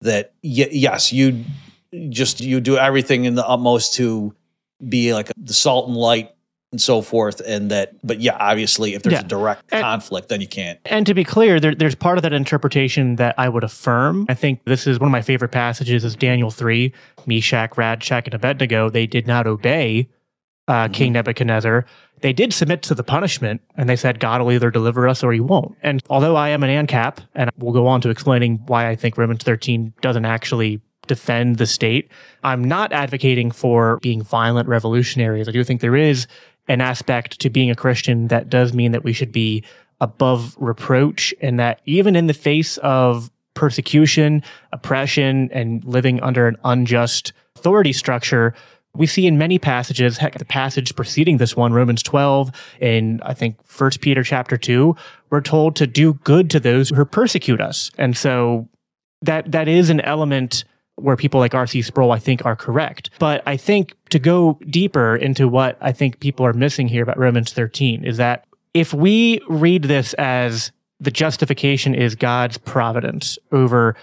that 0.00 0.32
y- 0.42 0.68
yes, 0.70 1.12
you 1.12 1.44
just 2.08 2.40
you 2.40 2.60
do 2.60 2.76
everything 2.76 3.24
in 3.24 3.36
the 3.36 3.46
utmost 3.46 3.94
to 3.94 4.34
be 4.86 5.14
like 5.14 5.30
the 5.36 5.54
salt 5.54 5.86
and 5.88 5.96
light 5.96 6.32
and 6.74 6.80
so 6.82 7.00
forth, 7.00 7.40
and 7.46 7.70
that. 7.70 7.94
But 8.04 8.20
yeah, 8.20 8.36
obviously, 8.38 8.94
if 8.94 9.02
there's 9.02 9.14
Yeah. 9.14 9.20
a 9.20 9.24
direct 9.24 9.62
And- 9.72 9.80
conflict, 9.82 10.28
then 10.28 10.40
you 10.40 10.48
can't. 10.48 10.78
And 10.84 11.06
to 11.06 11.14
be 11.14 11.24
clear, 11.24 11.60
there, 11.60 11.74
there's 11.74 11.94
part 11.94 12.18
of 12.18 12.22
that 12.22 12.32
interpretation 12.32 13.16
that 13.16 13.34
I 13.38 13.48
would 13.48 13.64
affirm. 13.64 14.26
I 14.28 14.34
think 14.34 14.60
this 14.64 14.86
is 14.86 14.98
one 14.98 15.08
of 15.08 15.12
my 15.12 15.22
favorite 15.22 15.52
passages 15.52 16.04
is 16.04 16.16
Daniel 16.16 16.50
3, 16.50 16.92
Meshach, 17.26 17.74
Shadrach, 17.76 18.26
and 18.26 18.34
Abednego. 18.34 18.90
They 18.90 19.06
did 19.06 19.26
not 19.26 19.46
obey 19.46 20.08
uh, 20.66 20.88
King 20.88 21.12
Nebuchadnezzar, 21.12 21.84
they 22.22 22.32
did 22.32 22.52
submit 22.54 22.80
to 22.82 22.94
the 22.94 23.04
punishment 23.04 23.60
and 23.76 23.86
they 23.86 23.96
said 23.96 24.18
God 24.18 24.40
will 24.40 24.50
either 24.52 24.70
deliver 24.70 25.06
us 25.06 25.22
or 25.22 25.30
he 25.30 25.40
won't. 25.40 25.76
And 25.82 26.02
although 26.08 26.36
I 26.36 26.48
am 26.48 26.62
an 26.62 26.70
ANCAP, 26.86 27.18
and 27.34 27.50
we'll 27.58 27.74
go 27.74 27.86
on 27.86 28.00
to 28.00 28.08
explaining 28.08 28.62
why 28.66 28.88
I 28.88 28.96
think 28.96 29.18
Romans 29.18 29.42
13 29.42 29.92
doesn't 30.00 30.24
actually 30.24 30.80
defend 31.06 31.58
the 31.58 31.66
state, 31.66 32.08
I'm 32.42 32.64
not 32.64 32.94
advocating 32.94 33.50
for 33.50 33.98
being 34.00 34.22
violent 34.22 34.66
revolutionaries. 34.68 35.48
I 35.48 35.52
do 35.52 35.62
think 35.64 35.82
there 35.82 35.96
is 35.96 36.26
an 36.68 36.80
aspect 36.80 37.40
to 37.40 37.50
being 37.50 37.70
a 37.70 37.74
Christian 37.74 38.28
that 38.28 38.48
does 38.48 38.72
mean 38.72 38.92
that 38.92 39.04
we 39.04 39.12
should 39.12 39.32
be 39.32 39.64
above 40.00 40.56
reproach 40.58 41.34
and 41.40 41.58
that 41.58 41.80
even 41.86 42.16
in 42.16 42.26
the 42.26 42.34
face 42.34 42.78
of 42.78 43.30
persecution, 43.54 44.42
oppression, 44.72 45.48
and 45.52 45.84
living 45.84 46.20
under 46.20 46.48
an 46.48 46.56
unjust 46.64 47.32
authority 47.56 47.92
structure, 47.92 48.54
we 48.94 49.06
see 49.06 49.26
in 49.26 49.38
many 49.38 49.58
passages, 49.58 50.18
heck, 50.18 50.38
the 50.38 50.44
passage 50.44 50.94
preceding 50.94 51.38
this 51.38 51.56
one, 51.56 51.72
Romans 51.72 52.02
12, 52.02 52.50
and 52.80 53.20
I 53.22 53.34
think 53.34 53.56
First 53.64 54.00
Peter 54.00 54.22
chapter 54.22 54.56
2, 54.56 54.94
we're 55.30 55.40
told 55.40 55.76
to 55.76 55.86
do 55.86 56.14
good 56.14 56.50
to 56.50 56.60
those 56.60 56.90
who 56.90 57.04
persecute 57.04 57.60
us. 57.60 57.90
And 57.98 58.16
so 58.16 58.68
that 59.22 59.50
that 59.52 59.68
is 59.68 59.90
an 59.90 60.00
element 60.02 60.64
where 60.96 61.16
people 61.16 61.40
like 61.40 61.54
R.C. 61.54 61.82
Sproul, 61.82 62.12
I 62.12 62.18
think, 62.18 62.44
are 62.44 62.56
correct. 62.56 63.10
But 63.18 63.42
I 63.46 63.56
think 63.56 63.94
to 64.10 64.18
go 64.18 64.58
deeper 64.70 65.16
into 65.16 65.48
what 65.48 65.76
I 65.80 65.92
think 65.92 66.20
people 66.20 66.46
are 66.46 66.52
missing 66.52 66.88
here 66.88 67.02
about 67.02 67.18
Romans 67.18 67.52
13 67.52 68.04
is 68.04 68.16
that 68.18 68.46
if 68.74 68.92
we 68.92 69.40
read 69.48 69.84
this 69.84 70.14
as 70.14 70.72
the 71.00 71.10
justification 71.10 71.94
is 71.94 72.14
God's 72.14 72.58
providence 72.58 73.38
over 73.52 73.96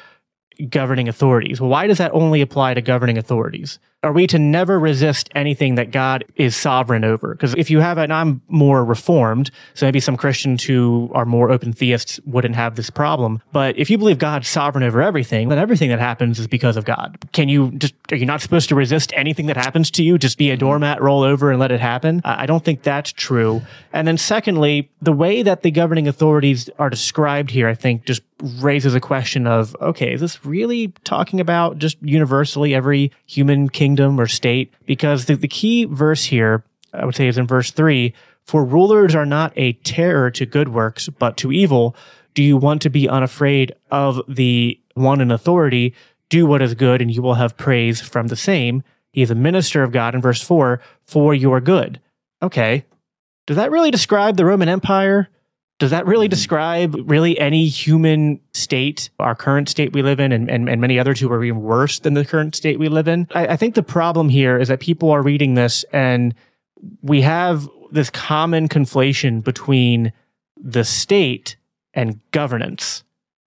governing 0.70 1.08
authorities, 1.08 1.62
well, 1.62 1.70
why 1.70 1.88
does 1.88 1.98
that 1.98 2.12
only 2.14 2.42
apply 2.42 2.74
to 2.74 2.82
governing 2.82 3.18
authorities? 3.18 3.80
Are 4.04 4.12
we 4.12 4.26
to 4.26 4.40
never 4.40 4.80
resist 4.80 5.30
anything 5.36 5.76
that 5.76 5.92
God 5.92 6.26
is 6.36 6.56
sovereign 6.56 7.04
over? 7.04 7.36
Because 7.36 7.54
if 7.54 7.70
you 7.70 7.80
have, 7.80 8.00
and 8.00 8.12
I'm 8.12 8.42
more 8.48 8.84
reformed, 8.84 9.52
so 9.76 9.86
maybe 9.86 10.00
some 10.00 10.18
Christians 10.18 10.64
who 10.64 11.12
are 11.14 11.26
more 11.26 11.52
open 11.52 11.72
theists 11.72 12.20
wouldn't 12.26 12.56
have 12.56 12.76
this 12.76 12.90
problem. 12.90 13.42
But 13.52 13.78
if 13.78 13.92
you 13.92 14.00
believe 14.00 14.18
God's 14.18 14.48
sovereign 14.48 14.84
over 14.84 15.04
everything, 15.04 15.50
then 15.50 15.60
everything 15.60 15.90
that 15.90 16.00
happens 16.00 16.40
is 16.40 16.48
because 16.48 16.78
of 16.78 16.86
God. 16.86 17.18
Can 17.32 17.48
you 17.48 17.72
just, 17.74 17.94
are 18.12 18.16
you 18.16 18.26
not 18.26 18.42
supposed 18.42 18.70
to 18.70 18.76
resist 18.76 19.14
anything 19.16 19.46
that 19.46 19.58
happens 19.58 19.92
to 19.92 20.04
you? 20.04 20.18
Just 20.18 20.40
be 20.40 20.50
a 20.50 20.58
doormat, 20.58 21.00
roll 21.00 21.22
over 21.22 21.52
and 21.52 21.60
let 21.60 21.72
it 21.72 21.80
happen? 21.80 22.22
I 22.26 22.48
don't 22.48 22.66
think 22.66 22.82
that's 22.82 23.12
true. 23.12 23.62
And 23.94 24.08
then 24.08 24.18
secondly, 24.18 24.90
the 25.02 25.14
way 25.14 25.44
that 25.44 25.62
the 25.62 25.70
governing 25.70 26.08
authorities 26.08 26.70
are 26.80 26.90
described 26.90 27.52
here, 27.52 27.68
I 27.68 27.76
think 27.76 28.06
just 28.06 28.24
raises 28.60 28.96
a 28.96 29.00
question 29.00 29.46
of, 29.46 29.76
okay, 29.82 30.14
is 30.14 30.22
this 30.22 30.44
really 30.44 30.88
talking 31.04 31.40
about 31.40 31.78
just 31.78 31.98
universally 32.02 32.74
every 32.74 33.12
human 33.28 33.70
kingdom 33.92 34.20
or 34.20 34.28
state? 34.28 34.74
Because 34.86 35.26
the, 35.26 35.36
the 35.36 35.50
key 35.50 35.84
verse 35.84 36.24
here, 36.24 36.64
I 36.94 37.06
would 37.06 37.16
say 37.16 37.28
is 37.28 37.38
in 37.38 37.46
verse 37.46 37.72
three, 37.72 38.14
for 38.46 38.64
rulers 38.64 39.16
are 39.16 39.26
not 39.26 39.52
a 39.58 39.74
terror 39.74 40.32
to 40.32 40.46
good 40.46 40.70
works, 40.70 41.10
but 41.10 41.36
to 41.38 41.52
evil. 41.52 41.96
Do 42.34 42.42
you 42.42 42.56
want 42.56 42.82
to 42.84 42.90
be 42.90 43.10
unafraid 43.10 43.74
of 43.92 44.22
the 44.30 44.80
one 44.94 45.20
in 45.20 45.30
authority? 45.30 45.94
Do 46.30 46.46
what 46.46 46.62
is 46.62 46.74
good 46.74 47.02
and 47.02 47.14
you 47.14 47.22
will 47.22 47.34
have 47.34 47.58
praise 47.58 48.00
from 48.00 48.28
the 48.28 48.38
same. 48.38 48.84
He 49.12 49.22
is 49.22 49.32
a 49.32 49.36
minister 49.36 49.84
of 49.84 49.92
God 49.92 50.16
in 50.16 50.22
verse 50.22 50.42
four 50.42 50.80
for 51.04 51.34
your 51.34 51.60
good. 51.60 52.00
Okay. 52.42 52.86
Does 53.46 53.58
that 53.58 53.72
really 53.72 53.92
describe 53.92 54.38
the 54.38 54.46
Roman 54.46 54.70
Empire? 54.70 55.28
Does 55.82 55.90
that 55.90 56.06
really 56.06 56.28
mm-hmm. 56.28 56.30
describe 56.30 56.96
really 57.10 57.40
any 57.40 57.68
human 57.68 58.40
state, 58.54 59.10
our 59.18 59.34
current 59.34 59.68
state 59.68 59.94
we 59.94 60.04
live 60.04 60.20
in, 60.20 60.32
and, 60.32 60.48
and, 60.48 60.70
and 60.70 60.80
many 60.80 61.00
others 61.00 61.20
who 61.20 61.32
are 61.32 61.44
even 61.44 61.60
worse 61.60 61.98
than 61.98 62.14
the 62.14 62.24
current 62.24 62.56
state 62.56 62.78
we 62.78 62.88
live 62.88 63.08
in? 63.08 63.28
I, 63.34 63.48
I 63.48 63.56
think 63.58 63.74
the 63.74 63.82
problem 63.82 64.30
here 64.30 64.60
is 64.60 64.68
that 64.68 64.80
people 64.80 65.10
are 65.10 65.24
reading 65.24 65.56
this 65.56 65.84
and 65.92 66.36
we 67.02 67.22
have 67.22 67.68
this 67.92 68.12
common 68.12 68.70
conflation 68.70 69.44
between 69.44 70.14
the 70.56 70.84
state 70.84 71.56
and 71.96 72.20
governance. 72.30 73.04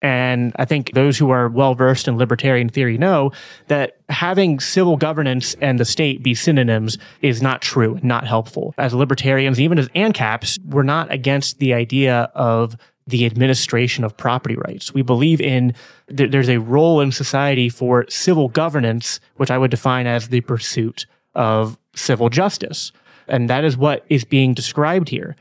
And 0.01 0.53
I 0.57 0.65
think 0.65 0.91
those 0.93 1.17
who 1.17 1.31
are 1.31 1.49
well 1.49 1.73
versed 1.73 2.07
in 2.07 2.17
libertarian 2.17 2.69
theory 2.69 2.97
know 2.97 3.31
that 3.67 3.97
having 4.09 4.59
civil 4.59 4.95
governance 4.95 5.55
and 5.59 5.79
the 5.79 5.85
state 5.85 6.21
be 6.21 6.35
synonyms 6.35 6.97
is 7.21 7.41
not 7.41 7.61
true 7.61 7.99
not 8.03 8.27
helpful. 8.27 8.75
As 8.77 8.93
libertarians, 8.93 9.59
even 9.59 9.79
as 9.79 9.89
ANCAPs, 9.89 10.59
we're 10.65 10.83
not 10.83 11.11
against 11.11 11.59
the 11.59 11.73
idea 11.73 12.29
of 12.35 12.77
the 13.07 13.25
administration 13.25 14.03
of 14.03 14.15
property 14.15 14.55
rights. 14.55 14.93
We 14.93 15.01
believe 15.01 15.41
in 15.41 15.73
th- 16.15 16.29
there's 16.29 16.49
a 16.49 16.59
role 16.59 17.01
in 17.01 17.11
society 17.11 17.69
for 17.69 18.05
civil 18.09 18.49
governance, 18.49 19.19
which 19.37 19.49
I 19.49 19.57
would 19.57 19.71
define 19.71 20.05
as 20.05 20.27
the 20.27 20.41
pursuit 20.41 21.05
of 21.33 21.77
civil 21.95 22.29
justice. 22.29 22.91
And 23.27 23.49
that 23.49 23.63
is 23.63 23.77
what 23.77 24.05
is 24.09 24.25
being 24.25 24.53
described 24.53 25.09
here. 25.09 25.35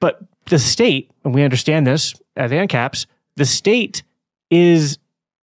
But 0.00 0.20
the 0.46 0.58
state, 0.58 1.10
and 1.24 1.34
we 1.34 1.42
understand 1.42 1.86
this 1.86 2.14
as 2.36 2.50
ANCAPs, 2.50 3.06
the 3.36 3.46
state 3.46 4.02
is 4.50 4.98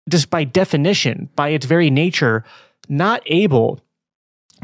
just 0.09 0.29
by 0.29 0.43
definition, 0.43 1.29
by 1.35 1.49
its 1.49 1.65
very 1.65 1.89
nature, 1.89 2.43
not 2.87 3.21
able 3.27 3.79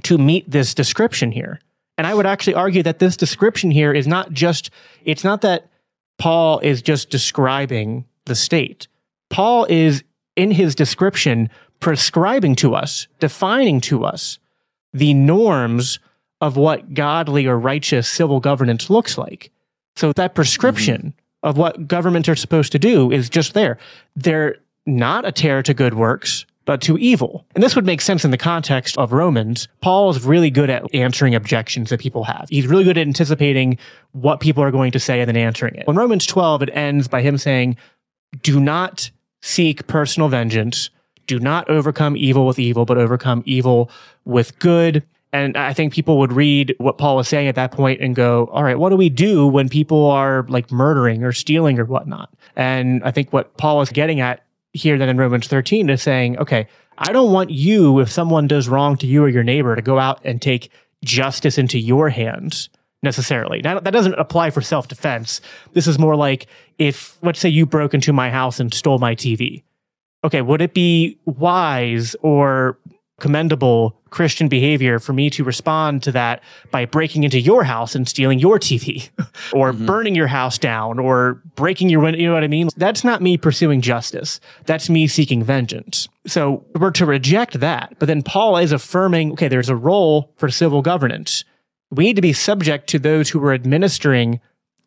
to 0.04 0.17
meet 0.17 0.49
this 0.49 0.73
description 0.73 1.32
here. 1.32 1.60
And 1.97 2.06
I 2.06 2.13
would 2.13 2.25
actually 2.25 2.56
argue 2.56 2.84
that 2.84 2.99
this 2.99 3.15
description 3.15 3.71
here 3.71 3.93
is 3.93 4.08
not 4.08 4.32
just, 4.32 4.69
it's 5.06 5.23
not 5.23 5.41
that 5.41 5.69
Paul 6.17 6.60
is 6.60 6.82
just 6.82 7.10
describing 7.10 8.06
the 8.25 8.36
state. 8.36 8.88
Paul 9.30 9.65
is 9.69 10.04
in 10.36 10.51
his 10.51 10.75
description 10.75 11.49
prescribing 11.80 12.56
to 12.56 12.75
us, 12.75 13.08
defining 13.19 13.80
to 13.82 14.04
us 14.04 14.39
the 14.93 15.13
norms 15.13 15.99
of 16.41 16.58
what 16.58 16.93
godly 16.93 17.45
or 17.45 17.58
righteous 17.58 18.08
civil 18.08 18.39
governance 18.39 18.89
looks 18.89 19.17
like. 19.17 19.51
So 19.95 20.12
that 20.13 20.36
prescription 20.36 20.97
mm-hmm 20.97 21.24
of 21.45 21.58
what 21.58 21.88
governments 21.88 22.27
are 22.27 22.36
supposed 22.36 22.73
to 22.73 22.79
do 22.79 23.12
is 23.12 23.29
just 23.29 23.53
there. 23.53 23.77
They're 24.15 24.58
not 24.86 25.25
a 25.25 25.31
terror 25.31 25.63
to 25.63 25.73
good 25.73 25.93
works, 25.93 26.45
but 26.65 26.81
to 26.81 26.97
evil. 26.97 27.45
And 27.53 27.63
this 27.63 27.75
would 27.75 27.86
make 27.86 28.01
sense 28.01 28.25
in 28.25 28.31
the 28.31 28.38
context 28.38 28.97
of 28.97 29.13
Romans. 29.13 29.67
Paul 29.81 30.10
is 30.10 30.25
really 30.25 30.49
good 30.49 30.71
at 30.71 30.93
answering 30.93 31.36
objections 31.36 31.91
that 31.91 31.99
people 31.99 32.23
have. 32.23 32.47
He's 32.49 32.65
really 32.65 32.84
good 32.84 32.97
at 32.97 33.08
anticipating 33.08 33.77
what 34.12 34.39
people 34.39 34.63
are 34.63 34.71
going 34.71 34.91
to 34.91 34.99
say 34.99 35.21
and 35.21 35.27
then 35.27 35.38
answering 35.38 35.75
it. 35.75 35.86
In 35.88 35.95
Romans 35.95 36.25
12, 36.25 36.63
it 36.63 36.69
ends 36.73 37.08
by 37.08 37.21
him 37.21 37.38
saying, 37.38 37.77
do 38.41 38.60
not 38.60 39.12
seek 39.41 39.86
personal 39.86 40.27
vengeance. 40.27 40.89
Do 41.27 41.39
not 41.39 41.69
overcome 41.69 42.17
evil 42.17 42.47
with 42.47 42.60
evil, 42.60 42.86
but 42.86 42.97
overcome 42.97 43.43
evil 43.45 43.91
with 44.25 44.58
good. 44.60 45.03
And 45.36 45.58
I 45.58 45.74
think 45.74 45.91
people 45.91 46.17
would 46.19 46.32
read 46.32 46.76
what 46.78 46.98
Paul 46.98 47.17
was 47.17 47.28
saying 47.28 47.50
at 47.50 47.56
that 47.56 47.74
point 47.74 48.00
and 48.00 48.15
go, 48.15 48.48
all 48.54 48.63
right, 48.63 48.80
what 48.80 48.91
do 48.91 48.95
we 48.95 49.10
do 49.10 49.45
when 49.45 49.67
people 49.67 50.10
are 50.10 50.45
like 50.48 50.71
murdering 50.71 51.26
or 51.26 51.34
stealing 51.34 51.78
or 51.78 51.84
whatnot? 51.84 52.34
And 52.56 53.04
I 53.04 53.12
think 53.12 53.34
what 53.34 53.58
Paul 53.58 53.82
is 53.82 53.89
getting 53.89 54.21
at 54.21 54.45
here 54.71 54.98
then 54.98 55.10
in 55.10 55.17
Romans 55.17 55.48
13 55.48 55.89
is 55.89 56.02
saying, 56.02 56.38
okay, 56.38 56.69
I 56.98 57.12
don't 57.12 57.34
want 57.34 57.50
you, 57.50 58.00
if 58.00 58.10
someone 58.10 58.48
does 58.48 58.69
wrong 58.69 58.95
to 58.95 59.08
you 59.08 59.26
or 59.26 59.28
your 59.28 59.43
neighbor, 59.43 59.76
to 59.76 59.82
go 59.82 60.00
out 60.00 60.21
and 60.24 60.41
take 60.41 60.71
justice 61.04 61.58
into 61.58 61.80
your 61.80 62.08
hands 62.08 62.69
necessarily. 63.04 63.60
Now, 63.62 63.82
that 63.82 63.91
doesn't 63.91 64.13
apply 64.13 64.52
for 64.52 64.62
self 64.62 64.88
defense. 64.88 65.41
This 65.74 65.86
is 65.86 66.00
more 66.00 66.15
like 66.15 66.48
if, 66.78 67.17
let's 67.21 67.41
say, 67.41 67.50
you 67.50 67.65
broke 67.65 67.93
into 67.93 68.13
my 68.13 68.30
house 68.30 68.62
and 68.62 68.74
stole 68.74 69.00
my 69.00 69.15
TV. 69.15 69.63
Okay, 70.24 70.41
would 70.41 70.62
it 70.62 70.74
be 70.74 71.19
wise 71.26 72.15
or 72.21 72.78
commendable 73.19 73.97
Christian 74.10 74.47
behavior 74.47 74.99
for 74.99 75.13
me 75.13 75.30
to 75.30 75.43
respond 75.43 76.04
to 76.04 76.12
that 76.12 76.43
by 76.71 76.86
breaking 76.86 77.23
into 77.23 77.39
your 77.39 77.63
house 77.63 77.95
and 77.95 78.08
stealing 78.08 78.39
your 78.39 78.60
TV 78.60 79.10
or 79.54 79.71
mm-hmm. 79.71 79.86
burning 79.86 80.15
your 80.15 80.28
house 80.28 80.58
down 80.58 80.99
or 80.99 81.41
breaking 81.56 81.89
your 81.89 82.01
window. 82.01 82.19
You 82.19 82.28
know 82.28 82.34
what 82.34 82.43
I 82.43 82.47
mean? 82.47 82.69
That's 82.75 83.04
not 83.04 83.21
me 83.21 83.38
pursuing 83.38 83.82
justice. 83.82 84.39
That's 84.65 84.89
me 84.89 85.08
seeking 85.08 85.43
vengeance. 85.43 86.08
So 86.28 86.65
we're 86.75 86.91
to 86.91 87.06
reject 87.06 87.60
that. 87.60 87.95
But 87.99 88.08
then 88.08 88.21
Paul 88.21 88.58
is 88.58 88.71
affirming, 88.71 89.34
okay, 89.34 89.47
there's 89.47 89.69
a 89.69 89.75
role 89.75 90.34
for 90.38 90.49
civil 90.49 90.82
governance. 90.82 91.43
We 91.91 92.06
need 92.06 92.15
to 92.15 92.21
be 92.21 92.34
subject 92.34 92.88
to 92.89 92.99
those 92.99 93.30
who 93.30 93.43
are 93.43 93.54
administering 93.54 94.39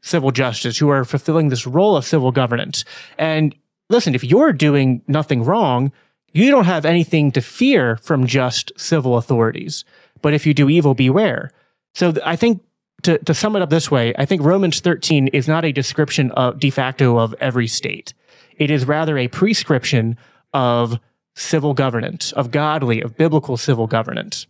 civil 0.03 0.31
justice, 0.31 0.79
who 0.79 0.91
are 0.91 1.05
fulfilling 1.05 1.49
this 1.49 1.67
role 1.67 1.97
of 1.97 2.05
civil 2.05 2.33
governance. 2.33 2.85
And 3.19 3.55
listen, 3.89 4.15
if 4.15 4.25
you're 4.25 4.53
doing 4.53 5.03
nothing 5.07 5.45
wrong, 5.45 5.93
you 6.33 6.51
don't 6.51 6.65
have 6.65 6.85
anything 6.85 7.33
to 7.33 7.41
fear 7.41 7.97
from 7.99 8.27
just 8.27 8.73
civil 8.77 9.17
authorities. 9.17 9.85
But 10.23 10.35
if 10.35 10.47
you 10.47 10.55
do 10.55 10.69
evil, 10.69 10.95
beware. 10.95 11.51
So 11.95 12.15
I 12.25 12.37
think 12.37 12.63
to, 13.03 13.19
to 13.19 13.35
sum 13.35 13.57
it 13.57 13.63
up 13.63 13.71
this 13.71 13.91
way, 13.91 14.15
I 14.19 14.25
think 14.25 14.43
Romans 14.43 14.81
13 14.81 15.29
is 15.29 15.49
not 15.49 15.65
a 15.65 15.73
description 15.73 16.31
of 16.33 16.59
de 16.59 16.71
facto 16.71 17.19
of 17.19 17.35
every 17.41 17.67
state. 17.67 18.15
It 18.57 18.71
is 18.71 18.87
rather 18.87 19.17
a 19.17 19.29
prescription 19.29 20.17
of 20.53 20.99
civil 21.35 21.75
governance, 21.75 22.33
of 22.33 22.51
godly, 22.51 23.01
of 23.01 23.17
biblical 23.17 23.57
civil 23.57 23.87
governance. 23.87 24.47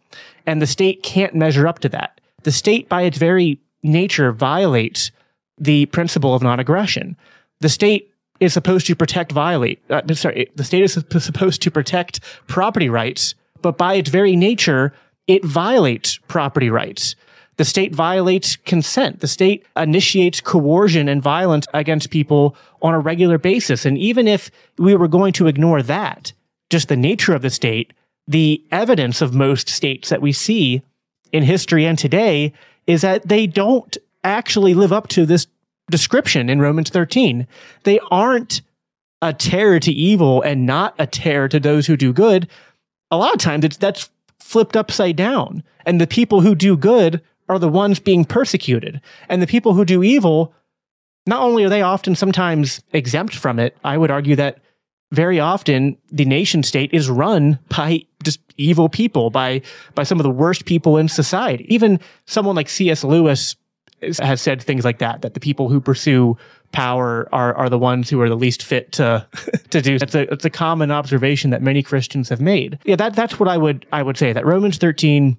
And 0.46 0.62
the 0.62 0.66
state 0.66 1.02
can't 1.02 1.34
measure 1.34 1.66
up 1.68 1.80
to 1.80 1.88
that. 1.90 2.20
The 2.44 2.52
state, 2.52 2.88
by 2.88 3.02
its 3.02 3.18
very 3.18 3.60
nature, 3.82 4.32
violates 4.32 5.10
the 5.58 5.86
principle 5.86 6.34
of 6.34 6.42
non 6.42 6.60
aggression. 6.60 7.16
The 7.60 7.68
state 7.68 8.12
is 8.40 8.52
supposed 8.52 8.86
to 8.86 8.94
protect 8.94 9.32
violate. 9.32 9.80
Uh, 9.90 10.02
sorry, 10.14 10.50
the 10.54 10.64
state 10.64 10.82
is 10.82 10.92
supposed 10.92 11.62
to 11.62 11.70
protect 11.70 12.20
property 12.46 12.88
rights, 12.88 13.34
but 13.62 13.76
by 13.76 13.94
its 13.94 14.10
very 14.10 14.36
nature, 14.36 14.92
it 15.26 15.44
violates 15.44 16.18
property 16.28 16.70
rights. 16.70 17.14
The 17.56 17.64
state 17.64 17.92
violates 17.92 18.54
consent. 18.54 19.20
The 19.20 19.26
state 19.26 19.66
initiates 19.76 20.40
coercion 20.40 21.08
and 21.08 21.20
violence 21.20 21.66
against 21.74 22.10
people 22.10 22.56
on 22.80 22.94
a 22.94 23.00
regular 23.00 23.36
basis. 23.36 23.84
And 23.84 23.98
even 23.98 24.28
if 24.28 24.50
we 24.78 24.94
were 24.94 25.08
going 25.08 25.32
to 25.34 25.48
ignore 25.48 25.82
that, 25.82 26.32
just 26.70 26.88
the 26.88 26.96
nature 26.96 27.34
of 27.34 27.42
the 27.42 27.50
state, 27.50 27.92
the 28.28 28.62
evidence 28.70 29.20
of 29.20 29.34
most 29.34 29.68
states 29.68 30.08
that 30.08 30.22
we 30.22 30.30
see 30.30 30.82
in 31.32 31.42
history 31.42 31.84
and 31.84 31.98
today 31.98 32.52
is 32.86 33.02
that 33.02 33.26
they 33.26 33.46
don't 33.46 33.96
actually 34.22 34.74
live 34.74 34.92
up 34.92 35.08
to 35.08 35.26
this 35.26 35.46
description 35.90 36.48
in 36.50 36.60
Romans 36.60 36.90
13. 36.90 37.46
They 37.84 37.98
aren't 38.10 38.62
a 39.22 39.32
terror 39.32 39.80
to 39.80 39.92
evil 39.92 40.42
and 40.42 40.66
not 40.66 40.94
a 40.98 41.06
terror 41.06 41.48
to 41.48 41.58
those 41.58 41.86
who 41.86 41.96
do 41.96 42.12
good. 42.12 42.48
A 43.10 43.16
lot 43.16 43.34
of 43.34 43.40
times 43.40 43.76
that's 43.78 44.10
flipped 44.38 44.76
upside 44.76 45.16
down. 45.16 45.62
And 45.84 46.00
the 46.00 46.06
people 46.06 46.40
who 46.40 46.54
do 46.54 46.76
good 46.76 47.20
are 47.48 47.58
the 47.58 47.68
ones 47.68 47.98
being 47.98 48.24
persecuted. 48.24 49.00
And 49.28 49.42
the 49.42 49.46
people 49.46 49.74
who 49.74 49.84
do 49.84 50.02
evil, 50.02 50.54
not 51.26 51.42
only 51.42 51.64
are 51.64 51.68
they 51.68 51.82
often 51.82 52.14
sometimes 52.14 52.80
exempt 52.92 53.34
from 53.34 53.58
it, 53.58 53.76
I 53.84 53.98
would 53.98 54.10
argue 54.10 54.36
that 54.36 54.58
very 55.12 55.40
often 55.40 55.96
the 56.12 56.26
nation 56.26 56.62
state 56.62 56.92
is 56.92 57.08
run 57.08 57.58
by 57.76 58.04
just 58.22 58.40
evil 58.56 58.88
people, 58.88 59.30
by 59.30 59.62
by 59.94 60.02
some 60.02 60.18
of 60.18 60.24
the 60.24 60.30
worst 60.30 60.64
people 60.64 60.96
in 60.96 61.08
society. 61.08 61.66
Even 61.72 62.00
someone 62.26 62.56
like 62.56 62.68
C.S. 62.68 63.04
Lewis 63.04 63.56
has 64.02 64.40
said 64.40 64.62
things 64.62 64.84
like 64.84 64.98
that, 64.98 65.22
that 65.22 65.34
the 65.34 65.40
people 65.40 65.68
who 65.68 65.80
pursue 65.80 66.36
power 66.72 67.28
are 67.32 67.54
are 67.54 67.68
the 67.68 67.78
ones 67.78 68.10
who 68.10 68.20
are 68.20 68.28
the 68.28 68.36
least 68.36 68.62
fit 68.62 68.92
to 68.92 69.26
to 69.70 69.80
do. 69.80 69.96
It's 69.96 70.14
a 70.14 70.32
it's 70.32 70.44
a 70.44 70.50
common 70.50 70.90
observation 70.90 71.50
that 71.50 71.62
many 71.62 71.82
Christians 71.82 72.28
have 72.28 72.40
made. 72.40 72.78
Yeah, 72.84 72.96
that 72.96 73.14
that's 73.14 73.38
what 73.38 73.48
I 73.48 73.56
would 73.56 73.86
I 73.92 74.02
would 74.02 74.16
say 74.16 74.32
that 74.32 74.46
Romans 74.46 74.78
13 74.78 75.38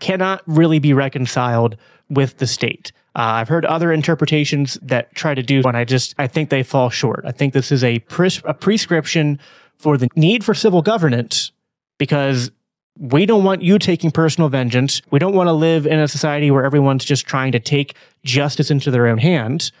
cannot 0.00 0.42
really 0.46 0.78
be 0.78 0.92
reconciled 0.92 1.76
with 2.08 2.38
the 2.38 2.46
state. 2.46 2.92
Uh, 3.14 3.40
I've 3.40 3.48
heard 3.48 3.64
other 3.66 3.92
interpretations 3.92 4.78
that 4.82 5.14
try 5.14 5.34
to 5.34 5.42
do, 5.42 5.62
and 5.64 5.76
I 5.76 5.84
just 5.84 6.14
I 6.18 6.26
think 6.26 6.50
they 6.50 6.62
fall 6.62 6.90
short. 6.90 7.24
I 7.26 7.32
think 7.32 7.52
this 7.52 7.70
is 7.70 7.84
a, 7.84 7.98
pres- 8.00 8.42
a 8.44 8.54
prescription 8.54 9.38
for 9.76 9.98
the 9.98 10.08
need 10.16 10.44
for 10.44 10.54
civil 10.54 10.80
governance 10.80 11.52
because 11.98 12.50
we 12.98 13.26
don't 13.26 13.44
want 13.44 13.62
you 13.62 13.78
taking 13.78 14.10
personal 14.10 14.48
vengeance. 14.48 15.02
We 15.10 15.18
don't 15.18 15.34
want 15.34 15.48
to 15.48 15.52
live 15.52 15.86
in 15.86 15.98
a 15.98 16.08
society 16.08 16.50
where 16.50 16.64
everyone's 16.64 17.04
just 17.04 17.26
trying 17.26 17.52
to 17.52 17.60
take 17.60 17.96
justice 18.24 18.70
into 18.70 18.90
their 18.90 19.06
own 19.06 19.18
hands. 19.18 19.72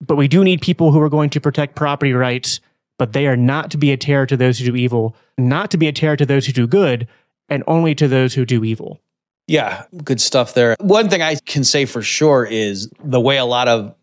But 0.00 0.16
we 0.16 0.28
do 0.28 0.44
need 0.44 0.60
people 0.60 0.92
who 0.92 1.00
are 1.00 1.08
going 1.08 1.30
to 1.30 1.40
protect 1.40 1.76
property 1.76 2.12
rights, 2.12 2.60
but 2.98 3.12
they 3.12 3.26
are 3.26 3.36
not 3.36 3.70
to 3.72 3.76
be 3.76 3.92
a 3.92 3.96
terror 3.96 4.26
to 4.26 4.36
those 4.36 4.58
who 4.58 4.66
do 4.66 4.76
evil, 4.76 5.16
not 5.38 5.70
to 5.72 5.76
be 5.76 5.88
a 5.88 5.92
terror 5.92 6.16
to 6.16 6.26
those 6.26 6.46
who 6.46 6.52
do 6.52 6.66
good, 6.66 7.08
and 7.48 7.62
only 7.66 7.94
to 7.94 8.08
those 8.08 8.34
who 8.34 8.44
do 8.44 8.64
evil. 8.64 9.00
Yeah, 9.46 9.84
good 10.04 10.20
stuff 10.20 10.54
there. 10.54 10.76
One 10.80 11.08
thing 11.08 11.22
I 11.22 11.36
can 11.46 11.64
say 11.64 11.84
for 11.84 12.02
sure 12.02 12.44
is 12.44 12.88
the 13.02 13.20
way 13.20 13.36
a 13.36 13.44
lot 13.44 13.68
of 13.68 13.94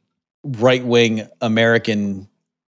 right 0.44 0.84
wing 0.84 1.28
American 1.42 2.28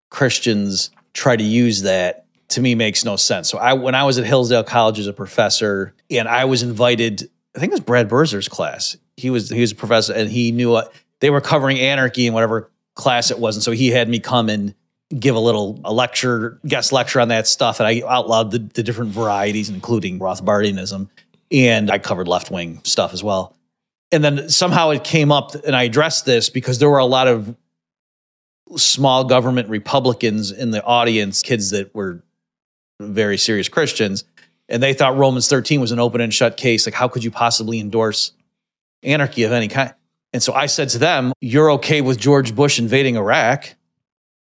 Christians 0.09 0.89
try 1.13 1.35
to 1.35 1.43
use 1.43 1.81
that 1.83 2.25
to 2.51 2.61
me 2.61 2.75
makes 2.75 3.03
no 3.03 3.15
sense. 3.15 3.49
So 3.49 3.57
I 3.57 3.73
when 3.73 3.95
I 3.95 4.03
was 4.03 4.17
at 4.17 4.25
Hillsdale 4.25 4.63
College 4.63 4.99
as 4.99 5.07
a 5.07 5.13
professor 5.13 5.93
and 6.09 6.27
I 6.27 6.45
was 6.45 6.63
invited, 6.63 7.29
I 7.55 7.59
think 7.59 7.71
it 7.71 7.73
was 7.73 7.79
Brad 7.81 8.09
Birzer's 8.09 8.47
class. 8.47 8.97
He 9.17 9.29
was 9.29 9.49
he 9.49 9.61
was 9.61 9.71
a 9.71 9.75
professor 9.75 10.13
and 10.13 10.29
he 10.29 10.51
knew 10.51 10.75
uh, 10.75 10.85
they 11.19 11.29
were 11.29 11.41
covering 11.41 11.79
anarchy 11.79 12.27
in 12.27 12.33
whatever 12.33 12.69
class 12.95 13.31
it 13.31 13.39
was, 13.39 13.55
and 13.55 13.63
so 13.63 13.71
he 13.71 13.89
had 13.89 14.09
me 14.09 14.19
come 14.19 14.49
and 14.49 14.73
give 15.17 15.35
a 15.35 15.39
little 15.39 15.79
a 15.83 15.91
lecture, 15.91 16.59
guest 16.65 16.91
lecture 16.91 17.19
on 17.19 17.29
that 17.29 17.47
stuff, 17.47 17.79
and 17.79 17.87
I 17.87 18.01
outlawed 18.07 18.51
the, 18.51 18.59
the 18.59 18.83
different 18.83 19.11
varieties, 19.11 19.69
including 19.69 20.19
Rothbardianism, 20.19 21.09
and 21.51 21.91
I 21.91 21.99
covered 21.99 22.27
left 22.27 22.51
wing 22.51 22.81
stuff 22.83 23.13
as 23.13 23.23
well. 23.23 23.55
And 24.13 24.23
then 24.23 24.49
somehow 24.49 24.89
it 24.89 25.03
came 25.03 25.31
up, 25.31 25.55
and 25.65 25.75
I 25.75 25.83
addressed 25.83 26.25
this 26.25 26.49
because 26.49 26.79
there 26.79 26.89
were 26.89 26.97
a 26.97 27.05
lot 27.05 27.27
of 27.27 27.55
small 28.77 29.23
government 29.25 29.69
Republicans 29.69 30.51
in 30.51 30.71
the 30.71 30.83
audience, 30.83 31.41
kids 31.41 31.71
that 31.71 31.93
were 31.93 32.23
very 33.01 33.37
serious 33.37 33.69
Christians, 33.69 34.23
and 34.69 34.81
they 34.81 34.93
thought 34.93 35.17
Romans 35.17 35.47
13 35.47 35.81
was 35.81 35.91
an 35.91 35.99
open 35.99 36.21
and 36.21 36.33
shut 36.33 36.57
case. 36.57 36.85
Like, 36.85 36.95
how 36.95 37.07
could 37.07 37.23
you 37.23 37.31
possibly 37.31 37.79
endorse 37.79 38.31
anarchy 39.03 39.43
of 39.43 39.51
any 39.51 39.67
kind? 39.67 39.93
And 40.33 40.41
so 40.41 40.53
I 40.53 40.67
said 40.67 40.89
to 40.89 40.97
them, 40.97 41.33
You're 41.41 41.71
okay 41.73 42.01
with 42.01 42.17
George 42.17 42.55
Bush 42.55 42.79
invading 42.79 43.17
Iraq, 43.17 43.75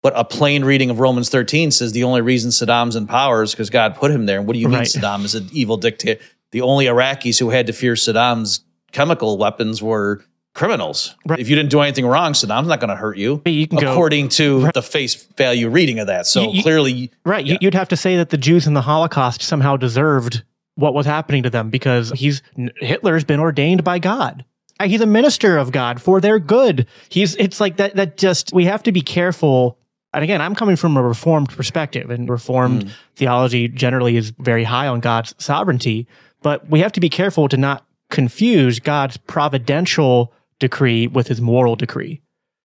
but 0.03 0.13
a 0.17 0.25
plain 0.25 0.65
reading 0.65 0.91
of 0.91 1.01
Romans 1.01 1.31
13 1.31 1.71
says 1.71 1.93
the 1.93 2.05
only 2.05 2.21
reason 2.21 2.51
Saddam's 2.51 2.95
in 2.95 3.07
power 3.07 3.43
is 3.43 3.53
because 3.53 3.71
God 3.71 3.97
put 3.97 4.11
him 4.11 4.27
there. 4.27 4.39
And 4.39 4.47
what 4.47 4.53
do 4.53 4.61
you 4.61 4.69
mean 4.69 4.79
Right. 4.79 4.87
Saddam 4.87 5.25
is 5.25 5.35
an 5.35 5.49
evil 5.53 5.77
dictator? 5.77 6.21
The 6.53 6.61
only 6.61 6.85
Iraqis 6.85 7.39
who 7.39 7.51
had 7.51 7.67
to 7.67 7.73
fear 7.73 7.95
Saddam's 7.95 8.61
chemical 8.93 9.37
weapons 9.39 9.83
were 9.83 10.25
criminals. 10.55 11.15
Right. 11.27 11.39
If 11.39 11.49
you 11.49 11.57
didn't 11.57 11.71
do 11.71 11.81
anything 11.81 12.07
wrong, 12.07 12.33
Saddam's 12.33 12.69
not 12.69 12.81
going 12.81 12.91
to 12.91 12.97
hurt 12.97 13.17
you. 13.19 13.43
You 13.45 13.67
can 13.67 13.79
go- 13.79 13.91
according 13.93 14.29
to 14.31 14.71
the 14.73 14.83
face 14.83 15.15
value 15.37 15.69
reading 15.69 15.99
of 15.99 16.07
that. 16.07 16.27
So 16.27 16.43
You- 16.45 16.51
you- 16.53 16.63
clearly, 16.63 17.11
Right. 17.25 17.45
You, 17.45 17.59
you'd 17.61 17.75
have 17.75 17.89
to 17.89 17.97
say 17.97 18.17
that 18.17 18.31
the 18.31 18.39
Jews 18.39 18.67
in 18.67 18.75
the 18.75 18.83
Holocaust 18.83 19.43
somehow 19.43 19.77
deserved 19.77 20.43
what 20.77 20.95
was 20.95 21.07
happening 21.07 21.43
to 21.43 21.51
them 21.51 21.71
because 21.71 22.11
he's 22.13 22.43
Hitler's 22.81 23.25
been 23.25 23.41
ordained 23.41 23.85
by 23.85 23.99
God. 23.99 24.45
Uh, 24.81 24.89
He's 24.89 25.01
a 25.01 25.07
minister 25.07 25.57
of 25.57 25.71
God 25.71 26.03
for 26.03 26.21
their 26.21 26.41
good. 26.41 26.87
He's 27.09 27.37
it's 27.37 27.61
like 27.61 27.77
that 27.77 27.95
that 27.95 28.17
just 28.17 28.53
we 28.53 28.65
have 28.65 28.83
to 28.85 28.91
be 28.93 29.01
careful. 29.03 29.79
And 30.13 30.25
again, 30.25 30.41
I'm 30.41 30.55
coming 30.57 30.75
from 30.77 30.97
a 30.97 31.03
reformed 31.03 31.49
perspective 31.51 32.11
and 32.11 32.29
reformed 32.29 32.93
theology 33.17 33.69
generally 33.69 34.17
is 34.17 34.31
very 34.39 34.65
high 34.65 34.89
on 34.89 34.99
God's 35.01 35.35
sovereignty, 35.39 36.07
but 36.43 36.69
we 36.69 36.81
have 36.81 36.91
to 36.93 37.01
be 37.01 37.09
careful 37.09 37.49
to 37.49 37.57
not 37.57 37.85
confuse 38.11 38.81
God's 38.81 39.17
providential 39.17 40.33
decree 40.59 41.07
with 41.07 41.29
his 41.29 41.41
moral 41.41 41.77
decree. 41.77 42.21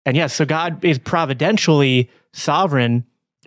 And 0.05 0.17
yes, 0.17 0.34
so 0.34 0.45
God 0.45 0.84
is 0.84 0.99
providentially 0.99 2.09
sovereign 2.34 3.05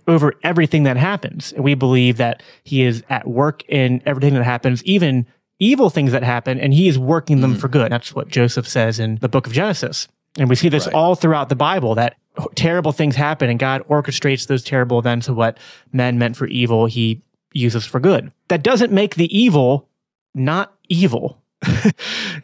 over 0.09 0.35
everything 0.43 0.85
that 0.85 0.97
happens. 0.97 1.53
And 1.53 1.65
we 1.65 1.75
believe 1.75 2.17
that 2.17 2.43
he 2.65 2.83
is 2.83 3.03
at 3.11 3.27
work 3.27 3.65
in 3.69 4.03
everything 4.07 4.35
that 4.35 4.45
happens, 4.45 4.83
even 4.85 5.27
evil 5.59 5.91
things 5.91 6.13
that 6.13 6.23
happen, 6.23 6.61
and 6.61 6.73
he 6.73 6.89
is 6.89 6.99
working 6.99 7.41
them 7.41 7.55
hmm. 7.55 7.59
for 7.59 7.69
good. 7.69 7.91
That's 7.91 8.15
what 8.15 8.29
Joseph 8.29 8.69
says 8.69 9.01
in 9.01 9.17
the 9.17 9.29
book 9.29 9.47
of 9.47 9.53
Genesis. 9.53 10.09
And 10.39 10.49
we 10.49 10.55
see 10.55 10.69
this 10.69 10.87
Right. 10.87 10.95
all 10.95 11.15
throughout 11.15 11.49
the 11.49 11.57
Bible 11.57 11.95
that 11.95 12.17
terrible 12.55 12.93
things 12.93 13.17
happen 13.17 13.49
and 13.49 13.59
God 13.59 13.83
orchestrates 13.89 14.47
those 14.47 14.63
terrible 14.63 14.99
events 14.99 15.29
of 15.29 15.37
what 15.37 15.59
men 15.93 16.19
meant 16.19 16.37
for 16.37 16.47
evil, 16.47 16.87
he 16.87 17.23
uses 17.53 17.87
for 17.87 18.01
good. 18.01 18.31
That 18.49 18.63
doesn't 18.63 18.93
make 18.93 19.15
the 19.15 19.37
evil 19.37 19.89
not 20.35 20.75
evil. 20.89 21.43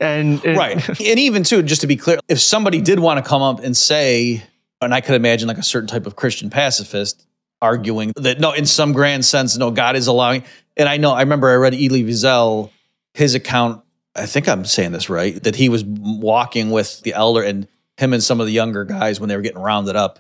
And 0.01 0.45
and- 0.45 0.57
right. 0.57 0.89
And 1.01 1.19
even 1.19 1.43
too, 1.45 1.63
just 1.63 1.81
to 1.83 1.87
be 1.87 1.97
clear, 1.97 2.19
if 2.29 2.41
somebody 2.41 2.81
did 2.81 2.99
want 2.99 3.23
to 3.23 3.29
come 3.29 3.43
up 3.43 3.61
and 3.61 3.77
say, 3.77 4.43
and 4.81 4.95
I 4.95 5.01
could 5.01 5.15
imagine 5.15 5.49
like 5.49 5.59
a 5.59 5.63
certain 5.63 5.89
type 5.89 6.07
of 6.07 6.17
Christian 6.17 6.51
pacifist 6.51 7.27
arguing 7.61 8.13
that 8.17 8.41
no, 8.41 8.53
in 8.53 8.67
some 8.67 8.93
grand 8.93 9.25
sense, 9.25 9.57
no, 9.57 9.71
God 9.71 9.97
is 9.97 10.07
allowing. 10.07 10.45
And 10.77 10.89
I 10.89 10.97
know, 10.97 11.13
I 11.13 11.21
remember 11.21 11.49
I 11.51 11.55
read 11.55 11.75
Elie 11.75 12.05
Wiesel, 12.05 12.71
his 13.15 13.35
account. 13.35 13.83
I 14.15 14.27
think 14.27 14.49
I'm 14.49 14.65
saying 14.65 14.93
this 14.93 15.09
right. 15.09 15.43
That 15.43 15.55
he 15.57 15.69
was 15.69 15.85
walking 15.85 16.71
with 16.71 17.01
the 17.03 17.15
elder 17.15 17.43
and 17.43 17.69
him 17.99 18.13
and 18.13 18.23
some 18.23 18.41
of 18.41 18.47
the 18.47 18.53
younger 18.53 18.85
guys 18.85 19.21
when 19.21 19.29
they 19.29 19.37
were 19.37 19.43
getting 19.43 19.63
rounded 19.63 19.97
up 19.97 20.19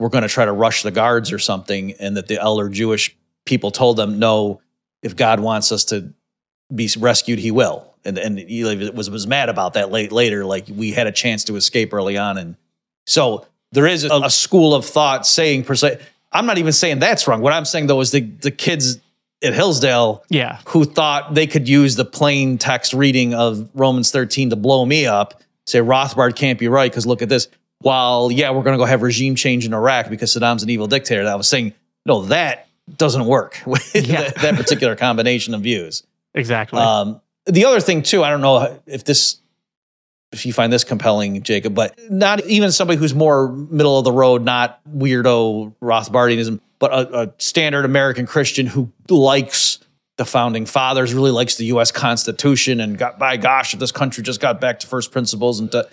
were 0.00 0.08
going 0.08 0.22
to 0.22 0.28
try 0.28 0.44
to 0.44 0.52
rush 0.52 0.82
the 0.82 0.90
guards 0.90 1.32
or 1.32 1.38
something, 1.38 1.92
and 1.94 2.16
that 2.16 2.28
the 2.28 2.40
elder 2.40 2.68
Jewish 2.68 3.16
people 3.44 3.70
told 3.70 3.96
them, 3.96 4.18
no, 4.18 4.60
if 5.02 5.16
God 5.16 5.40
wants 5.40 5.72
us 5.72 5.84
to 5.86 6.12
be 6.74 6.88
rescued, 6.98 7.38
he 7.38 7.50
will. 7.50 7.87
And 8.08 8.18
and 8.18 8.38
Elie 8.38 8.90
was 8.90 9.10
was 9.10 9.26
mad 9.26 9.48
about 9.48 9.74
that 9.74 9.90
late 9.90 10.10
later. 10.10 10.44
Like 10.44 10.66
we 10.68 10.90
had 10.92 11.06
a 11.06 11.12
chance 11.12 11.44
to 11.44 11.56
escape 11.56 11.92
early 11.92 12.16
on, 12.16 12.38
and 12.38 12.56
so 13.06 13.46
there 13.72 13.86
is 13.86 14.04
a, 14.04 14.10
a 14.10 14.30
school 14.30 14.74
of 14.74 14.84
thought 14.84 15.26
saying 15.26 15.64
per 15.64 15.74
se. 15.74 16.00
I'm 16.32 16.46
not 16.46 16.58
even 16.58 16.72
saying 16.72 16.98
that's 16.98 17.26
wrong. 17.28 17.40
What 17.40 17.52
I'm 17.52 17.64
saying 17.64 17.86
though 17.86 18.00
is 18.00 18.10
the 18.10 18.20
the 18.20 18.50
kids 18.50 18.98
at 19.42 19.54
Hillsdale 19.54 20.24
yeah. 20.28 20.58
who 20.66 20.84
thought 20.84 21.34
they 21.34 21.46
could 21.46 21.68
use 21.68 21.94
the 21.94 22.04
plain 22.04 22.58
text 22.58 22.92
reading 22.92 23.34
of 23.34 23.68
Romans 23.72 24.10
13 24.10 24.50
to 24.50 24.56
blow 24.56 24.84
me 24.84 25.06
up, 25.06 25.40
say 25.64 25.78
Rothbard 25.78 26.34
can't 26.34 26.58
be 26.58 26.66
right 26.66 26.90
because 26.90 27.06
look 27.06 27.22
at 27.22 27.28
this. 27.28 27.46
While 27.80 28.32
yeah, 28.32 28.50
we're 28.50 28.64
going 28.64 28.74
to 28.74 28.78
go 28.78 28.84
have 28.84 29.02
regime 29.02 29.36
change 29.36 29.64
in 29.64 29.72
Iraq 29.72 30.10
because 30.10 30.34
Saddam's 30.34 30.64
an 30.64 30.70
evil 30.70 30.88
dictator. 30.88 31.26
I 31.28 31.36
was 31.36 31.48
saying 31.48 31.72
no, 32.04 32.22
that 32.26 32.66
doesn't 32.96 33.26
work 33.26 33.60
with 33.66 33.94
Yeah. 33.94 34.22
that, 34.22 34.34
that 34.36 34.54
particular 34.56 34.96
combination 34.96 35.54
of 35.54 35.60
views. 35.62 36.02
Exactly. 36.34 36.80
Um, 36.80 37.20
the 37.48 37.64
other 37.64 37.80
thing 37.80 38.02
too, 38.02 38.22
I 38.22 38.30
don't 38.30 38.40
know 38.40 38.80
if 38.86 39.04
this, 39.04 39.40
if 40.32 40.44
you 40.46 40.52
find 40.52 40.72
this 40.72 40.84
compelling, 40.84 41.42
Jacob, 41.42 41.74
but 41.74 41.98
not 42.10 42.44
even 42.46 42.70
somebody 42.70 42.98
who's 42.98 43.14
more 43.14 43.48
middle 43.48 43.98
of 43.98 44.04
the 44.04 44.12
road, 44.12 44.44
not 44.44 44.80
weirdo 44.88 45.74
Rothbardianism, 45.82 46.60
but 46.78 46.92
a, 46.92 47.20
a 47.20 47.34
standard 47.38 47.84
American 47.84 48.26
Christian 48.26 48.66
who 48.66 48.92
likes 49.08 49.78
the 50.18 50.24
founding 50.24 50.66
fathers, 50.66 51.14
really 51.14 51.30
likes 51.30 51.54
the 51.54 51.64
U.S. 51.66 51.90
Constitution, 51.90 52.80
and 52.80 52.98
got 52.98 53.18
by 53.18 53.36
gosh, 53.36 53.72
if 53.72 53.80
this 53.80 53.92
country 53.92 54.22
just 54.22 54.40
got 54.40 54.60
back 54.60 54.80
to 54.80 54.86
first 54.86 55.12
principles 55.12 55.60
and 55.60 55.72
to, 55.72 55.88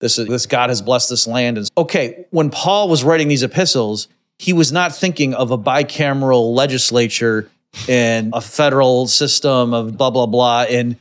this 0.00 0.18
is 0.18 0.28
this 0.28 0.46
God 0.46 0.70
has 0.70 0.80
blessed 0.82 1.10
this 1.10 1.26
land. 1.26 1.58
And 1.58 1.68
okay, 1.76 2.26
when 2.30 2.50
Paul 2.50 2.88
was 2.88 3.02
writing 3.02 3.28
these 3.28 3.42
epistles, 3.42 4.08
he 4.38 4.52
was 4.52 4.70
not 4.70 4.94
thinking 4.94 5.34
of 5.34 5.50
a 5.50 5.58
bicameral 5.58 6.54
legislature 6.54 7.50
and 7.88 8.32
a 8.34 8.40
federal 8.40 9.06
system 9.06 9.72
of 9.74 9.96
blah 9.96 10.10
blah 10.10 10.26
blah 10.26 10.62
and 10.68 10.96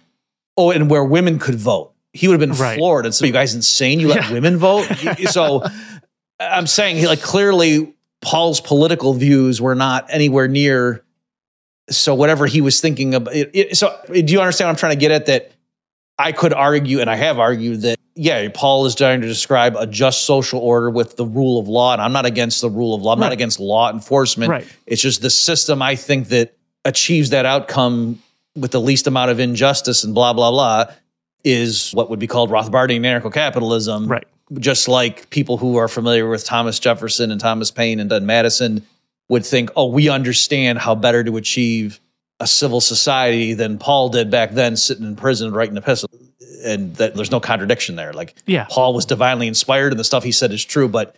oh 0.58 0.72
and 0.72 0.90
where 0.90 1.04
women 1.04 1.40
could 1.40 1.56
vote 1.56 1.94
he 2.14 2.28
would 2.28 2.40
have 2.42 2.50
been 2.50 2.58
Right. 2.58 2.76
floored. 2.78 3.06
And 3.06 3.14
so 3.14 3.26
you 3.26 3.32
guys 3.32 3.54
insane? 3.54 4.00
You 4.00 4.08
let 4.08 4.24
Yeah. 4.24 4.34
women 4.34 4.58
vote? 4.58 4.86
so 5.30 5.64
I'm 6.40 6.66
saying 6.66 6.96
he 6.98 7.06
like 7.08 7.22
clearly 7.22 7.94
Paul's 8.22 8.60
political 8.62 9.14
views 9.14 9.62
were 9.62 9.76
not 9.76 10.08
anywhere 10.10 10.48
near. 10.48 11.04
So 11.92 12.16
whatever 12.16 12.48
he 12.48 12.62
was 12.62 12.82
thinking 12.82 13.14
of, 13.14 13.28
it, 13.32 13.52
it- 13.54 13.78
so 13.78 13.96
do 14.12 14.22
you 14.22 14.40
understand 14.42 14.68
what 14.68 14.72
I'm 14.72 14.76
trying 14.78 14.94
to 14.94 15.00
get 15.00 15.12
at? 15.12 15.26
That 15.28 15.52
I 16.18 16.32
could 16.32 16.52
argue, 16.52 17.00
and 17.00 17.10
I 17.10 17.16
have 17.16 17.38
argued 17.40 17.82
that 17.84 17.98
yeah, 18.16 18.48
Paul 18.54 18.86
is 18.88 18.96
trying 18.96 19.22
to 19.22 19.28
describe 19.28 19.76
a 19.78 19.86
just 19.88 20.26
social 20.26 20.60
order 20.60 20.90
with 20.90 21.16
the 21.16 21.26
rule 21.26 21.60
of 21.60 21.68
law, 21.68 21.94
and 21.94 22.02
I'm 22.02 22.12
not 22.12 22.26
against 22.26 22.62
the 22.62 22.70
rule 22.70 22.94
of 22.96 23.02
law. 23.04 23.14
I'm 23.14 23.20
not 23.20 23.32
against 23.32 23.60
law 23.60 23.92
enforcement. 23.92 24.50
Right. 24.50 24.68
It's 24.88 25.02
just 25.02 25.22
the 25.22 25.30
system 25.30 25.82
I 25.84 25.96
think 25.96 26.30
that 26.30 26.56
achieves 26.86 27.32
that 27.32 27.46
outcome 27.46 28.22
with 28.56 28.72
the 28.72 28.82
least 28.82 29.08
amount 29.08 29.32
of 29.32 29.40
injustice 29.40 30.04
and 30.04 30.14
blah 30.14 30.34
blah 30.34 30.52
blah 30.52 30.86
is 31.44 31.92
what 31.92 32.10
would 32.10 32.20
be 32.20 32.28
called 32.28 32.50
Rothbardian 32.50 33.02
anarcho-capitalism. 33.02 34.08
Right. 34.08 34.28
Just 34.60 34.88
like 34.88 35.30
people 35.30 35.58
who 35.58 35.78
are 35.78 35.88
familiar 35.88 36.28
with 36.28 36.44
Thomas 36.44 36.80
Jefferson 36.80 37.32
and 37.32 37.40
Thomas 37.40 37.72
Paine 37.72 38.00
and 38.00 38.10
Dunn 38.10 38.26
Madison 38.26 38.86
would 39.30 39.46
think, 39.46 39.70
oh, 39.76 39.86
we 39.86 40.10
understand 40.10 40.80
how 40.80 40.96
better 40.96 41.24
to 41.24 41.38
achieve 41.38 42.00
a 42.40 42.48
civil 42.48 42.82
society 42.82 43.54
than 43.54 43.78
Paul 43.78 44.10
did 44.10 44.32
back 44.32 44.52
then, 44.52 44.76
sitting 44.76 45.06
in 45.06 45.16
prison 45.16 45.54
writing 45.54 45.78
an 45.78 45.84
epistle. 45.84 46.10
And 46.66 46.96
that 46.96 47.16
there's 47.16 47.32
no 47.32 47.40
contradiction 47.40 47.96
there. 47.96 48.12
Like 48.12 48.36
Yeah. 48.46 48.66
Paul 48.70 48.94
was 48.94 49.06
divinely 49.06 49.48
inspired, 49.48 49.94
and 49.94 50.00
the 50.00 50.04
stuff 50.04 50.24
he 50.24 50.32
said 50.34 50.52
is 50.52 50.66
true, 50.66 50.90
but 50.90 51.16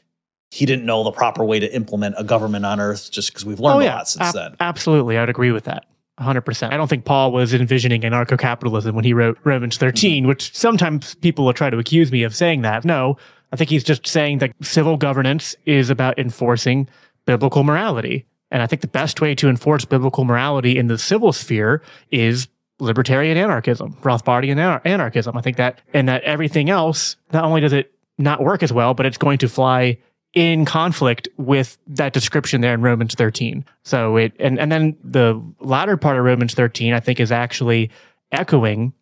he 0.52 0.66
didn't 0.66 0.86
know 0.86 1.04
the 1.04 1.12
proper 1.12 1.44
way 1.46 1.60
to 1.60 1.74
implement 1.74 2.16
a 2.18 2.24
government 2.24 2.66
on 2.66 2.80
earth. 2.80 3.10
Just 3.10 3.30
because 3.30 3.46
we've 3.46 3.60
learned 3.60 3.84
oh, 3.84 3.88
a 3.88 3.90
lot 3.90 4.10
since 4.10 4.28
Ab- 4.28 4.34
then. 4.34 4.56
Absolutely. 4.60 5.18
I 5.18 5.22
would 5.22 5.30
agree 5.30 5.52
with 5.52 5.64
that. 5.64 5.86
100%. 6.20 6.72
I 6.72 6.78
don't 6.78 6.90
think 6.90 7.06
Paul 7.06 7.32
was 7.32 7.54
envisioning 7.54 8.02
anarcho 8.02 8.38
capitalism 8.38 8.94
when 8.94 9.06
he 9.06 9.14
wrote 9.14 9.40
Romans 9.44 9.78
13, 9.78 10.22
mm-hmm. 10.22 10.28
which 10.28 10.56
sometimes 10.56 11.16
people 11.16 11.46
will 11.46 11.54
try 11.54 11.70
to 11.70 11.80
accuse 11.80 12.12
me 12.12 12.24
of 12.24 12.36
saying 12.36 12.62
that. 12.62 12.86
No, 12.86 13.18
I 13.52 13.56
think 13.56 13.70
he's 13.70 13.84
just 13.84 14.06
saying 14.06 14.38
that 14.40 14.52
civil 14.62 14.98
governance 14.98 15.56
is 15.66 15.90
about 15.90 16.20
enforcing 16.20 16.88
biblical 17.26 17.64
morality. 17.64 18.26
And 18.52 18.62
I 18.62 18.68
think 18.68 18.82
the 18.82 18.88
best 18.88 19.22
way 19.22 19.34
to 19.36 19.48
enforce 19.48 19.86
biblical 19.86 20.26
morality 20.26 20.78
in 20.78 20.88
the 20.88 20.98
civil 20.98 21.32
sphere 21.32 21.82
is 22.12 22.50
libertarian 22.80 23.38
anarchism, 23.38 23.94
Rothbardian 24.02 24.58
anar- 24.58 24.82
anarchism. 24.86 25.38
I 25.38 25.42
think 25.42 25.58
that, 25.58 25.82
and 25.94 26.10
that 26.10 26.24
everything 26.24 26.70
else, 26.70 27.16
not 27.32 27.46
only 27.46 27.62
does 27.62 27.74
it 27.74 27.94
not 28.18 28.44
work 28.44 28.64
as 28.64 28.74
well, 28.74 28.94
but 28.94 29.06
it's 29.06 29.18
going 29.18 29.38
to 29.40 29.48
fly 29.48 29.98
in 30.34 30.64
conflict 30.66 31.28
with 31.38 31.78
that 31.88 32.14
description 32.14 32.62
there 32.62 32.74
in 32.74 32.82
Romans 32.82 33.16
13. 33.16 33.66
So 33.84 34.16
it, 34.18 34.34
and, 34.40 34.60
and 34.60 34.72
then 34.72 34.96
the 35.04 35.42
latter 35.60 35.98
part 35.98 36.18
of 36.18 36.24
Romans 36.24 36.54
13, 36.54 36.94
I 36.94 37.00
think, 37.00 37.20
is 37.20 37.32
actually 37.32 37.92
echoing 38.32 38.94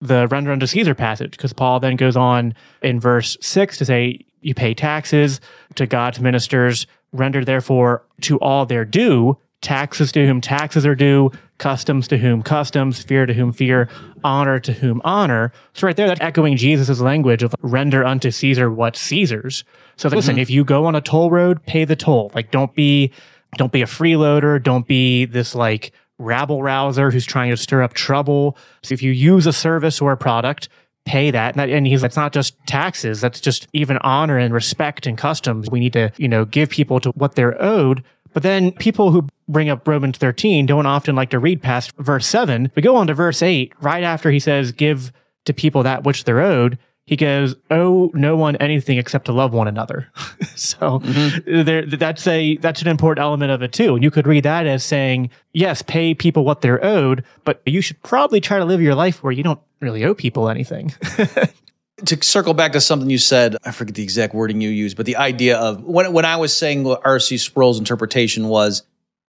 the 0.00 0.26
render 0.28 0.52
unto 0.52 0.66
Caesar 0.66 0.94
passage, 0.94 1.32
because 1.32 1.52
Paul 1.52 1.80
then 1.80 1.96
goes 1.96 2.16
on 2.16 2.54
in 2.82 2.98
verse 2.98 3.36
six 3.42 3.76
to 3.78 3.84
say, 3.84 4.24
You 4.40 4.54
pay 4.54 4.72
taxes 4.72 5.42
to 5.74 5.86
God's 5.86 6.20
ministers, 6.20 6.86
render 7.12 7.44
therefore 7.44 8.02
to 8.22 8.38
all 8.38 8.64
their 8.64 8.86
due, 8.86 9.36
taxes 9.62 10.10
to 10.12 10.26
whom 10.26 10.40
taxes 10.40 10.86
are 10.86 10.94
due, 10.94 11.30
customs 11.58 12.08
to 12.08 12.18
whom 12.18 12.42
customs, 12.42 13.02
fear 13.02 13.26
to 13.26 13.34
whom 13.34 13.52
fear, 13.52 13.88
honor 14.24 14.58
to 14.58 14.72
whom 14.72 15.00
honor. 15.04 15.52
So 15.74 15.86
right 15.86 15.96
there, 15.96 16.08
that's 16.08 16.20
echoing 16.20 16.56
Jesus' 16.56 17.00
language 17.00 17.42
of 17.42 17.54
render 17.60 18.04
unto 18.04 18.30
Caesar 18.30 18.70
what 18.70 18.96
Caesar's. 18.96 19.64
So 19.96 20.08
listen, 20.08 20.34
mm-hmm. 20.34 20.42
if 20.42 20.50
you 20.50 20.64
go 20.64 20.86
on 20.86 20.94
a 20.94 21.00
toll 21.00 21.30
road, 21.30 21.64
pay 21.66 21.84
the 21.84 21.96
toll. 21.96 22.30
Like 22.34 22.50
don't 22.50 22.74
be 22.74 23.12
don't 23.56 23.72
be 23.72 23.82
a 23.82 23.86
freeloader, 23.86 24.62
don't 24.62 24.86
be 24.86 25.24
this 25.24 25.54
like 25.54 25.92
rabble 26.18 26.62
rouser 26.62 27.10
who's 27.10 27.26
trying 27.26 27.50
to 27.50 27.56
stir 27.56 27.82
up 27.82 27.94
trouble. 27.94 28.56
So 28.82 28.92
if 28.92 29.02
you 29.02 29.10
use 29.10 29.46
a 29.46 29.52
service 29.52 30.00
or 30.00 30.12
a 30.12 30.16
product, 30.16 30.68
pay 31.06 31.30
that. 31.30 31.54
And, 31.54 31.60
that, 31.60 31.70
and 31.70 31.86
he's, 31.86 32.02
that's 32.02 32.16
not 32.16 32.32
just 32.32 32.54
taxes. 32.66 33.20
That's 33.20 33.40
just 33.40 33.66
even 33.72 33.96
honor 33.98 34.38
and 34.38 34.52
respect 34.52 35.06
and 35.06 35.16
customs. 35.16 35.68
We 35.70 35.80
need 35.80 35.94
to, 35.94 36.12
you 36.18 36.28
know, 36.28 36.44
give 36.44 36.70
people 36.70 37.00
to 37.00 37.10
what 37.10 37.34
they're 37.34 37.60
owed. 37.60 38.04
But 38.32 38.42
then 38.42 38.72
people 38.72 39.10
who 39.10 39.28
bring 39.48 39.68
up 39.68 39.86
Romans 39.86 40.18
13 40.18 40.66
don't 40.66 40.86
often 40.86 41.16
like 41.16 41.30
to 41.30 41.38
read 41.38 41.62
past 41.62 41.92
verse 41.98 42.26
7. 42.26 42.70
We 42.74 42.82
go 42.82 42.96
on 42.96 43.06
to 43.08 43.14
verse 43.14 43.42
8, 43.42 43.72
right 43.80 44.04
after 44.04 44.30
he 44.30 44.38
says, 44.38 44.72
give 44.72 45.12
to 45.44 45.52
people 45.52 45.82
that 45.82 46.04
which 46.04 46.24
they're 46.24 46.40
owed. 46.40 46.78
He 47.06 47.16
goes, 47.16 47.56
owe 47.72 48.12
no 48.14 48.36
one 48.36 48.54
anything 48.56 48.96
except 48.96 49.24
to 49.24 49.32
love 49.32 49.52
one 49.52 49.66
another. 49.66 50.08
so 50.54 51.00
mm-hmm. 51.00 51.62
there, 51.64 51.84
that's 51.84 52.24
a 52.28 52.56
that's 52.58 52.82
an 52.82 52.88
important 52.88 53.24
element 53.24 53.50
of 53.50 53.62
it 53.62 53.72
too. 53.72 53.96
And 53.96 54.04
you 54.04 54.12
could 54.12 54.28
read 54.28 54.44
that 54.44 54.66
as 54.66 54.84
saying, 54.84 55.30
yes, 55.52 55.82
pay 55.82 56.14
people 56.14 56.44
what 56.44 56.60
they're 56.60 56.84
owed, 56.84 57.24
but 57.44 57.62
you 57.66 57.80
should 57.80 58.00
probably 58.04 58.40
try 58.40 58.58
to 58.58 58.64
live 58.64 58.80
your 58.80 58.94
life 58.94 59.24
where 59.24 59.32
you 59.32 59.42
don't 59.42 59.60
really 59.80 60.04
owe 60.04 60.14
people 60.14 60.48
anything. 60.48 60.94
to 62.06 62.22
circle 62.22 62.54
back 62.54 62.72
to 62.72 62.80
something 62.80 63.10
you 63.10 63.18
said, 63.18 63.56
I 63.64 63.72
forget 63.72 63.94
the 63.94 64.02
exact 64.02 64.34
wording 64.34 64.60
you 64.60 64.70
used, 64.70 64.96
but 64.96 65.06
the 65.06 65.16
idea 65.16 65.58
of 65.58 65.82
when 65.82 66.12
when 66.12 66.24
I 66.24 66.36
was 66.36 66.56
saying 66.56 66.84
what 66.84 67.02
R.C. 67.04 67.38
Sproul's 67.38 67.78
interpretation 67.78 68.48
was, 68.48 68.82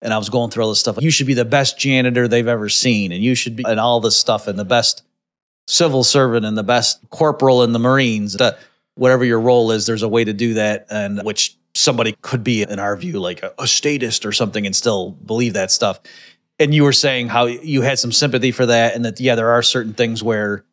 and 0.02 0.12
I 0.12 0.18
was 0.18 0.28
going 0.28 0.50
through 0.50 0.64
all 0.64 0.70
this 0.70 0.80
stuff, 0.80 0.98
you 1.00 1.10
should 1.10 1.26
be 1.26 1.34
the 1.34 1.44
best 1.44 1.78
janitor 1.78 2.28
they've 2.28 2.46
ever 2.46 2.68
seen, 2.68 3.12
and 3.12 3.22
you 3.22 3.34
should 3.34 3.56
be 3.56 3.64
and 3.66 3.80
all 3.80 4.00
this 4.00 4.16
stuff, 4.16 4.46
and 4.46 4.58
the 4.58 4.64
best 4.64 5.02
civil 5.66 6.04
servant, 6.04 6.46
and 6.46 6.56
the 6.56 6.62
best 6.62 7.00
corporal 7.10 7.62
in 7.62 7.72
the 7.72 7.78
Marines. 7.78 8.34
The, 8.34 8.56
whatever 8.94 9.24
your 9.24 9.40
role 9.40 9.70
is, 9.70 9.86
there's 9.86 10.02
a 10.02 10.08
way 10.08 10.24
to 10.24 10.32
do 10.32 10.54
that, 10.54 10.86
and 10.90 11.22
which 11.22 11.56
somebody 11.74 12.16
could 12.22 12.42
be, 12.42 12.62
in 12.62 12.78
our 12.78 12.96
view, 12.96 13.20
like 13.20 13.42
a, 13.42 13.52
a 13.58 13.66
statist 13.66 14.26
or 14.26 14.32
something, 14.32 14.66
and 14.66 14.74
still 14.74 15.12
believe 15.12 15.54
that 15.54 15.70
stuff. 15.70 16.00
And 16.58 16.74
you 16.74 16.84
were 16.84 16.92
saying 16.92 17.28
how 17.28 17.46
you 17.46 17.82
had 17.82 17.98
some 17.98 18.12
sympathy 18.12 18.50
for 18.50 18.66
that, 18.66 18.94
and 18.94 19.04
that 19.04 19.20
yeah, 19.20 19.34
there 19.34 19.50
are 19.50 19.62
certain 19.62 19.94
things 19.94 20.22
where 20.22 20.64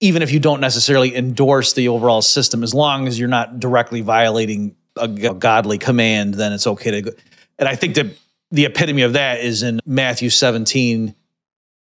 even 0.00 0.22
if 0.22 0.32
you 0.32 0.40
don't 0.40 0.60
necessarily 0.60 1.14
endorse 1.14 1.74
the 1.74 1.88
overall 1.88 2.22
system, 2.22 2.62
as 2.62 2.74
long 2.74 3.06
as 3.06 3.18
you're 3.18 3.28
not 3.28 3.60
directly 3.60 4.00
violating 4.00 4.74
a 4.96 5.08
godly 5.08 5.78
command, 5.78 6.34
then 6.34 6.52
it's 6.52 6.66
okay 6.66 6.90
to 6.90 7.02
go. 7.02 7.10
And 7.58 7.68
I 7.68 7.76
think 7.76 7.94
that 7.94 8.06
the 8.50 8.64
epitome 8.64 9.02
of 9.02 9.12
that 9.12 9.40
is 9.40 9.62
in 9.62 9.80
Matthew 9.84 10.30
17, 10.30 11.14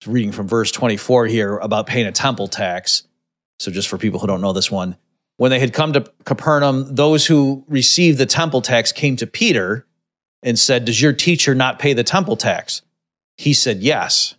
reading 0.06 0.32
from 0.32 0.48
verse 0.48 0.72
24 0.72 1.28
here 1.28 1.58
about 1.58 1.88
paying 1.88 2.08
a 2.08 2.12
temple 2.12 2.48
tax. 2.48 3.04
So, 3.60 3.72
just 3.72 3.88
for 3.88 3.98
people 3.98 4.20
who 4.20 4.28
don't 4.28 4.42
know 4.42 4.54
this 4.54 4.70
one, 4.70 4.98
when 5.38 5.52
they 5.52 5.60
had 5.60 5.74
come 5.74 5.94
to 5.94 6.12
Capernaum, 6.26 6.96
those 6.96 7.26
who 7.26 7.64
received 7.68 8.18
the 8.18 8.26
temple 8.26 8.62
tax 8.62 8.92
came 8.92 9.16
to 9.18 9.28
Peter 9.28 9.86
and 10.44 10.58
said, 10.58 10.86
Does 10.86 11.02
your 11.02 11.14
teacher 11.14 11.56
not 11.56 11.80
pay 11.80 11.94
the 11.94 12.04
temple 12.04 12.36
tax? 12.36 12.82
He 13.38 13.54
said, 13.54 13.82
Yes. 13.82 14.36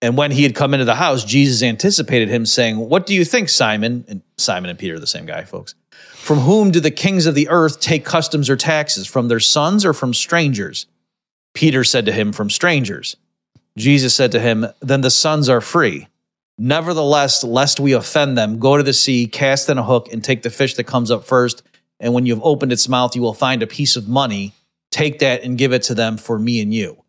And 0.00 0.16
when 0.16 0.30
he 0.30 0.44
had 0.44 0.54
come 0.54 0.74
into 0.74 0.84
the 0.84 0.94
house, 0.94 1.24
Jesus 1.24 1.62
anticipated 1.62 2.28
him, 2.28 2.46
saying, 2.46 2.78
What 2.78 3.06
do 3.06 3.14
you 3.14 3.24
think, 3.24 3.48
Simon? 3.48 4.04
And 4.08 4.22
Simon 4.36 4.70
and 4.70 4.78
Peter 4.78 4.94
are 4.94 5.00
the 5.00 5.06
same 5.06 5.26
guy, 5.26 5.44
folks. 5.44 5.74
From 5.90 6.38
whom 6.38 6.70
do 6.70 6.80
the 6.80 6.90
kings 6.90 7.26
of 7.26 7.34
the 7.34 7.48
earth 7.48 7.80
take 7.80 8.04
customs 8.04 8.48
or 8.48 8.56
taxes? 8.56 9.06
From 9.06 9.28
their 9.28 9.40
sons 9.40 9.84
or 9.84 9.92
from 9.92 10.14
strangers? 10.14 10.86
Peter 11.54 11.82
said 11.82 12.06
to 12.06 12.12
him, 12.12 12.32
From 12.32 12.50
strangers. 12.50 13.16
Jesus 13.76 14.14
said 14.14 14.32
to 14.32 14.40
him, 14.40 14.66
Then 14.80 15.00
the 15.00 15.10
sons 15.10 15.48
are 15.48 15.60
free. 15.60 16.06
Nevertheless, 16.58 17.42
lest 17.44 17.80
we 17.80 17.92
offend 17.92 18.36
them, 18.36 18.58
go 18.58 18.76
to 18.76 18.82
the 18.82 18.92
sea, 18.92 19.26
cast 19.26 19.68
in 19.68 19.78
a 19.78 19.84
hook, 19.84 20.12
and 20.12 20.22
take 20.22 20.42
the 20.42 20.50
fish 20.50 20.74
that 20.74 20.84
comes 20.84 21.10
up 21.10 21.24
first. 21.24 21.62
And 22.00 22.14
when 22.14 22.26
you 22.26 22.34
have 22.34 22.44
opened 22.44 22.72
its 22.72 22.88
mouth, 22.88 23.16
you 23.16 23.22
will 23.22 23.34
find 23.34 23.62
a 23.62 23.66
piece 23.66 23.96
of 23.96 24.08
money. 24.08 24.52
Take 24.90 25.20
that 25.20 25.42
and 25.42 25.58
give 25.58 25.72
it 25.72 25.82
to 25.84 25.94
them 25.94 26.16
for 26.16 26.38
me 26.38 26.60
and 26.60 26.72
you. 26.72 27.02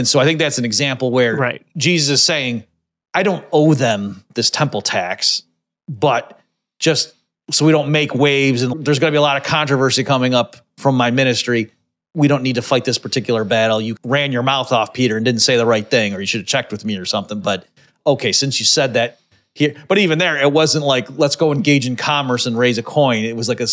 And 0.00 0.08
so 0.08 0.18
I 0.18 0.24
think 0.24 0.38
that's 0.38 0.56
an 0.56 0.64
example 0.64 1.10
where 1.10 1.36
Right. 1.36 1.62
Jesus 1.76 2.08
is 2.08 2.22
saying, 2.22 2.64
I 3.12 3.22
don't 3.22 3.44
owe 3.52 3.74
them 3.74 4.24
this 4.32 4.48
temple 4.48 4.80
tax, 4.80 5.42
but 5.90 6.40
just 6.78 7.12
so 7.50 7.66
we 7.66 7.72
don't 7.72 7.92
make 7.92 8.14
waves 8.14 8.62
and 8.62 8.82
there's 8.82 8.98
going 8.98 9.10
to 9.10 9.14
be 9.14 9.18
a 9.18 9.22
lot 9.22 9.36
of 9.36 9.42
controversy 9.42 10.02
coming 10.02 10.32
up 10.32 10.56
from 10.78 10.94
my 10.94 11.10
ministry. 11.10 11.70
We 12.14 12.28
don't 12.28 12.42
need 12.42 12.54
to 12.54 12.62
fight 12.62 12.86
this 12.86 12.96
particular 12.96 13.44
battle. 13.44 13.78
You 13.78 13.94
ran 14.02 14.32
your 14.32 14.42
mouth 14.42 14.72
off, 14.72 14.94
Peter, 14.94 15.18
and 15.18 15.24
didn't 15.24 15.42
say 15.42 15.58
the 15.58 15.66
right 15.66 15.86
thing, 15.86 16.14
or 16.14 16.20
you 16.20 16.26
should 16.26 16.40
have 16.40 16.48
checked 16.48 16.72
with 16.72 16.82
me 16.82 16.96
or 16.96 17.04
something. 17.04 17.40
But 17.40 17.66
okay, 18.06 18.32
since 18.32 18.58
you 18.58 18.64
said 18.64 18.94
that 18.94 19.20
here, 19.54 19.74
but 19.86 19.98
even 19.98 20.18
there, 20.18 20.40
it 20.40 20.50
wasn't 20.50 20.86
like, 20.86 21.08
let's 21.18 21.36
go 21.36 21.52
engage 21.52 21.86
in 21.86 21.96
commerce 21.96 22.46
and 22.46 22.56
raise 22.56 22.78
a 22.78 22.82
coin. 22.82 23.24
It 23.24 23.36
was 23.36 23.50
like 23.50 23.60
a 23.60 23.68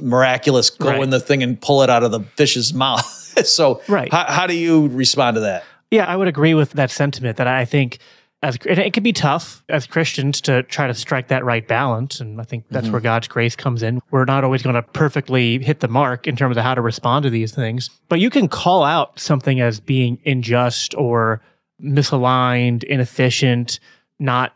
miraculous 0.00 0.70
go 0.70 0.88
Right. 0.88 1.02
in 1.02 1.10
the 1.10 1.20
thing 1.20 1.42
and 1.42 1.60
pull 1.60 1.82
it 1.82 1.90
out 1.90 2.02
of 2.02 2.10
the 2.10 2.20
fish's 2.36 2.74
mouth. 2.74 3.04
so, 3.46 3.80
Right. 3.88 4.12
how, 4.12 4.24
how 4.24 4.46
do 4.46 4.54
you 4.54 4.88
respond 4.88 5.36
to 5.36 5.40
that? 5.40 5.64
Yeah, 5.90 6.06
I 6.06 6.16
would 6.16 6.28
agree 6.28 6.54
with 6.54 6.72
that 6.72 6.90
sentiment 6.90 7.36
that 7.36 7.46
I 7.46 7.64
think 7.64 7.98
as 8.42 8.58
and 8.68 8.78
it 8.78 8.92
can 8.92 9.02
be 9.02 9.12
tough 9.12 9.64
as 9.68 9.86
Christians 9.86 10.40
to 10.42 10.62
try 10.64 10.86
to 10.86 10.94
strike 10.94 11.28
that 11.28 11.44
right 11.44 11.66
balance 11.66 12.20
and 12.20 12.40
I 12.40 12.44
think 12.44 12.64
that's 12.70 12.84
mm-hmm. 12.84 12.92
where 12.92 13.00
God's 13.00 13.28
grace 13.28 13.56
comes 13.56 13.82
in. 13.82 14.00
We're 14.10 14.24
not 14.24 14.44
always 14.44 14.62
going 14.62 14.74
to 14.74 14.82
perfectly 14.82 15.58
hit 15.58 15.80
the 15.80 15.88
mark 15.88 16.26
in 16.26 16.36
terms 16.36 16.56
of 16.56 16.62
how 16.62 16.74
to 16.74 16.80
respond 16.82 17.22
to 17.22 17.30
these 17.30 17.52
things. 17.52 17.88
But 18.08 18.20
you 18.20 18.30
can 18.30 18.48
call 18.48 18.84
out 18.84 19.18
something 19.18 19.60
as 19.60 19.80
being 19.80 20.18
unjust 20.26 20.94
or 20.96 21.40
misaligned, 21.82 22.84
inefficient, 22.84 23.80
not 24.18 24.54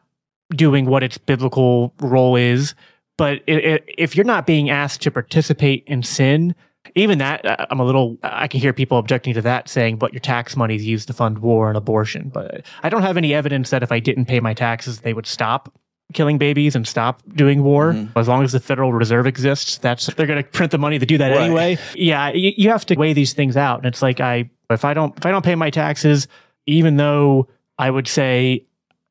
doing 0.51 0.87
what 0.87 1.03
its 1.03 1.17
biblical 1.19 1.95
role 2.01 2.37
is. 2.37 2.75
But 3.21 3.43
i 3.49 3.53
i 3.53 3.79
if 3.99 4.17
you're 4.17 4.25
not 4.35 4.47
being 4.47 4.71
asked 4.71 5.03
to 5.03 5.11
participate 5.11 5.85
in 5.87 6.03
sin, 6.03 6.55
even 6.95 7.19
that, 7.19 7.45
uh, 7.45 7.67
I'm 7.71 7.79
a 7.79 7.85
little, 7.85 8.17
I 8.23 8.49
can 8.49 8.59
hear 8.61 8.73
people 8.73 8.97
objecting 8.99 9.35
to 9.35 9.43
that 9.43 9.69
saying, 9.69 9.97
but 9.99 10.13
your 10.15 10.21
tax 10.21 10.57
money 10.57 10.75
is 10.75 10.85
used 10.87 11.07
to 11.09 11.13
fund 11.13 11.39
war 11.41 11.69
and 11.69 11.77
abortion. 11.77 12.31
But 12.33 12.65
I 12.83 12.89
don't 12.89 13.03
have 13.03 13.17
any 13.19 13.35
evidence 13.35 13.71
that 13.71 13.83
if 13.83 13.93
I 13.93 14.01
didn't 14.01 14.25
pay 14.25 14.41
my 14.41 14.55
taxes, 14.55 15.01
they 15.01 15.13
would 15.13 15.27
stop. 15.27 15.71
killing 16.15 16.39
babies 16.39 16.75
and 16.75 16.89
stop 16.89 17.23
doing 17.37 17.63
war. 17.63 17.95
As 18.17 18.27
long 18.27 18.43
as 18.43 18.51
the 18.53 18.59
Federal 18.59 18.93
Reserve 18.93 19.27
exists, 19.29 19.79
that's 19.79 20.07
they're 20.15 20.27
going 20.27 20.43
to 20.43 20.49
print 20.51 20.73
the 20.73 20.79
money 20.79 20.99
to 20.99 21.07
do 21.07 21.17
that 21.19 21.31
Right. 21.31 21.43
anyway. 21.43 21.79
Yeah, 21.95 22.31
you, 22.33 22.53
you 22.57 22.69
have 22.71 22.85
to 22.87 22.95
weigh 22.97 23.13
these 23.13 23.33
things 23.35 23.57
out. 23.57 23.77
And 23.79 23.87
it's 23.87 24.03
like 24.03 24.19
I 24.19 24.51
if 24.71 24.85
I 24.85 24.93
don't 24.95 25.17
if 25.19 25.25
I 25.27 25.31
don't 25.31 25.45
pay 25.45 25.55
my 25.55 25.71
taxes, 25.71 26.27
even 26.67 26.97
though 26.97 27.47
I 27.79 27.91
would 27.91 28.09
say 28.09 28.65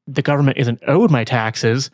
the 0.07 0.21
government 0.21 0.57
isn't 0.57 0.79
owed 0.87 1.11
my 1.11 1.23
taxes, 1.23 1.89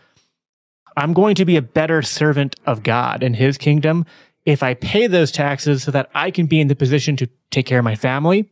I'm 0.98 1.14
going 1.14 1.36
to 1.36 1.46
be 1.46 1.58
a 1.58 1.62
better 1.62 2.02
servant 2.02 2.56
of 2.66 2.84
God 2.84 3.24
and 3.24 3.36
his 3.36 3.58
kingdom 3.58 4.06
if 4.46 4.62
I 4.62 4.76
pay 4.76 5.08
those 5.08 5.32
taxes 5.32 5.84
so 5.84 5.92
that 5.92 6.10
I 6.14 6.32
can 6.32 6.46
be 6.46 6.62
in 6.62 6.68
the 6.68 6.76
position 6.76 7.16
to 7.18 7.28
take 7.52 7.66
care 7.66 7.80
of 7.80 7.86
my 7.86 7.96
family, 7.96 8.50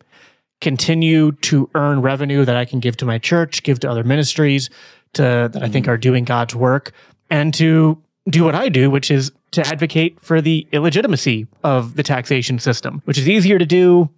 continue 0.60 1.34
to 1.34 1.70
earn 1.76 2.02
revenue 2.02 2.46
that 2.46 2.56
I 2.56 2.66
can 2.66 2.80
give 2.80 2.98
to 2.98 3.06
my 3.06 3.20
church, 3.20 3.64
give 3.64 3.80
to 3.82 3.90
other 3.90 4.04
ministries 4.04 4.70
to 5.14 5.50
that 5.54 5.62
I 5.62 5.70
think 5.70 5.88
are 5.88 5.98
doing 5.98 6.24
God's 6.24 6.56
work 6.56 6.92
and 7.30 7.54
to 7.56 8.02
do 8.30 8.44
what 8.44 8.56
I 8.56 8.70
do, 8.70 8.90
which 8.90 9.12
is 9.12 9.32
to 9.52 9.66
advocate 9.68 10.20
for 10.22 10.42
the 10.42 10.68
illegitimacy 10.72 11.48
of 11.64 11.96
the 11.96 12.04
taxation 12.04 12.58
system, 12.58 13.02
which 13.06 13.18
is 13.18 13.30
easier 13.30 13.60
to 13.60 13.66
do 13.66 14.10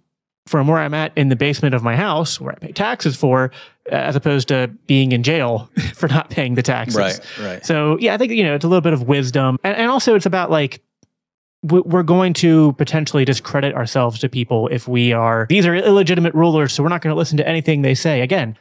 from 0.46 0.68
where 0.68 0.78
I'm 0.78 0.94
at 0.94 1.12
in 1.16 1.28
the 1.28 1.36
basement 1.36 1.74
of 1.74 1.82
my 1.82 1.96
house, 1.96 2.40
where 2.40 2.52
I 2.52 2.56
pay 2.56 2.72
taxes 2.72 3.16
for, 3.16 3.50
as 3.90 4.14
opposed 4.16 4.48
to 4.48 4.70
being 4.86 5.12
in 5.12 5.22
jail 5.22 5.68
for 6.00 6.08
not 6.08 6.28
paying 6.28 6.54
the 6.54 6.62
taxes. 6.62 6.96
Right, 6.96 7.20
right. 7.40 7.66
So 7.66 7.96
yeah, 7.98 8.14
I 8.14 8.18
think 8.18 8.32
you 8.32 8.44
know 8.44 8.54
it's 8.54 8.64
a 8.64 8.68
little 8.68 8.82
bit 8.82 8.92
of 8.92 9.02
wisdom, 9.04 9.58
and, 9.64 9.76
and 9.76 9.90
also 9.90 10.14
it's 10.14 10.26
about 10.26 10.50
like 10.50 10.82
we're 11.62 12.02
going 12.02 12.32
to 12.34 12.74
potentially 12.74 13.24
discredit 13.24 13.74
ourselves 13.74 14.20
to 14.20 14.28
people 14.28 14.68
if 14.68 14.86
we 14.86 15.12
are 15.12 15.46
these 15.48 15.66
are 15.66 15.74
illegitimate 15.74 16.34
rulers, 16.34 16.72
so 16.72 16.82
we're 16.82 16.90
not 16.90 17.00
going 17.00 17.12
to 17.14 17.18
listen 17.18 17.38
to 17.38 17.48
anything 17.48 17.82
they 17.82 17.94
say. 17.94 18.20
Again, 18.20 18.58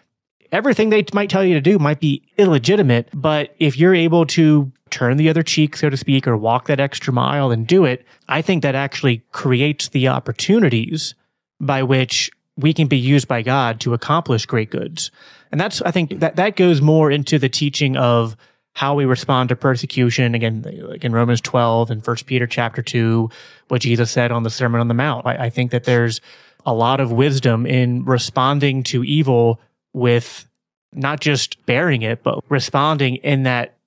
everything 0.52 0.90
they 0.90 1.04
might 1.14 1.30
tell 1.30 1.44
you 1.44 1.54
to 1.56 1.62
do 1.62 1.78
might 1.78 2.00
be 2.00 2.24
illegitimate, 2.38 3.10
but 3.14 3.54
if 3.60 3.78
you're 3.78 3.94
able 3.94 4.26
to 4.28 4.72
turn 4.90 5.18
the 5.18 5.30
other 5.30 5.44
cheek, 5.44 5.76
so 5.76 5.90
to 5.90 5.98
speak, 5.98 6.26
or 6.26 6.38
walk 6.38 6.68
that 6.68 6.80
extra 6.80 7.12
mile 7.12 7.52
and 7.52 7.68
do 7.68 7.84
it, 7.84 8.06
I 8.30 8.42
think 8.42 8.64
that 8.64 8.76
actually 8.76 9.24
creates 9.34 9.90
the 9.90 10.08
opportunities 10.08 11.16
by 11.60 11.84
which 11.84 12.32
we 12.58 12.74
can 12.74 12.88
be 12.88 12.98
used 12.98 13.28
by 13.28 13.42
God 13.42 13.82
to 13.82 13.94
accomplish 13.94 14.46
great 14.46 14.70
goods. 14.70 15.12
And 15.52 15.60
that's, 15.60 15.82
I 15.82 15.92
think 15.92 16.20
that 16.20 16.36
that 16.36 16.56
goes 16.56 16.82
more 16.82 17.12
into 17.12 17.40
the 17.40 17.50
teaching 17.50 17.98
of 17.98 18.36
how 18.74 18.94
we 18.94 19.06
respond 19.06 19.50
to 19.50 19.56
persecution. 19.56 20.36
Again, 20.36 20.66
like 20.90 21.06
in 21.06 21.14
Romans 21.14 21.42
12 21.42 21.92
and 21.92 22.04
First 22.04 22.26
Peter 22.26 22.46
chapter 22.46 22.82
2, 22.82 23.30
what 23.70 23.82
Jesus 23.82 24.12
said 24.12 24.32
on 24.32 24.44
the 24.44 24.50
Sermon 24.50 24.82
on 24.82 24.90
the 24.90 24.94
Mount. 24.94 25.26
I, 25.26 25.46
I 25.46 25.50
think 25.50 25.72
that 25.72 25.86
there's 25.86 26.20
a 26.66 26.74
lot 26.74 27.00
of 27.00 27.12
wisdom 27.12 27.66
in 27.66 28.04
responding 28.06 28.84
to 28.84 29.04
evil 29.04 29.62
with 29.94 30.46
not 30.92 31.22
just 31.22 31.64
bearing 31.66 32.02
it, 32.02 32.22
but 32.22 32.44
responding 32.50 33.16
in 33.18 33.44
that 33.44 33.78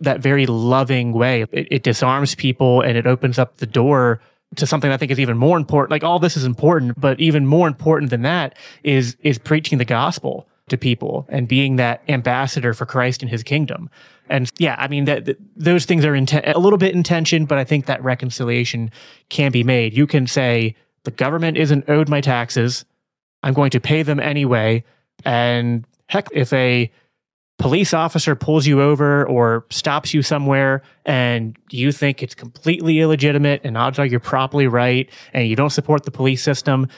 that 0.00 0.20
very 0.20 0.46
loving 0.46 1.12
way. 1.12 1.42
It, 1.52 1.68
it 1.70 1.82
disarms 1.82 2.34
people 2.34 2.80
and 2.80 2.98
it 2.98 3.06
opens 3.06 3.38
up 3.38 3.58
the 3.58 3.66
door 3.66 4.20
to 4.56 4.66
something 4.66 4.90
I 4.90 4.96
think 4.96 5.12
is 5.12 5.20
even 5.20 5.38
more 5.38 5.56
important. 5.56 5.90
Like 5.90 6.04
all 6.04 6.18
this 6.18 6.36
is 6.36 6.44
important, 6.44 7.00
but 7.00 7.20
even 7.20 7.46
more 7.46 7.68
important 7.68 8.10
than 8.10 8.22
that 8.22 8.56
is 8.82 9.16
is 9.22 9.38
preaching 9.38 9.78
the 9.78 9.84
gospel 9.84 10.48
to 10.68 10.78
people 10.78 11.26
and 11.28 11.46
being 11.46 11.76
that 11.76 12.02
ambassador 12.08 12.72
for 12.74 12.86
Christ 12.86 13.22
and 13.22 13.30
His 13.30 13.42
kingdom. 13.42 13.90
And 14.28 14.50
yeah, 14.58 14.76
I 14.78 14.88
mean 14.88 15.04
that, 15.04 15.36
those 15.56 15.84
things 15.84 16.04
are 16.04 16.14
in 16.14 16.26
te- 16.26 16.40
a 16.44 16.58
little 16.58 16.78
bit 16.78 16.94
in 16.94 17.02
tension, 17.02 17.44
but 17.44 17.58
I 17.58 17.64
think 17.64 17.86
that 17.86 18.02
reconciliation 18.02 18.90
can 19.28 19.52
be 19.52 19.62
made. 19.62 19.94
You 19.94 20.06
can 20.06 20.26
say 20.26 20.74
the 21.04 21.10
government 21.10 21.58
isn't 21.58 21.88
owed 21.88 22.08
my 22.08 22.20
taxes. 22.20 22.84
I'm 23.42 23.52
going 23.52 23.70
to 23.70 23.80
pay 23.80 24.02
them 24.02 24.18
anyway. 24.18 24.84
And 25.24 25.84
heck, 26.08 26.28
if 26.32 26.52
a 26.54 26.90
police 27.58 27.94
officer 27.94 28.34
pulls 28.34 28.66
you 28.66 28.80
over 28.80 29.26
or 29.26 29.64
stops 29.70 30.12
you 30.12 30.22
somewhere 30.22 30.82
and 31.04 31.56
you 31.70 31.92
think 31.92 32.22
it's 32.22 32.34
completely 32.34 33.00
illegitimate 33.00 33.60
and 33.64 33.76
odds 33.76 33.98
are 33.98 34.06
you're 34.06 34.20
probably 34.20 34.66
right 34.66 35.08
and 35.32 35.46
you 35.46 35.54
don't 35.54 35.70
support 35.70 36.04
the 36.04 36.10
police 36.10 36.42
system, 36.42 36.88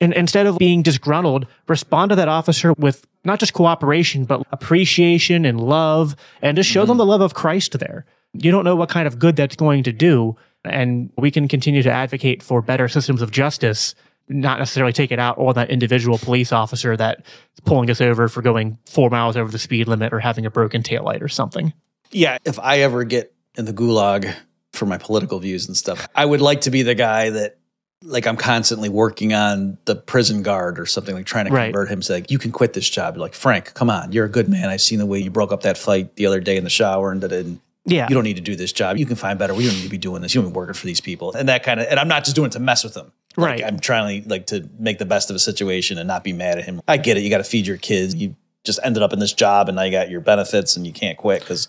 and 0.00 0.12
instead 0.14 0.46
of 0.46 0.58
being 0.58 0.82
disgruntled, 0.82 1.46
respond 1.68 2.10
to 2.10 2.16
that 2.16 2.28
officer 2.28 2.72
with 2.74 3.06
not 3.24 3.38
just 3.38 3.52
cooperation, 3.52 4.24
but 4.24 4.46
appreciation 4.50 5.44
and 5.44 5.60
love, 5.60 6.16
and 6.40 6.56
just 6.56 6.70
show 6.70 6.80
them 6.80 6.92
mm-hmm. 6.92 6.98
the 6.98 7.06
love 7.06 7.20
of 7.20 7.34
Christ 7.34 7.78
there. 7.78 8.06
You 8.32 8.50
don't 8.50 8.64
know 8.64 8.76
what 8.76 8.88
kind 8.88 9.06
of 9.06 9.18
good 9.18 9.36
that's 9.36 9.56
going 9.56 9.82
to 9.84 9.92
do. 9.92 10.36
And 10.64 11.10
we 11.16 11.30
can 11.30 11.48
continue 11.48 11.82
to 11.82 11.90
advocate 11.90 12.42
for 12.42 12.62
better 12.62 12.88
systems 12.88 13.22
of 13.22 13.30
justice, 13.30 13.94
not 14.28 14.58
necessarily 14.58 14.92
take 14.92 15.10
it 15.10 15.18
out 15.18 15.38
on 15.38 15.54
that 15.54 15.70
individual 15.70 16.18
police 16.18 16.52
officer 16.52 16.96
that's 16.96 17.22
pulling 17.64 17.90
us 17.90 18.00
over 18.00 18.28
for 18.28 18.42
going 18.42 18.78
four 18.86 19.10
miles 19.10 19.36
over 19.36 19.50
the 19.50 19.58
speed 19.58 19.88
limit 19.88 20.12
or 20.12 20.20
having 20.20 20.46
a 20.46 20.50
broken 20.50 20.82
taillight 20.82 21.22
or 21.22 21.28
something. 21.28 21.72
yeah, 22.10 22.38
if 22.44 22.58
I 22.58 22.80
ever 22.80 23.04
get 23.04 23.34
in 23.56 23.64
the 23.64 23.72
gulag 23.72 24.34
for 24.72 24.86
my 24.86 24.98
political 24.98 25.38
views 25.38 25.66
and 25.66 25.76
stuff, 25.76 26.08
I 26.14 26.24
would 26.24 26.40
like 26.40 26.62
to 26.62 26.70
be 26.70 26.82
the 26.82 26.94
guy 26.94 27.30
that 27.30 27.58
like 28.02 28.26
I'm 28.26 28.36
constantly 28.36 28.88
working 28.88 29.34
on 29.34 29.76
the 29.84 29.94
prison 29.94 30.42
guard 30.42 30.78
or 30.78 30.86
something 30.86 31.14
like 31.14 31.26
trying 31.26 31.46
to 31.46 31.52
Right. 31.52 31.66
convert 31.66 31.90
him. 31.90 32.00
Say 32.02 32.14
like, 32.14 32.30
you 32.30 32.38
can 32.38 32.50
quit 32.50 32.72
this 32.72 32.88
job. 32.88 33.14
You're 33.16 33.22
like 33.22 33.34
Frank, 33.34 33.74
come 33.74 33.90
on, 33.90 34.12
you're 34.12 34.24
a 34.24 34.28
good 34.30 34.48
man. 34.48 34.68
I've 34.70 34.80
seen 34.80 34.98
the 34.98 35.06
way 35.06 35.18
you 35.18 35.30
broke 35.30 35.52
up 35.52 35.62
that 35.62 35.76
fight 35.76 36.16
the 36.16 36.26
other 36.26 36.40
day 36.40 36.56
in 36.56 36.64
the 36.64 36.70
shower 36.70 37.12
and 37.12 37.60
Yeah. 37.84 38.06
you 38.08 38.14
don't 38.14 38.24
need 38.24 38.36
to 38.36 38.42
do 38.42 38.56
this 38.56 38.72
job. 38.72 38.96
You 38.96 39.04
can 39.04 39.16
find 39.16 39.38
better. 39.38 39.54
We 39.54 39.66
don't 39.66 39.74
need 39.74 39.82
to 39.84 39.88
be 39.90 39.98
doing 39.98 40.22
this. 40.22 40.34
You 40.34 40.40
don't 40.40 40.50
be 40.50 40.56
working 40.56 40.74
for 40.74 40.86
these 40.86 41.00
people 41.00 41.32
and 41.34 41.48
that 41.50 41.62
kind 41.62 41.78
of. 41.78 41.86
And 41.90 42.00
I'm 42.00 42.08
not 42.08 42.24
just 42.24 42.34
doing 42.36 42.46
it 42.46 42.52
to 42.52 42.60
mess 42.60 42.84
with 42.84 42.94
them. 42.94 43.12
Like, 43.36 43.46
Right. 43.60 43.64
I'm 43.66 43.78
trying 43.78 44.22
to 44.22 44.28
like 44.28 44.46
to 44.46 44.68
make 44.78 44.98
the 44.98 45.04
best 45.06 45.28
of 45.28 45.36
a 45.36 45.38
situation 45.38 45.98
and 45.98 46.08
not 46.08 46.24
be 46.24 46.32
mad 46.32 46.58
at 46.58 46.64
him. 46.64 46.80
I 46.88 46.96
get 46.96 47.16
it. 47.18 47.20
You 47.22 47.28
got 47.30 47.38
to 47.38 47.44
feed 47.44 47.66
your 47.66 47.76
kids. 47.76 48.14
You 48.14 48.34
just 48.64 48.80
ended 48.82 49.02
up 49.02 49.12
in 49.12 49.18
this 49.18 49.32
job 49.34 49.68
and 49.68 49.76
now 49.76 49.82
you 49.82 49.90
got 49.92 50.08
your 50.10 50.20
benefits 50.20 50.74
and 50.76 50.86
you 50.86 50.92
can't 50.92 51.18
quit 51.18 51.40
because. 51.40 51.68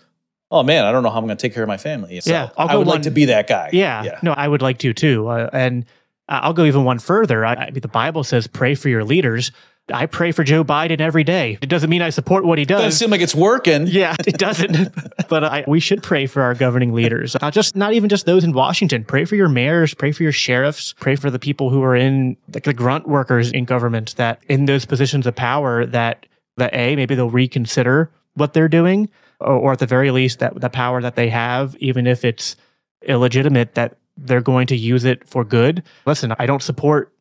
Oh 0.53 0.63
man, 0.63 0.83
I 0.83 0.91
don't 0.91 1.01
know 1.03 1.09
how 1.09 1.17
I'm 1.17 1.25
going 1.25 1.37
to 1.37 1.41
take 1.41 1.53
care 1.53 1.63
of 1.63 1.69
my 1.69 1.77
family. 1.77 2.19
So 2.19 2.29
Yeah, 2.29 2.49
I'll 2.57 2.67
I 2.69 2.75
would 2.75 2.85
one- 2.87 2.95
like 2.97 3.03
to 3.03 3.11
be 3.11 3.25
that 3.25 3.47
guy. 3.47 3.69
Yeah, 3.71 4.17
no, 4.21 4.33
I 4.33 4.47
would 4.49 4.61
like 4.61 4.79
to 4.79 4.93
too. 4.93 5.29
Uh, 5.29 5.49
and 5.53 5.85
Uh, 6.31 6.39
I'll 6.43 6.53
go 6.53 6.63
even 6.63 6.85
one 6.85 6.99
further. 6.99 7.45
I, 7.45 7.53
I 7.53 7.71
mean, 7.71 7.81
the 7.81 7.87
Bible 7.87 8.23
says, 8.23 8.47
"Pray 8.47 8.75
for 8.75 8.89
your 8.89 9.03
leaders." 9.03 9.51
I 9.93 10.05
pray 10.05 10.31
for 10.31 10.43
Joe 10.43 10.63
Biden 10.63 11.01
every 11.01 11.23
day. 11.23 11.57
It 11.61 11.67
doesn't 11.67 11.89
mean 11.89 12.01
I 12.01 12.11
support 12.11 12.45
what 12.45 12.57
he 12.57 12.65
Doesn't 12.65 12.85
does. 12.89 12.97
seem 12.97 13.09
like 13.09 13.19
it's 13.19 13.35
working. 13.35 13.87
yeah, 13.87 14.15
it 14.25 14.37
doesn't. 14.37 14.93
but 15.27 15.43
I, 15.43 15.63
we 15.67 15.79
should 15.79 16.01
pray 16.03 16.27
for 16.27 16.43
our 16.43 16.53
governing 16.53 16.93
leaders. 16.93 17.35
Not 17.41 17.51
just, 17.51 17.75
not 17.75 17.93
even 17.93 18.07
just 18.07 18.25
those 18.25 18.43
in 18.43 18.53
Washington. 18.53 19.03
Pray 19.03 19.25
for 19.25 19.35
your 19.35 19.49
mayors. 19.49 19.93
Pray 19.93 20.11
for 20.11 20.23
your 20.23 20.31
sheriffs. 20.31 20.93
Pray 20.99 21.15
for 21.15 21.29
the 21.29 21.39
people 21.39 21.71
who 21.71 21.83
are 21.83 21.95
in 21.95 22.37
like 22.53 22.63
the 22.63 22.73
grunt 22.73 23.07
workers 23.07 23.51
in 23.51 23.65
government 23.65 24.15
that 24.15 24.41
in 24.47 24.65
those 24.65 24.85
positions 24.85 25.27
of 25.27 25.35
power 25.35 25.85
that 25.87 26.25
that 26.57 26.73
a 26.73 26.95
maybe 26.95 27.15
they'll 27.15 27.29
reconsider 27.29 28.11
what 28.35 28.53
they're 28.53 28.69
doing, 28.69 29.09
or, 29.39 29.55
or 29.55 29.71
at 29.73 29.79
the 29.79 29.87
very 29.87 30.11
least 30.11 30.39
that 30.39 30.57
the 30.61 30.69
power 30.69 31.01
that 31.01 31.15
they 31.15 31.29
have, 31.29 31.75
even 31.77 32.07
if 32.07 32.23
it's 32.23 32.55
illegitimate, 33.01 33.73
that 33.75 33.97
they're 34.17 34.41
going 34.41 34.67
to 34.67 34.75
use 34.75 35.05
it 35.05 35.27
for 35.27 35.43
good. 35.43 35.83
Listen, 36.05 36.33
I 36.39 36.45
don't 36.45 36.61
support 36.61 37.13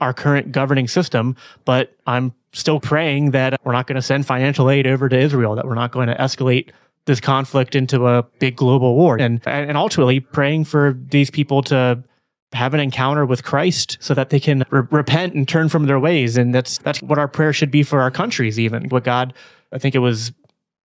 our 0.00 0.12
current 0.12 0.52
governing 0.52 0.88
system, 0.88 1.36
but 1.64 1.94
I'm 2.06 2.32
still 2.52 2.80
praying 2.80 3.32
that 3.32 3.60
we're 3.64 3.72
not 3.72 3.86
going 3.86 3.96
to 3.96 4.02
send 4.02 4.26
financial 4.26 4.70
aid 4.70 4.86
over 4.86 5.08
to 5.08 5.18
Israel, 5.18 5.54
that 5.54 5.66
we're 5.66 5.74
not 5.74 5.92
going 5.92 6.08
to 6.08 6.16
escalate 6.16 6.70
this 7.06 7.20
conflict 7.20 7.74
into 7.74 8.06
a 8.06 8.22
big 8.38 8.56
global 8.56 8.94
war. 8.94 9.18
And 9.18 9.40
and 9.46 9.76
ultimately 9.76 10.20
praying 10.20 10.64
for 10.64 10.96
these 11.10 11.30
people 11.30 11.62
to 11.64 12.02
have 12.52 12.74
an 12.74 12.80
encounter 12.80 13.24
with 13.24 13.44
Christ 13.44 13.96
so 14.00 14.12
that 14.14 14.30
they 14.30 14.40
can 14.40 14.64
re- 14.70 14.82
repent 14.90 15.34
and 15.34 15.46
turn 15.46 15.68
from 15.68 15.86
their 15.86 16.00
ways. 16.00 16.36
And 16.36 16.54
that's 16.54 16.78
that's 16.78 17.00
what 17.02 17.18
our 17.18 17.28
prayer 17.28 17.52
should 17.52 17.70
be 17.70 17.82
for 17.82 18.00
our 18.00 18.10
countries 18.10 18.58
even. 18.58 18.88
What 18.88 19.04
God, 19.04 19.34
I 19.72 19.78
think 19.78 19.94
it 19.94 20.00
was 20.00 20.32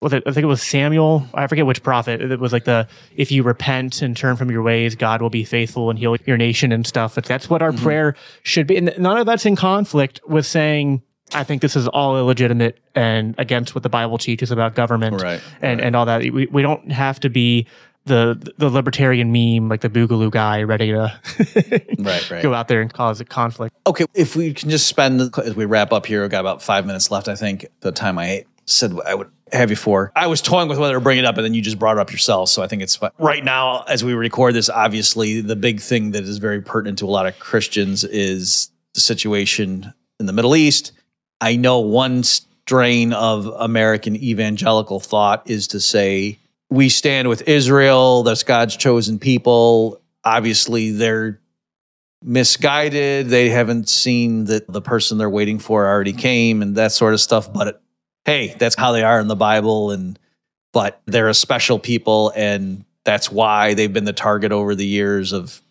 I 0.04 0.10
think 0.10 0.38
it 0.38 0.46
was 0.46 0.62
Samuel. 0.62 1.28
I 1.34 1.48
forget 1.48 1.66
which 1.66 1.82
prophet. 1.82 2.22
It 2.22 2.40
was 2.40 2.54
like 2.54 2.66
the 2.66 2.88
if 3.16 3.32
you 3.32 3.42
repent 3.42 4.04
and 4.04 4.16
turn 4.16 4.36
from 4.36 4.52
your 4.52 4.62
ways, 4.62 4.96
God 4.96 5.22
will 5.22 5.32
be 5.32 5.44
faithful 5.44 5.90
and 5.90 5.98
heal 5.98 6.16
your 6.26 6.38
nation 6.38 6.72
and 6.72 6.86
stuff. 6.86 7.16
That's 7.16 7.50
what 7.50 7.64
our 7.64 7.72
mm-hmm. 7.72 7.84
prayer 7.84 8.16
should 8.44 8.68
be. 8.68 8.78
And 8.78 8.94
none 9.00 9.18
of 9.18 9.26
that's 9.26 9.46
in 9.46 9.56
conflict 9.56 10.22
with 10.28 10.46
saying, 10.46 11.02
I 11.34 11.44
think 11.44 11.64
this 11.64 11.76
is 11.76 11.88
all 11.88 12.16
illegitimate 12.16 12.80
and 12.94 13.34
against 13.40 13.74
what 13.74 13.84
the 13.84 13.90
Bible 13.90 14.20
teaches 14.20 14.52
about 14.52 14.76
government 14.76 15.22
Right, 15.22 15.42
and, 15.62 15.82
and 15.82 15.96
all 15.96 16.06
that. 16.06 16.22
We, 16.22 16.46
we 16.46 16.62
don't 16.62 16.92
have 16.92 17.20
to 17.22 17.30
be 17.30 17.66
the 18.06 18.54
the 18.58 18.70
libertarian 18.70 19.32
meme, 19.32 19.68
like 19.68 19.82
the 19.82 19.90
Boogaloo 19.90 20.32
guy, 20.32 20.64
ready 20.64 20.92
to 20.92 21.20
Right, 22.00 22.32
right. 22.32 22.44
go 22.44 22.54
out 22.54 22.68
there 22.68 22.82
and 22.82 22.94
cause 22.94 23.20
a 23.20 23.26
conflict. 23.26 23.76
Okay, 23.86 24.06
if 24.14 24.36
we 24.36 24.54
can 24.54 24.70
just 24.70 24.88
spend 24.88 25.20
as 25.40 25.56
we 25.56 25.66
wrap 25.66 25.92
up 25.92 26.06
here, 26.06 26.22
we've 26.22 26.32
got 26.32 26.42
about 26.42 26.62
five 26.62 26.86
minutes 26.86 27.10
left. 27.12 27.28
I 27.28 27.36
think 27.36 27.66
the 27.82 27.92
time 27.92 28.18
I 28.18 28.46
said 28.66 28.96
I 29.06 29.16
would 29.16 29.30
have 29.52 29.70
you 29.70 29.76
for. 29.76 30.12
I 30.16 30.28
was 30.28 30.42
toying 30.42 30.68
with 30.68 30.78
whether 30.78 30.94
to 30.94 31.02
bring 31.02 31.18
it 31.18 31.26
up, 31.26 31.38
and 31.38 31.46
then 31.46 31.54
you 31.54 31.62
just 31.62 31.80
brought 31.80 31.98
it 31.98 32.00
up 32.00 32.12
yourself. 32.12 32.50
So 32.50 32.62
I 32.62 32.68
think 32.68 32.82
it's 32.82 32.96
fine. 32.96 33.12
right 33.18 33.44
now 33.44 33.84
as 33.84 34.04
we 34.04 34.14
record 34.14 34.54
this. 34.54 34.70
Obviously, 34.70 35.42
the 35.42 35.56
big 35.56 35.80
thing 35.80 36.12
that 36.12 36.24
is 36.24 36.38
very 36.38 36.62
pertinent 36.62 37.00
to 37.00 37.06
a 37.06 37.08
lot 37.08 37.28
of 37.28 37.38
Christians 37.40 38.04
is 38.04 38.72
the 38.94 39.02
situation 39.02 39.94
in 40.20 40.26
the 40.26 40.34
Middle 40.34 40.56
East. 40.56 40.92
I 41.40 41.56
know 41.56 41.80
one 41.80 42.24
strain 42.24 43.14
of 43.14 43.46
American 43.46 44.16
evangelical 44.16 45.00
thought 45.00 45.50
is 45.50 45.68
to 45.68 45.80
say 45.80 46.40
we 46.70 46.90
stand 46.90 47.30
with 47.30 47.48
Israel. 47.48 48.24
That's 48.24 48.44
God's 48.44 48.76
chosen 48.76 49.20
people. 49.20 50.02
Obviously, 50.24 50.92
they're 50.92 51.40
misguided. 52.24 53.30
They 53.30 53.50
haven't 53.50 53.88
seen 53.88 54.46
that 54.46 54.68
the 54.68 54.82
person 54.82 55.18
they're 55.18 55.30
waiting 55.30 55.60
for 55.60 55.86
already 55.86 56.14
came 56.14 56.62
and 56.62 56.76
that 56.76 56.92
sort 56.92 57.14
of 57.14 57.22
stuff. 57.22 57.52
But 57.54 57.82
hey, 58.28 58.54
that's 58.60 58.76
how 58.76 58.92
they 58.92 59.04
are 59.04 59.20
in 59.20 59.28
the 59.28 59.36
Bible. 59.36 59.90
And 59.90 60.20
but 60.74 61.02
they're 61.06 61.30
a 61.30 61.34
special 61.34 61.80
people 61.80 62.32
and 62.36 62.86
that's 63.04 63.32
why 63.32 63.74
they've 63.74 63.92
been 63.92 64.04
the 64.04 64.14
target 64.14 64.52
over 64.52 64.76
the 64.76 64.86
years 64.86 65.32
of 65.32 65.62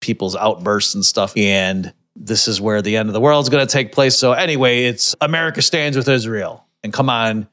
people's 0.00 0.36
outbursts 0.36 0.94
and 0.94 1.04
stuff. 1.04 1.34
And 1.36 1.92
this 2.14 2.46
is 2.46 2.60
where 2.60 2.82
the 2.82 2.98
end 2.98 3.08
of 3.08 3.14
the 3.14 3.20
world 3.20 3.44
is 3.44 3.48
going 3.48 3.66
to 3.66 3.72
take 3.72 3.92
place. 3.92 4.14
So 4.14 4.32
anyway, 4.32 4.84
it's 4.84 5.16
America 5.22 5.62
stands 5.62 5.96
with 5.96 6.08
Israel. 6.08 6.66
And 6.84 6.92
come 6.92 7.08
on, 7.08 7.48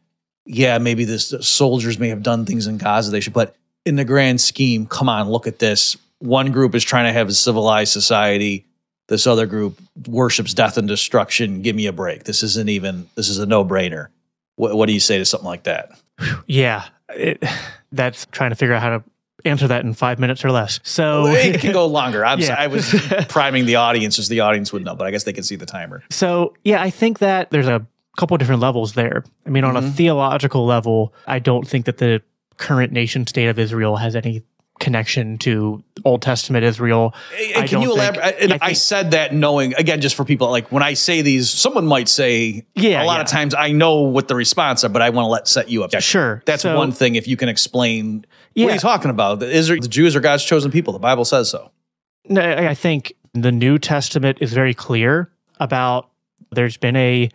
yeah, 0.45 0.77
maybe 0.77 1.05
this 1.05 1.33
soldiers 1.39 1.97
may 1.97 2.09
have 2.09 2.21
done 2.21 2.45
things 2.45 2.67
in 2.67 2.77
Gaza 2.77 3.11
they 3.11 3.21
should, 3.21 3.33
but 3.33 3.55
in 3.85 3.95
the 3.95 4.03
grand 4.03 4.41
scheme, 4.41 4.85
come 4.85 5.07
on, 5.07 5.29
look 5.29 5.47
at 5.47 5.59
this. 5.59 5.95
One 6.19 6.51
group 6.51 6.75
is 6.75 6.83
trying 6.83 7.05
to 7.05 7.13
have 7.13 7.29
a 7.29 7.33
civilized 7.33 7.93
society. 7.93 8.65
This 9.07 9.25
other 9.25 9.45
group 9.45 9.79
worships 10.05 10.53
death 10.53 10.77
and 10.77 10.87
destruction. 10.87 11.61
Give 11.61 11.75
me 11.75 11.87
a 11.87 11.93
break. 11.93 12.25
This 12.25 12.43
isn't 12.43 12.69
even. 12.69 13.07
This 13.15 13.29
is 13.29 13.39
a 13.39 13.45
no 13.45 13.63
brainer. 13.63 14.09
What, 14.59 14.75
what 14.75 14.87
do 14.87 14.93
you 14.93 14.99
say 14.99 15.17
to 15.17 15.25
something 15.25 15.47
like 15.47 15.63
that? 15.63 15.97
Yeah, 16.45 16.83
it, 17.07 17.41
that's 17.93 18.25
trying 18.25 18.49
to 18.49 18.57
figure 18.57 18.75
out 18.75 18.81
how 18.81 18.89
to 18.89 19.03
answer 19.45 19.69
that 19.69 19.85
in 19.85 19.93
five 19.93 20.19
minutes 20.19 20.43
or 20.43 20.51
less. 20.51 20.81
So 20.83 21.27
it 21.27 21.61
can 21.61 21.71
go 21.71 21.87
longer. 21.87 22.25
I'm, 22.25 22.39
Yeah. 22.49 22.55
I 22.59 22.67
was 22.67 22.93
priming 23.29 23.65
the 23.65 23.75
audience 23.75 24.19
as 24.19 24.27
the 24.27 24.41
audience 24.41 24.73
would 24.73 24.83
know, 24.83 24.95
but 24.95 25.07
I 25.07 25.11
guess 25.11 25.23
they 25.23 25.31
can 25.31 25.45
see 25.45 25.55
the 25.55 25.65
timer. 25.65 26.03
So, 26.09 26.55
yeah, 26.65 26.81
I 26.81 26.89
think 26.89 27.19
that 27.19 27.51
there's 27.51 27.69
a 27.69 27.87
couple 28.17 28.35
different 28.37 28.59
levels 28.59 28.95
there. 28.95 29.23
I 29.45 29.49
mean, 29.49 29.63
on 29.63 29.77
a 29.77 29.81
mm-hmm. 29.81 29.91
theological 29.91 30.65
level, 30.65 31.13
I 31.25 31.39
don't 31.39 31.65
think 31.65 31.85
that 31.85 31.97
the 31.97 32.21
current 32.57 32.91
nation 32.91 33.25
state 33.27 33.47
of 33.47 33.57
Israel 33.57 33.95
has 33.95 34.13
any 34.13 34.43
connection 34.79 35.37
to 35.39 35.83
Old 36.05 36.21
Testament 36.21 36.63
Israel. 36.63 37.13
And 37.55 37.67
can 37.67 37.81
you 37.81 37.89
think- 37.89 37.99
elaborate? 37.99 38.35
And 38.39 38.53
I 38.53 38.57
I, 38.61 38.73
said 38.73 39.11
that 39.11 39.33
knowing 39.33 39.73
again, 39.75 40.01
just 40.01 40.15
for 40.15 40.23
people 40.25 40.49
like 40.49 40.71
when 40.71 40.83
I 40.83 40.93
say 40.93 41.21
these, 41.21 41.49
someone 41.49 41.85
might 41.85 42.07
say, 42.07 42.65
Yeah, 42.75 43.03
a 43.03 43.05
lot 43.05 43.15
yeah. 43.17 43.21
of 43.21 43.27
times 43.27 43.53
I 43.53 43.71
know 43.71 44.01
what 44.01 44.27
the 44.27 44.35
response 44.35 44.83
are, 44.83 44.89
but 44.89 45.01
I 45.01 45.09
want 45.09 45.25
to 45.25 45.29
let 45.29 45.47
set 45.47 45.69
you 45.69 45.83
up. 45.83 45.91
Yeah, 45.93 45.99
Sure. 45.99 46.41
That's 46.45 46.63
So- 46.63 46.77
one 46.77 46.91
thing. 46.91 47.15
If 47.15 47.27
you 47.27 47.35
can 47.37 47.49
explain, 47.49 48.19
what 48.19 48.27
Yeah. 48.55 48.67
are 48.67 48.71
you 48.73 48.79
talking 48.79 49.11
about? 49.11 49.39
The 49.39 49.49
Israel, 49.51 49.81
the 49.81 49.87
Jews 49.87 50.15
are 50.15 50.21
God's 50.21 50.43
chosen 50.45 50.71
people. 50.71 50.93
The 50.93 50.99
Bible 50.99 51.25
says 51.25 51.49
so. 51.49 51.71
No, 52.27 52.41
I 52.41 52.69
I 52.69 52.73
think 52.73 53.13
the 53.33 53.51
New 53.51 53.77
Testament 53.77 54.37
is 54.41 54.53
very 54.53 54.73
clear 54.73 55.29
about 55.59 56.09
there's 56.51 56.77
been 56.77 56.95
a 56.95 57.29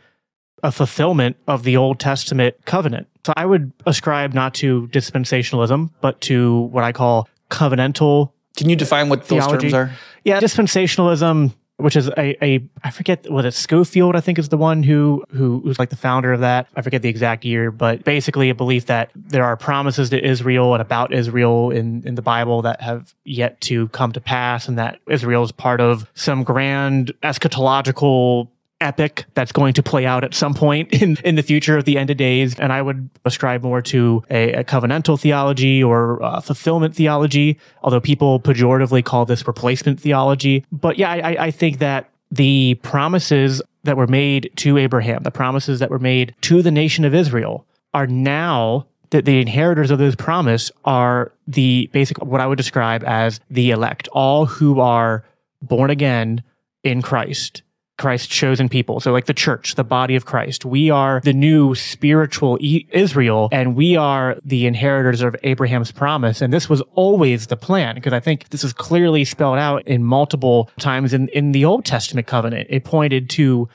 a 0.62 0.72
fulfillment 0.72 1.36
of 1.46 1.62
the 1.62 1.76
Old 1.76 2.00
Testament 2.00 2.54
covenant. 2.64 3.06
So 3.26 3.34
I 3.36 3.44
would 3.44 3.70
ascribe 3.86 4.32
not 4.32 4.54
to 4.54 4.88
dispensationalism, 4.92 5.90
but 6.00 6.20
to 6.22 6.60
what 6.72 6.84
I 6.84 6.92
call 6.92 7.28
covenantal 7.50 8.32
Can 8.56 8.68
you 8.68 8.76
define 8.76 9.08
what 9.08 9.28
those 9.28 9.46
terms 9.46 9.74
are? 9.74 9.90
Yeah, 10.24 10.40
dispensationalism, 10.40 11.52
which 11.76 11.96
is 11.96 12.08
a, 12.08 12.44
a 12.44 12.62
I 12.82 12.90
forget 12.90 13.30
what 13.30 13.44
it's 13.44 13.58
Scofield, 13.58 14.16
I 14.16 14.20
think 14.20 14.38
is 14.38 14.48
the 14.48 14.56
one 14.56 14.82
who 14.82 15.24
who 15.30 15.60
who's 15.60 15.78
like 15.78 15.90
the 15.90 15.96
founder 15.96 16.32
of 16.32 16.40
that. 16.40 16.68
I 16.76 16.82
forget 16.82 17.02
the 17.02 17.08
exact 17.08 17.44
year, 17.44 17.70
but 17.70 18.04
basically 18.04 18.48
a 18.48 18.54
belief 18.54 18.86
that 18.86 19.10
there 19.14 19.44
are 19.44 19.56
promises 19.56 20.10
to 20.10 20.24
Israel 20.24 20.72
and 20.74 20.80
about 20.80 21.12
Israel 21.12 21.70
in 21.70 22.02
in 22.06 22.14
the 22.14 22.22
Bible 22.22 22.62
that 22.62 22.80
have 22.80 23.14
yet 23.24 23.60
to 23.62 23.88
come 23.88 24.12
to 24.12 24.20
pass, 24.20 24.68
and 24.68 24.78
that 24.78 24.98
Israel 25.08 25.42
is 25.42 25.52
part 25.52 25.80
of 25.80 26.08
some 26.14 26.44
grand 26.44 27.12
eschatological 27.22 28.48
epic 28.84 29.24
that's 29.34 29.50
going 29.50 29.74
to 29.74 29.82
play 29.82 30.06
out 30.06 30.22
at 30.22 30.34
some 30.34 30.54
point 30.54 30.92
in, 30.92 31.16
in 31.24 31.34
the 31.34 31.42
future 31.42 31.76
of 31.76 31.84
the 31.84 31.98
end 31.98 32.10
of 32.10 32.16
days. 32.16 32.58
And 32.60 32.72
I 32.72 32.82
would 32.82 33.08
ascribe 33.24 33.62
more 33.62 33.82
to 33.82 34.22
a, 34.30 34.52
a 34.52 34.64
covenantal 34.64 35.18
theology 35.18 35.82
or 35.82 36.22
uh, 36.22 36.40
fulfillment 36.40 36.94
theology, 36.94 37.58
although 37.82 38.00
people 38.00 38.38
pejoratively 38.40 39.04
call 39.04 39.24
this 39.24 39.46
replacement 39.46 39.98
theology. 39.98 40.64
But 40.70 40.98
yeah, 40.98 41.10
I, 41.10 41.46
I- 41.46 41.50
think 41.54 41.78
that 41.78 42.10
the 42.30 42.74
promises 42.82 43.62
that 43.84 43.96
were 43.96 44.08
made 44.08 44.50
to 44.56 44.76
Abraham, 44.76 45.22
the 45.22 45.30
promises 45.30 45.78
that 45.78 45.88
were 45.90 46.00
made 46.00 46.34
to 46.42 46.62
the 46.62 46.70
nation 46.72 47.04
of 47.04 47.14
Israel, 47.14 47.64
are 47.92 48.08
now 48.08 48.86
that 49.10 49.24
the 49.24 49.40
inheritors 49.40 49.92
of 49.92 49.98
this 49.98 50.16
promise 50.16 50.72
are 50.84 51.30
the 51.46 51.88
basic 51.92 52.20
what 52.22 52.40
I 52.40 52.46
would 52.48 52.58
describe 52.58 53.04
as 53.04 53.38
the 53.50 53.70
elect, 53.70 54.08
all 54.08 54.46
who 54.46 54.80
are 54.80 55.24
born 55.62 55.90
again 55.90 56.42
in 56.82 57.02
Christ. 57.02 57.62
Christ's 57.96 58.26
chosen 58.26 58.68
people. 58.68 58.98
So, 59.00 59.12
like 59.12 59.26
the 59.26 59.34
church, 59.34 59.76
the 59.76 59.84
body 59.84 60.16
of 60.16 60.24
Christ, 60.24 60.64
we 60.64 60.90
are 60.90 61.20
the 61.22 61.32
new 61.32 61.74
spiritual 61.74 62.58
e- 62.60 62.86
Israel, 62.90 63.48
and 63.52 63.76
we 63.76 63.96
are 63.96 64.36
the 64.44 64.66
inheritors 64.66 65.20
of 65.22 65.36
Abraham's 65.44 65.92
promise. 65.92 66.40
And 66.40 66.52
this 66.52 66.68
was 66.68 66.82
always 66.94 67.46
the 67.46 67.56
plan, 67.56 67.94
because 67.94 68.12
I 68.12 68.20
think 68.20 68.48
this 68.48 68.64
is 68.64 68.72
clearly 68.72 69.24
spelled 69.24 69.58
out 69.58 69.86
in 69.86 70.02
multiple 70.02 70.70
times 70.78 71.14
in, 71.14 71.28
in 71.28 71.52
the 71.52 71.64
Old 71.64 71.84
Testament 71.84 72.26
covenant. 72.26 72.66
It 72.68 72.84
pointed 72.84 73.30
to 73.30 73.68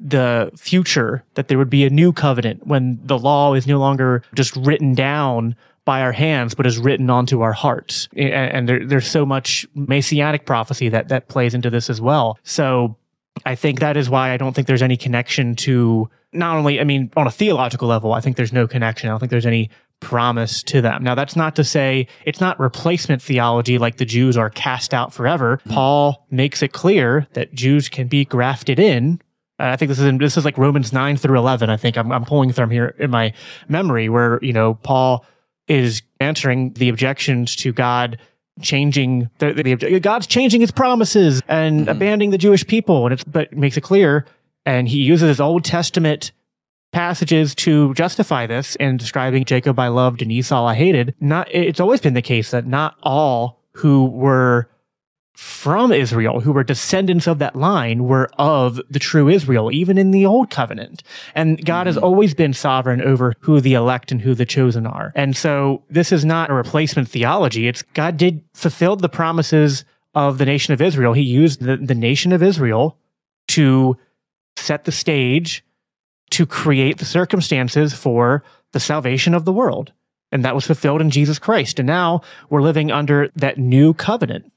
the 0.00 0.50
future 0.56 1.24
that 1.34 1.48
there 1.48 1.58
would 1.58 1.70
be 1.70 1.84
a 1.84 1.90
new 1.90 2.12
covenant 2.12 2.66
when 2.66 2.98
the 3.02 3.18
law 3.18 3.54
is 3.54 3.66
no 3.66 3.78
longer 3.78 4.22
just 4.34 4.54
written 4.56 4.94
down 4.94 5.56
by 5.84 6.02
our 6.02 6.12
hands, 6.12 6.54
but 6.54 6.66
is 6.66 6.78
written 6.78 7.08
onto 7.08 7.42
our 7.42 7.52
hearts. 7.52 8.08
And, 8.16 8.32
and 8.32 8.68
there, 8.68 8.84
there's 8.84 9.08
so 9.08 9.24
much 9.24 9.66
messianic 9.74 10.44
prophecy 10.44 10.88
that 10.88 11.08
that 11.08 11.28
plays 11.28 11.54
into 11.54 11.70
this 11.70 11.88
as 11.88 12.00
well. 12.00 12.38
So 12.42 12.96
I 13.44 13.54
think 13.54 13.80
that 13.80 13.96
is 13.96 14.08
why 14.08 14.32
I 14.32 14.36
don't 14.36 14.54
think 14.54 14.66
there's 14.66 14.82
any 14.82 14.96
connection 14.96 15.54
to 15.56 16.08
not 16.32 16.56
only, 16.56 16.80
I 16.80 16.84
mean, 16.84 17.10
on 17.16 17.26
a 17.26 17.30
theological 17.30 17.88
level, 17.88 18.12
I 18.12 18.20
think 18.20 18.36
there's 18.36 18.52
no 18.52 18.66
connection. 18.66 19.08
I 19.08 19.12
don't 19.12 19.20
think 19.20 19.30
there's 19.30 19.46
any 19.46 19.70
promise 20.00 20.62
to 20.64 20.80
them. 20.80 21.02
Now, 21.02 21.14
that's 21.14 21.36
not 21.36 21.56
to 21.56 21.64
say 21.64 22.06
it's 22.24 22.40
not 22.40 22.58
replacement 22.60 23.22
theology 23.22 23.78
like 23.78 23.96
the 23.96 24.04
Jews 24.04 24.36
are 24.36 24.50
cast 24.50 24.92
out 24.92 25.12
forever. 25.12 25.60
Paul 25.68 26.26
makes 26.30 26.62
it 26.62 26.72
clear 26.72 27.26
that 27.32 27.54
Jews 27.54 27.88
can 27.88 28.08
be 28.08 28.24
grafted 28.24 28.78
in. 28.78 29.20
Uh, 29.58 29.68
I 29.68 29.76
think 29.76 29.88
this 29.88 29.98
is 29.98 30.04
in, 30.04 30.18
this 30.18 30.36
is 30.36 30.44
like 30.44 30.58
Romans 30.58 30.92
nine 30.92 31.16
through 31.16 31.38
eleven. 31.38 31.70
I 31.70 31.78
think 31.78 31.96
I'm 31.96 32.12
I'm 32.12 32.26
pulling 32.26 32.52
from 32.52 32.70
here 32.70 32.94
in 32.98 33.10
my 33.10 33.32
memory 33.68 34.10
where 34.10 34.38
you 34.42 34.52
know 34.52 34.74
Paul 34.74 35.24
is 35.66 36.02
answering 36.20 36.74
the 36.74 36.90
objections 36.90 37.56
to 37.56 37.72
God 37.72 38.18
changing 38.60 39.30
the, 39.38 39.52
the, 39.52 40.00
God's 40.00 40.26
changing 40.26 40.60
his 40.60 40.70
promises 40.70 41.42
and 41.48 41.80
mm-hmm. 41.80 41.88
abandoning 41.88 42.30
the 42.30 42.38
Jewish 42.38 42.66
people. 42.66 43.06
And 43.06 43.12
it's 43.12 43.24
but 43.24 43.52
it 43.52 43.58
makes 43.58 43.76
it 43.76 43.82
clear 43.82 44.24
and 44.64 44.88
he 44.88 44.98
uses 44.98 45.28
his 45.28 45.40
Old 45.40 45.64
Testament 45.64 46.32
passages 46.92 47.54
to 47.54 47.92
justify 47.94 48.46
this 48.46 48.76
and 48.76 48.98
describing 48.98 49.44
Jacob 49.44 49.78
I 49.78 49.88
loved 49.88 50.22
and 50.22 50.32
Esau 50.32 50.64
I 50.64 50.74
hated. 50.74 51.14
Not 51.20 51.48
it's 51.54 51.80
always 51.80 52.00
been 52.00 52.14
the 52.14 52.22
case 52.22 52.50
that 52.50 52.66
not 52.66 52.96
all 53.02 53.62
who 53.72 54.06
were 54.06 54.68
from 55.36 55.92
Israel, 55.92 56.40
who 56.40 56.50
were 56.50 56.64
descendants 56.64 57.26
of 57.26 57.38
that 57.40 57.54
line, 57.54 58.04
were 58.04 58.30
of 58.38 58.80
the 58.88 58.98
true 58.98 59.28
Israel, 59.28 59.70
even 59.70 59.98
in 59.98 60.10
the 60.10 60.24
old 60.24 60.48
covenant. 60.48 61.02
And 61.34 61.62
God 61.62 61.86
has 61.86 61.96
mm. 61.96 62.02
always 62.02 62.32
been 62.32 62.54
sovereign 62.54 63.02
over 63.02 63.34
who 63.40 63.60
the 63.60 63.74
elect 63.74 64.10
and 64.10 64.22
who 64.22 64.34
the 64.34 64.46
chosen 64.46 64.86
are. 64.86 65.12
And 65.14 65.36
so 65.36 65.82
this 65.90 66.10
is 66.10 66.24
not 66.24 66.48
a 66.48 66.54
replacement 66.54 67.10
theology. 67.10 67.68
It's 67.68 67.82
God 67.82 68.16
did 68.16 68.42
fulfill 68.54 68.96
the 68.96 69.10
promises 69.10 69.84
of 70.14 70.38
the 70.38 70.46
nation 70.46 70.72
of 70.72 70.80
Israel. 70.80 71.12
He 71.12 71.22
used 71.22 71.60
the, 71.60 71.76
the 71.76 71.94
nation 71.94 72.32
of 72.32 72.42
Israel 72.42 72.96
to 73.48 73.98
set 74.56 74.84
the 74.84 74.92
stage 74.92 75.62
to 76.30 76.46
create 76.46 76.96
the 76.96 77.04
circumstances 77.04 77.92
for 77.92 78.42
the 78.72 78.80
salvation 78.80 79.34
of 79.34 79.44
the 79.44 79.52
world. 79.52 79.92
And 80.32 80.46
that 80.46 80.54
was 80.54 80.66
fulfilled 80.66 81.02
in 81.02 81.10
Jesus 81.10 81.38
Christ. 81.38 81.78
And 81.78 81.86
now 81.86 82.22
we're 82.48 82.62
living 82.62 82.90
under 82.90 83.30
that 83.36 83.58
new 83.58 83.92
covenant 83.92 84.50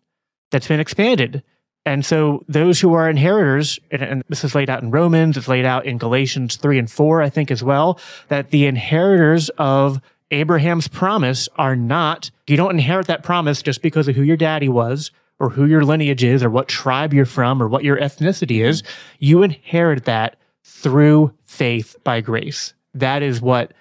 that's 0.51 0.67
been 0.67 0.79
expanded. 0.79 1.43
And 1.85 2.05
so 2.05 2.43
those 2.47 2.79
who 2.79 2.93
are 2.93 3.09
inheritors, 3.09 3.79
and, 3.89 4.01
and 4.01 4.23
this 4.29 4.43
is 4.43 4.53
laid 4.53 4.69
out 4.69 4.83
in 4.83 4.91
Romans, 4.91 5.37
it's 5.37 5.47
laid 5.47 5.65
out 5.65 5.85
in 5.85 5.97
Galatians 5.97 6.55
3 6.57 6.79
and 6.79 6.91
4, 6.91 7.21
I 7.21 7.29
think, 7.29 7.51
as 7.51 7.63
well, 7.63 7.99
that 8.27 8.51
the 8.51 8.65
inheritors 8.65 9.49
of 9.57 10.01
Abraham's 10.31 10.87
promise 10.87 11.49
are 11.55 11.75
not, 11.75 12.29
you 12.47 12.57
don't 12.57 12.71
inherit 12.71 13.07
that 13.07 13.23
promise 13.23 13.61
just 13.61 13.81
because 13.81 14.07
of 14.07 14.15
who 14.15 14.21
your 14.21 14.37
daddy 14.37 14.69
was 14.69 15.11
or 15.39 15.49
who 15.49 15.65
your 15.65 15.83
lineage 15.83 16.23
is 16.23 16.43
or 16.43 16.49
what 16.49 16.67
tribe 16.67 17.13
you're 17.13 17.25
from 17.25 17.63
or 17.63 17.67
what 17.67 17.83
your 17.83 17.97
ethnicity 17.97 18.63
is. 18.63 18.83
You 19.19 19.41
inherit 19.41 20.05
that 20.05 20.35
through 20.63 21.33
faith 21.45 21.95
by 22.03 22.21
grace. 22.21 22.73
That 22.93 23.23
is 23.23 23.41
what 23.41 23.73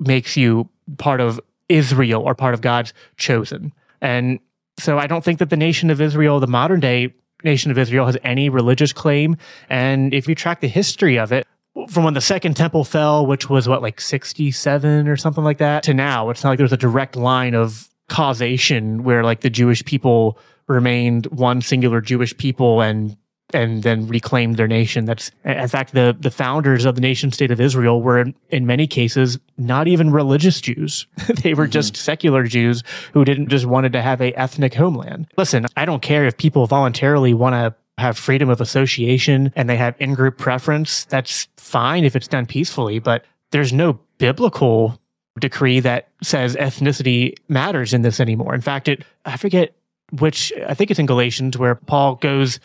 makes 0.00 0.36
you 0.36 0.68
part 0.98 1.20
of 1.20 1.40
Israel 1.68 2.22
or 2.22 2.34
part 2.34 2.54
of 2.54 2.60
God's 2.60 2.94
chosen. 3.16 3.72
And 4.00 4.40
so 4.82 4.98
I 4.98 5.06
don't 5.06 5.24
think 5.24 5.38
that 5.38 5.50
the 5.50 5.56
nation 5.56 5.90
of 5.90 6.00
Israel, 6.00 6.40
the 6.40 6.46
modern 6.46 6.80
day 6.80 7.14
nation 7.44 7.70
of 7.70 7.78
Israel, 7.78 8.06
has 8.06 8.16
any 8.22 8.48
religious 8.48 8.92
claim. 8.92 9.36
And 9.68 10.12
if 10.12 10.28
you 10.28 10.34
track 10.34 10.60
the 10.60 10.68
history 10.68 11.18
of 11.18 11.32
it, 11.32 11.46
from 11.88 12.04
when 12.04 12.14
the 12.14 12.20
second 12.20 12.56
temple 12.56 12.84
fell, 12.84 13.26
which 13.26 13.48
was 13.48 13.68
what, 13.68 13.80
like 13.80 14.00
67 14.00 15.08
or 15.08 15.16
something 15.16 15.42
like 15.42 15.58
that, 15.58 15.82
to 15.84 15.94
now, 15.94 16.30
it's 16.30 16.44
not 16.44 16.50
like 16.50 16.58
there's 16.58 16.72
a 16.72 16.76
direct 16.76 17.16
line 17.16 17.54
of 17.54 17.88
causation 18.08 19.04
where 19.04 19.24
like 19.24 19.40
the 19.40 19.50
Jewish 19.50 19.84
people 19.84 20.38
remained 20.68 21.26
one 21.26 21.62
singular 21.62 22.00
Jewish 22.00 22.36
people 22.36 22.82
and 22.82 23.16
and 23.54 23.82
then 23.82 24.06
reclaimed 24.06 24.56
their 24.56 24.68
nation. 24.68 25.04
That's 25.04 25.30
in 25.44 25.68
fact 25.68 25.92
the 25.92 26.16
the 26.18 26.30
founders 26.30 26.84
of 26.84 26.94
the 26.94 27.00
nation 27.00 27.32
state 27.32 27.50
of 27.50 27.60
Israel 27.60 28.02
were 28.02 28.20
in, 28.20 28.34
in 28.50 28.66
many 28.66 28.86
cases 28.86 29.38
not 29.56 29.88
even 29.88 30.10
religious 30.10 30.60
Jews. 30.60 31.06
they 31.42 31.54
were 31.54 31.64
mm-hmm. 31.64 31.72
just 31.72 31.96
secular 31.96 32.44
Jews 32.44 32.82
who 33.12 33.24
didn't 33.24 33.48
just 33.48 33.66
wanted 33.66 33.92
to 33.92 34.02
have 34.02 34.20
a 34.20 34.32
ethnic 34.34 34.74
homeland. 34.74 35.28
Listen, 35.36 35.66
I 35.76 35.84
don't 35.84 36.02
care 36.02 36.24
if 36.24 36.36
people 36.36 36.66
voluntarily 36.66 37.34
want 37.34 37.54
to 37.54 37.74
have 37.98 38.18
freedom 38.18 38.48
of 38.48 38.60
association 38.60 39.52
and 39.54 39.68
they 39.68 39.76
have 39.76 39.94
in-group 39.98 40.38
preference. 40.38 41.04
That's 41.04 41.48
fine 41.56 42.04
if 42.04 42.16
it's 42.16 42.28
done 42.28 42.46
peacefully, 42.46 42.98
but 42.98 43.24
there's 43.50 43.72
no 43.72 44.00
biblical 44.18 44.98
decree 45.38 45.80
that 45.80 46.08
says 46.22 46.56
ethnicity 46.56 47.34
matters 47.48 47.94
in 47.94 48.02
this 48.02 48.20
anymore. 48.20 48.54
In 48.54 48.60
fact, 48.60 48.88
it 48.88 49.04
I 49.24 49.36
forget 49.36 49.74
which 50.18 50.52
I 50.66 50.74
think 50.74 50.90
it's 50.90 51.00
in 51.00 51.06
Galatians 51.06 51.56
where 51.56 51.74
Paul 51.74 52.16
goes 52.16 52.60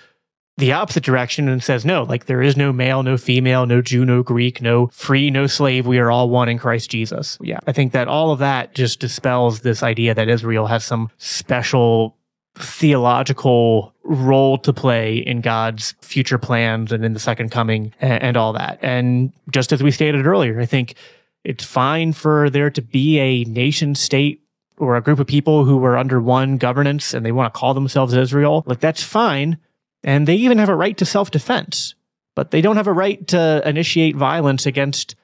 the 0.57 0.73
opposite 0.73 1.03
direction 1.03 1.47
and 1.47 1.63
says, 1.63 1.85
no, 1.85 2.03
like 2.03 2.25
there 2.25 2.41
is 2.41 2.57
no 2.57 2.73
male, 2.73 3.03
no 3.03 3.15
female, 3.15 3.65
no 3.67 3.81
Jew, 3.81 4.03
no 4.03 4.23
Greek, 4.23 4.61
no 4.61 4.87
free, 4.87 5.29
no 5.29 5.45
slave. 5.45 5.85
We 5.85 5.99
are 5.99 6.09
all 6.09 6.29
one 6.29 6.49
in 6.49 6.57
Christ 6.57 6.89
Jesus. 6.89 7.37
Yeah. 7.41 7.59
I 7.67 7.71
think 7.71 7.91
that 7.91 8.07
all 8.07 8.31
of 8.31 8.39
that 8.39 8.73
just 8.73 8.99
dispels 8.99 9.61
this 9.61 9.83
idea 9.83 10.15
that 10.15 10.29
Israel 10.29 10.65
has 10.65 10.83
some 10.83 11.11
special 11.17 12.17
theological 12.55 13.93
role 14.03 14.57
to 14.57 14.73
play 14.73 15.17
in 15.17 15.41
God's 15.41 15.93
future 16.01 16.39
plans 16.39 16.91
and 16.91 17.05
in 17.05 17.13
the 17.13 17.19
second 17.19 17.51
coming 17.51 17.93
and, 18.01 18.23
and 18.23 18.37
all 18.37 18.53
that. 18.53 18.79
And 18.81 19.31
just 19.51 19.71
as 19.71 19.83
we 19.83 19.91
stated 19.91 20.25
earlier, 20.25 20.59
I 20.59 20.65
think 20.65 20.95
it's 21.43 21.63
fine 21.63 22.13
for 22.13 22.49
there 22.49 22.71
to 22.71 22.81
be 22.81 23.19
a 23.19 23.43
nation 23.43 23.93
state 23.93 24.41
or 24.79 24.95
a 24.95 25.01
group 25.01 25.19
of 25.19 25.27
people 25.27 25.65
who 25.65 25.83
are 25.85 25.97
under 25.97 26.19
one 26.19 26.57
governance 26.57 27.13
and 27.13 27.23
they 27.23 27.31
want 27.31 27.53
to 27.53 27.57
call 27.59 27.75
themselves 27.75 28.15
Israel. 28.15 28.63
Like 28.65 28.79
that's 28.79 29.03
fine 29.03 29.59
and 30.07 30.25
they 30.25 30.35
even 30.35 30.57
have 30.57 30.69
a 30.69 30.75
right 30.75 30.97
to 30.97 31.05
self 31.05 31.29
defense, 31.31 31.93
but 32.33 32.51
they 32.51 32.61
don't 32.61 32.77
have 32.77 32.87
a 32.87 32.93
right 32.93 33.27
to 33.27 33.61
initiate 33.67 34.15
violence 34.15 34.65
against 34.65 35.15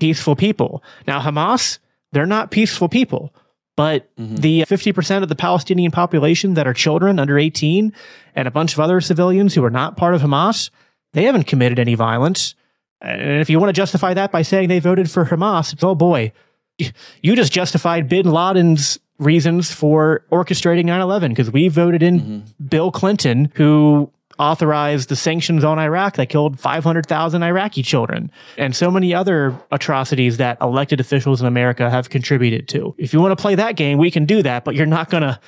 peaceful 0.00 0.34
people. 0.34 0.82
Now, 1.06 1.20
Hamas, 1.20 1.78
they're 2.12 2.24
not 2.24 2.50
peaceful 2.50 2.88
people, 2.88 3.34
but 3.76 4.08
mm-hmm. 4.16 4.36
the 4.36 4.62
50% 4.62 5.22
of 5.22 5.28
the 5.28 5.36
Palestinian 5.36 5.92
population 5.92 6.54
that 6.54 6.66
are 6.66 6.72
children 6.72 7.18
under 7.18 7.38
18 7.38 7.92
and 8.34 8.48
a 8.48 8.50
bunch 8.50 8.72
of 8.72 8.80
other 8.80 9.02
civilians 9.02 9.54
who 9.54 9.62
are 9.64 9.70
not 9.70 9.98
part 9.98 10.14
of 10.14 10.22
Hamas, 10.22 10.70
they 11.12 11.24
haven't 11.24 11.46
committed 11.46 11.78
any 11.78 11.94
violence. 11.94 12.54
And 13.02 13.42
if 13.42 13.50
you 13.50 13.60
want 13.60 13.68
to 13.68 13.74
justify 13.78 14.14
that 14.14 14.32
by 14.32 14.40
saying 14.40 14.70
they 14.70 14.78
voted 14.78 15.10
for 15.10 15.26
Hamas, 15.26 15.74
it's 15.74 15.84
oh 15.84 15.94
boy, 15.94 16.32
you 16.78 17.36
just 17.36 17.52
justified 17.52 18.08
bin 18.08 18.30
Laden's 18.32 18.98
reasons 19.18 19.70
for 19.70 20.24
orchestrating 20.32 20.84
9-11 20.84 21.28
because 21.28 21.50
we 21.50 21.68
voted 21.68 22.02
in 22.02 22.20
mm-hmm. 22.20 22.66
Bill 22.66 22.90
Clinton, 22.90 23.52
who 23.54 24.10
authorized 24.38 25.08
the 25.08 25.16
sanctions 25.16 25.64
on 25.64 25.78
Iraq 25.78 26.16
that 26.16 26.28
killed 26.28 26.58
500,000 26.58 27.42
Iraqi 27.42 27.82
children 27.82 28.30
and 28.56 28.74
so 28.74 28.90
many 28.90 29.14
other 29.14 29.54
atrocities 29.70 30.36
that 30.38 30.58
elected 30.60 31.00
officials 31.00 31.40
in 31.40 31.46
America 31.46 31.90
have 31.90 32.10
contributed 32.10 32.68
to. 32.68 32.94
If 32.98 33.12
you 33.12 33.20
want 33.20 33.36
to 33.36 33.40
play 33.40 33.54
that 33.54 33.76
game, 33.76 33.98
we 33.98 34.10
can 34.10 34.24
do 34.24 34.42
that, 34.42 34.64
but 34.64 34.74
you're 34.74 34.86
not 34.86 35.10
going 35.10 35.22
to, 35.22 35.40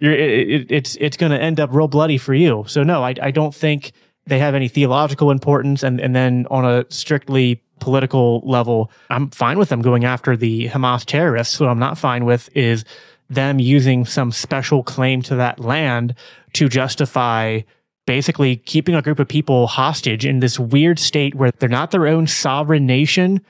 you're, 0.00 0.12
it, 0.12 0.70
it's, 0.70 0.96
it's 0.96 1.16
going 1.16 1.32
to 1.32 1.40
end 1.40 1.60
up 1.60 1.70
real 1.72 1.88
bloody 1.88 2.18
for 2.18 2.34
you. 2.34 2.64
So 2.66 2.82
no, 2.82 3.02
I, 3.02 3.14
I 3.20 3.30
don't 3.30 3.54
think 3.54 3.92
they 4.26 4.38
have 4.38 4.54
any 4.54 4.68
theological 4.68 5.30
importance. 5.30 5.82
And, 5.82 6.00
and 6.00 6.14
then 6.14 6.46
on 6.50 6.64
a 6.64 6.84
strictly 6.88 7.62
political 7.80 8.40
level, 8.44 8.90
I'm 9.08 9.30
fine 9.30 9.58
with 9.58 9.68
them 9.68 9.82
going 9.82 10.04
after 10.04 10.36
the 10.36 10.68
Hamas 10.68 11.04
terrorists. 11.04 11.58
What 11.58 11.68
I'm 11.68 11.78
not 11.78 11.98
fine 11.98 12.24
with 12.24 12.48
is 12.54 12.84
them 13.30 13.60
using 13.60 14.04
some 14.04 14.32
special 14.32 14.82
claim 14.82 15.22
to 15.22 15.36
that 15.36 15.60
land 15.60 16.14
to 16.54 16.68
justify 16.68 17.60
basically 18.06 18.56
keeping 18.56 18.94
a 18.94 19.02
group 19.02 19.18
of 19.18 19.28
people 19.28 19.66
hostage 19.66 20.26
in 20.26 20.40
this 20.40 20.58
weird 20.58 20.98
state 20.98 21.34
where 21.34 21.50
they're 21.52 21.68
not 21.68 21.90
their 21.90 22.06
own 22.06 22.26
sovereign 22.26 22.86
nation, 22.86 23.40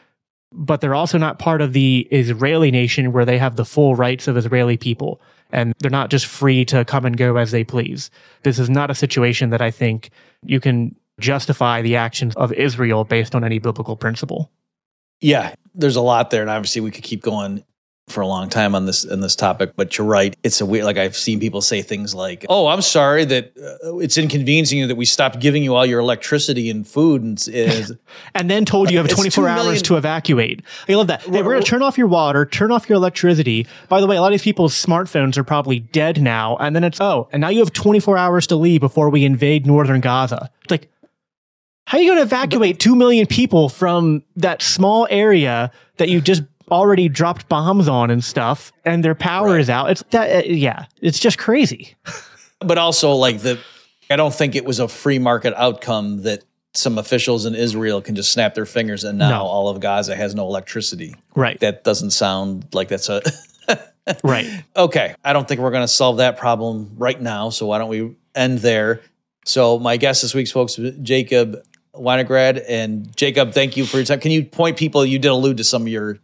but 0.52 0.80
they're 0.80 0.94
also 0.94 1.16
not 1.18 1.38
part 1.38 1.62
of 1.62 1.72
the 1.72 2.06
Israeli 2.10 2.70
nation 2.70 3.12
where 3.12 3.24
they 3.24 3.38
have 3.38 3.56
the 3.56 3.64
full 3.64 3.94
rights 3.94 4.28
of 4.28 4.36
Israeli 4.36 4.76
people. 4.76 5.20
And 5.52 5.74
they're 5.78 5.90
not 5.90 6.10
just 6.10 6.26
free 6.26 6.64
to 6.66 6.84
come 6.84 7.04
and 7.04 7.16
go 7.16 7.36
as 7.36 7.50
they 7.50 7.64
please. 7.64 8.10
This 8.42 8.58
is 8.58 8.70
not 8.70 8.90
a 8.90 8.94
situation 8.94 9.50
that 9.50 9.62
I 9.62 9.70
think 9.70 10.10
you 10.44 10.60
can 10.60 10.94
justify 11.18 11.82
the 11.82 11.96
actions 11.96 12.34
of 12.36 12.52
Israel 12.52 13.04
based 13.04 13.34
on 13.34 13.44
any 13.44 13.58
biblical 13.58 13.96
principle. 13.96 14.50
Yeah, 15.20 15.54
there's 15.74 15.96
a 15.96 16.00
lot 16.00 16.30
there, 16.30 16.40
and 16.40 16.50
obviously 16.50 16.80
we 16.80 16.90
could 16.90 17.04
keep 17.04 17.22
going 17.22 17.64
for 18.10 18.20
a 18.20 18.26
long 18.26 18.48
time 18.48 18.74
on 18.74 18.86
this 18.86 19.04
on 19.04 19.20
this 19.20 19.36
topic, 19.36 19.72
but 19.76 19.96
you're 19.96 20.06
right. 20.06 20.36
It's 20.42 20.60
a 20.60 20.66
weird. 20.66 20.84
Like 20.84 20.98
I've 20.98 21.16
seen 21.16 21.40
people 21.40 21.60
say 21.60 21.82
things 21.82 22.14
like, 22.14 22.44
"Oh, 22.48 22.66
I'm 22.66 22.82
sorry 22.82 23.24
that 23.26 23.52
uh, 23.56 23.98
it's 23.98 24.18
inconveniencing 24.18 24.78
you 24.78 24.86
that 24.86 24.96
we 24.96 25.04
stopped 25.04 25.40
giving 25.40 25.62
you 25.62 25.74
all 25.74 25.86
your 25.86 26.00
electricity 26.00 26.70
and 26.70 26.86
food," 26.86 27.22
and 27.22 27.48
is, 27.48 27.94
and 28.34 28.50
then 28.50 28.64
told 28.64 28.90
you 28.90 28.98
have 28.98 29.08
24 29.08 29.48
hours 29.48 29.82
to 29.82 29.96
evacuate. 29.96 30.62
I 30.88 30.94
love 30.94 31.06
that. 31.06 31.22
Hey, 31.22 31.42
we're 31.42 31.52
going 31.52 31.62
to 31.62 31.68
turn 31.68 31.82
off 31.82 31.96
your 31.96 32.08
water, 32.08 32.44
turn 32.44 32.72
off 32.72 32.88
your 32.88 32.96
electricity. 32.96 33.66
By 33.88 34.00
the 34.00 34.06
way, 34.06 34.16
a 34.16 34.20
lot 34.20 34.28
of 34.28 34.32
these 34.32 34.42
people's 34.42 34.74
smartphones 34.74 35.36
are 35.36 35.44
probably 35.44 35.80
dead 35.80 36.20
now, 36.20 36.56
and 36.58 36.74
then 36.74 36.84
it's 36.84 37.00
oh, 37.00 37.28
and 37.32 37.40
now 37.40 37.48
you 37.48 37.60
have 37.60 37.72
24 37.72 38.16
hours 38.16 38.46
to 38.48 38.56
leave 38.56 38.80
before 38.80 39.10
we 39.10 39.24
invade 39.24 39.66
northern 39.66 40.00
Gaza. 40.00 40.50
It's 40.62 40.70
like 40.70 40.90
how 41.90 41.98
are 41.98 42.02
you 42.02 42.10
going 42.10 42.18
to 42.18 42.22
evacuate 42.22 42.78
2 42.78 42.94
million 42.94 43.26
people 43.26 43.68
from 43.68 44.22
that 44.36 44.62
small 44.62 45.08
area 45.10 45.72
that 45.96 46.08
you 46.08 46.20
just 46.20 46.44
already 46.70 47.08
dropped 47.08 47.48
bombs 47.48 47.88
on 47.88 48.10
and 48.10 48.22
stuff 48.22 48.72
and 48.84 49.04
their 49.04 49.14
power 49.14 49.52
right. 49.52 49.60
is 49.60 49.70
out? 49.70 49.90
It's 49.90 50.02
that, 50.10 50.44
uh, 50.44 50.48
yeah, 50.48 50.86
it's 51.00 51.18
just 51.18 51.38
crazy. 51.38 51.94
but 52.60 52.78
also, 52.78 53.12
like, 53.12 53.40
the, 53.40 53.58
I 54.10 54.16
don't 54.16 54.34
think 54.34 54.54
it 54.56 54.64
was 54.64 54.80
a 54.80 54.88
free 54.88 55.18
market 55.18 55.54
outcome 55.56 56.22
that 56.22 56.44
some 56.72 56.98
officials 56.98 57.46
in 57.46 57.54
Israel 57.54 58.00
can 58.00 58.14
just 58.14 58.32
snap 58.32 58.54
their 58.54 58.66
fingers 58.66 59.04
and 59.04 59.18
now 59.18 59.30
no. 59.30 59.42
all 59.42 59.68
of 59.68 59.80
Gaza 59.80 60.14
has 60.14 60.34
no 60.34 60.46
electricity. 60.46 61.14
Right. 61.34 61.58
That 61.60 61.84
doesn't 61.84 62.10
sound 62.10 62.66
like 62.72 62.88
that's 62.88 63.08
a. 63.08 63.22
right. 64.24 64.64
Okay. 64.76 65.14
I 65.24 65.32
don't 65.32 65.48
think 65.48 65.60
we're 65.60 65.70
going 65.72 65.84
to 65.84 65.88
solve 65.88 66.18
that 66.18 66.36
problem 66.36 66.92
right 66.96 67.20
now. 67.20 67.50
So 67.50 67.66
why 67.66 67.78
don't 67.78 67.88
we 67.88 68.14
end 68.34 68.58
there? 68.58 69.00
So 69.44 69.78
my 69.78 69.96
guest 69.96 70.22
this 70.22 70.34
week's 70.34 70.52
folks, 70.52 70.78
Jacob 71.02 71.62
Winograd 71.94 72.64
and 72.68 73.14
Jacob, 73.16 73.52
thank 73.52 73.76
you 73.76 73.84
for 73.84 73.96
your 73.96 74.06
time. 74.06 74.20
Can 74.20 74.30
you 74.30 74.44
point 74.44 74.76
people? 74.76 75.04
You 75.04 75.18
did 75.18 75.28
allude 75.28 75.56
to 75.56 75.64
some 75.64 75.82
of 75.82 75.88
your 75.88 76.18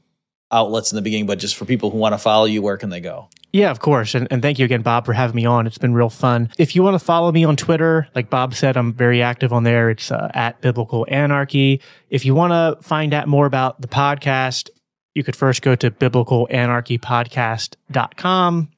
outlets 0.51 0.93
in 0.93 0.97
the 0.97 1.03
beginning, 1.03 1.27
but 1.27 1.39
just 1.39 1.55
for 1.57 1.65
people 1.65 1.91
who 1.91 1.99
want 1.99 2.13
to 2.13 2.19
follow 2.19 2.45
you, 2.45 2.61
where 2.63 2.77
can 2.77 2.91
they 2.91 3.01
go? 3.01 3.29
Yeah, 3.53 3.71
of 3.71 3.79
course. 3.81 4.15
And, 4.15 4.29
and 4.31 4.41
thank 4.43 4.59
you 4.59 4.65
again, 4.65 4.83
Bob, 4.83 5.07
for 5.07 5.13
having 5.15 5.37
me 5.37 5.47
on. 5.47 5.67
It's 5.67 5.79
been 5.79 5.95
real 5.95 6.11
fun. 6.11 6.51
If 6.59 6.77
you 6.77 6.83
want 6.83 6.95
to 6.95 6.99
follow 6.99 7.33
me 7.33 7.45
on 7.45 7.57
Twitter, 7.57 8.07
like 8.15 8.29
Bob 8.29 8.55
said, 8.55 8.77
I'm 8.77 8.93
very 8.93 9.23
active 9.23 9.51
on 9.53 9.65
there. 9.65 9.89
It's 9.91 10.13
uh, 10.13 10.31
at 10.35 10.61
Biblical 10.61 11.07
Anarchy. 11.09 11.81
If 12.11 12.27
you 12.27 12.35
want 12.35 12.53
to 12.53 12.77
find 12.87 13.15
out 13.15 13.29
more 13.29 13.47
about 13.47 13.81
the 13.81 13.89
podcast, 13.89 14.69
you 15.15 15.25
could 15.25 15.35
first 15.35 15.63
go 15.63 15.75
to 15.75 15.91
biblicalanarchypodcast.com 15.91 18.69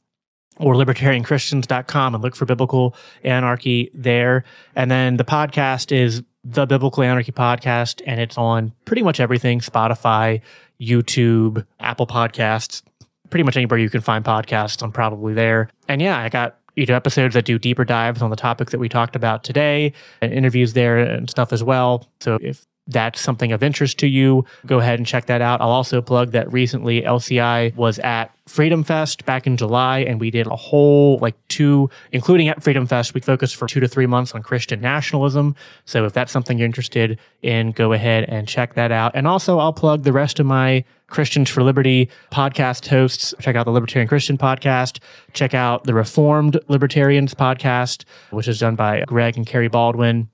or 0.59 0.75
libertarianchristians.com 0.75 2.15
and 2.15 2.23
look 2.23 2.37
for 2.37 2.45
biblical 2.45 2.95
anarchy 3.25 3.91
there. 3.95 4.45
And 4.77 4.91
then 4.91 5.17
the 5.17 5.25
podcast 5.25 5.93
is 5.93 6.23
the 6.45 6.67
Biblical 6.67 7.03
Anarchy 7.03 7.33
podcast, 7.33 8.03
and 8.07 8.21
it's 8.21 8.39
on 8.39 8.73
pretty 8.85 9.03
much 9.03 9.21
everything 9.21 9.61
Spotify, 9.61 10.41
YouTube, 10.81 11.65
Apple 11.81 12.07
Podcasts, 12.07 12.83
pretty 13.31 13.45
much 13.45 13.57
anywhere 13.57 13.79
you 13.79 13.91
can 13.91 14.01
find 14.01 14.25
podcasts. 14.25 14.83
I'm 14.83 14.93
probably 14.93 15.35
there. 15.35 15.69
And 15.89 16.01
yeah, 16.01 16.19
I 16.19 16.29
got 16.29 16.59
you 16.77 16.87
know 16.87 16.95
episodes 16.95 17.35
that 17.35 17.45
do 17.45 17.59
deeper 17.59 17.85
dives 17.85 18.23
on 18.23 18.31
the 18.31 18.37
topics 18.37 18.73
that 18.73 18.79
we 18.79 18.89
talked 18.89 19.17
about 19.17 19.45
today, 19.45 19.93
and 20.23 20.33
interviews 20.33 20.73
there 20.73 20.99
and 20.99 21.29
stuff 21.29 21.53
as 21.53 21.63
well. 21.63 22.07
So 22.21 22.39
if 22.41 22.67
that's 22.89 23.21
something 23.21 23.53
of 23.53 23.63
interest 23.63 23.99
to 23.99 24.07
you, 24.07 24.45
go 24.67 24.81
ahead 24.81 24.99
and 24.99 25.07
check 25.07 25.27
that 25.27 25.41
out. 25.41 25.61
I'll 25.61 25.69
also 25.69 26.01
plug 26.01 26.33
that 26.33 26.51
recently 26.53 27.03
LCI 27.03 27.75
was 27.77 27.99
at 28.01 28.35
Freedom 28.47 28.83
Fest 28.83 29.27
back 29.27 29.47
in 29.47 29.59
July, 29.59 30.01
and 30.01 30.19
we 30.19 30.31
did 30.31 30.47
a 30.47 30.57
whole 30.57 31.19
like 31.19 31.37
two, 31.49 31.91
including 32.13 32.49
at 32.49 32.63
Freedom 32.63 32.87
Fest, 32.87 33.13
we 33.13 33.21
focused 33.21 33.57
for 33.57 33.67
two 33.67 33.81
to 33.81 33.87
three 33.87 34.07
months 34.07 34.35
on 34.35 34.43
Christian 34.43 34.81
nationalism. 34.81 35.55
So 35.85 36.07
if 36.07 36.15
that's 36.15 36.33
something 36.33 36.59
you're 36.59 36.65
interested 36.65 37.19
in, 37.43 37.73
go 37.73 37.93
ahead 37.93 38.25
and 38.25 38.49
check 38.49 38.75
that 38.75 38.91
out. 38.91 39.13
And 39.15 39.27
also, 39.27 39.59
I'll 39.59 39.73
plug 39.73 40.03
the 40.03 40.13
rest 40.13 40.41
of 40.41 40.47
my 40.47 40.85
Christians 41.09 41.51
for 41.51 41.63
Liberty 41.63 42.09
podcast 42.33 42.87
hosts. 42.87 43.35
Check 43.41 43.55
out 43.55 43.65
the 43.65 43.71
Libertarian 43.71 44.09
Christian 44.09 44.39
podcast. 44.39 44.99
Check 45.35 45.53
out 45.53 45.85
the 45.85 45.95
Reformed 45.95 46.59
Libertarians 46.69 47.35
podcast, 47.35 48.05
which 48.31 48.49
is 48.49 48.59
done 48.59 48.77
by 48.77 49.05
Greg 49.07 49.37
and 49.37 49.47
Kerry 49.47 49.69
Baldwin. 49.69 50.29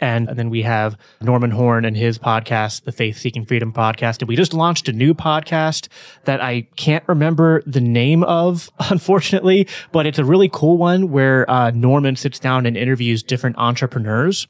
And, 0.00 0.28
then 0.28 0.50
we 0.50 0.62
have 0.62 0.96
Norman 1.20 1.50
Horn 1.50 1.84
and 1.84 1.96
his 1.96 2.18
podcast, 2.18 2.84
the 2.84 2.92
Faith 2.92 3.18
Seeking 3.18 3.44
Freedom 3.44 3.72
podcast. 3.72 4.20
And 4.20 4.28
we 4.28 4.36
just 4.36 4.54
launched 4.54 4.88
a 4.88 4.92
new 4.92 5.12
podcast 5.14 5.88
that 6.24 6.40
I 6.40 6.62
can't 6.76 7.04
remember 7.06 7.62
the 7.66 7.80
name 7.80 8.22
of, 8.24 8.70
unfortunately, 8.90 9.68
but 9.92 10.06
it's 10.06 10.18
a 10.18 10.24
really 10.24 10.48
cool 10.52 10.78
one 10.78 11.10
where 11.10 11.50
uh, 11.50 11.70
Norman 11.72 12.16
sits 12.16 12.38
down 12.38 12.66
and 12.66 12.76
interviews 12.76 13.22
different 13.22 13.58
entrepreneurs 13.58 14.46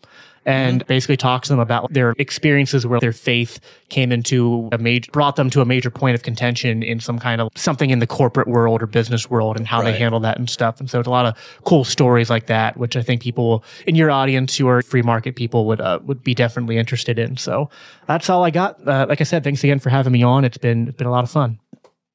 and 0.47 0.81
mm-hmm. 0.81 0.89
basically 0.89 1.17
talks 1.17 1.49
to 1.49 1.53
them 1.53 1.61
about 1.61 1.93
their 1.93 2.15
experiences 2.19 2.87
where 2.87 3.01
their 3.01 3.13
faith 3.13 3.61
came 3.89 4.13
into 4.13 4.69
a 4.73 4.79
major, 4.79 5.11
brought 5.13 5.37
them 5.37 5.51
to 5.51 5.61
a 5.61 5.65
major 5.65 5.91
point 5.91 6.15
of 6.15 6.23
contention 6.23 6.83
in 6.83 7.01
some 7.01 7.19
kind 7.19 7.41
of 7.41 7.51
something 7.55 7.91
in 7.91 7.99
the 7.99 8.07
corporate 8.07 8.49
world 8.49 8.83
or 8.83 8.87
business 8.87 9.29
world 9.29 9.57
and 9.57 9.67
how 9.67 9.81
right. 9.81 9.93
they 9.93 9.99
handle 9.99 10.21
that 10.21 10.39
and 10.39 10.49
stuff. 10.49 10.81
And 10.81 10.89
so 10.89 10.99
it's 10.99 11.09
a 11.09 11.11
lot 11.11 11.27
of 11.27 11.37
cool 11.65 11.85
stories 11.85 12.31
like 12.31 12.47
that, 12.47 12.77
which 12.77 12.97
I 12.97 13.03
think 13.03 13.21
people 13.21 13.65
in 13.87 13.95
your 13.95 14.11
audience 14.11 14.57
who 14.57 14.69
are 14.69 14.83
free 14.83 15.03
market 15.03 15.37
people 15.37 15.67
would, 15.67 15.81
uh, 15.81 15.99
would 16.05 16.23
be 16.23 16.35
definitely 16.35 16.79
interested 16.79 17.19
in. 17.19 17.37
So 17.37 17.69
that's 18.07 18.31
all 18.31 18.45
I 18.45 18.51
got. 18.51 18.87
Uh, 18.87 19.07
like 19.09 19.21
I 19.21 19.25
said, 19.25 19.45
thanks 19.45 19.63
again 19.65 19.79
for 19.79 19.91
having 19.91 20.13
me 20.13 20.23
on. 20.23 20.45
It's 20.45 20.59
been, 20.59 20.89
it's 20.89 20.97
been 20.97 21.07
a 21.07 21.11
lot 21.13 21.25
of 21.25 21.31
fun. 21.31 21.59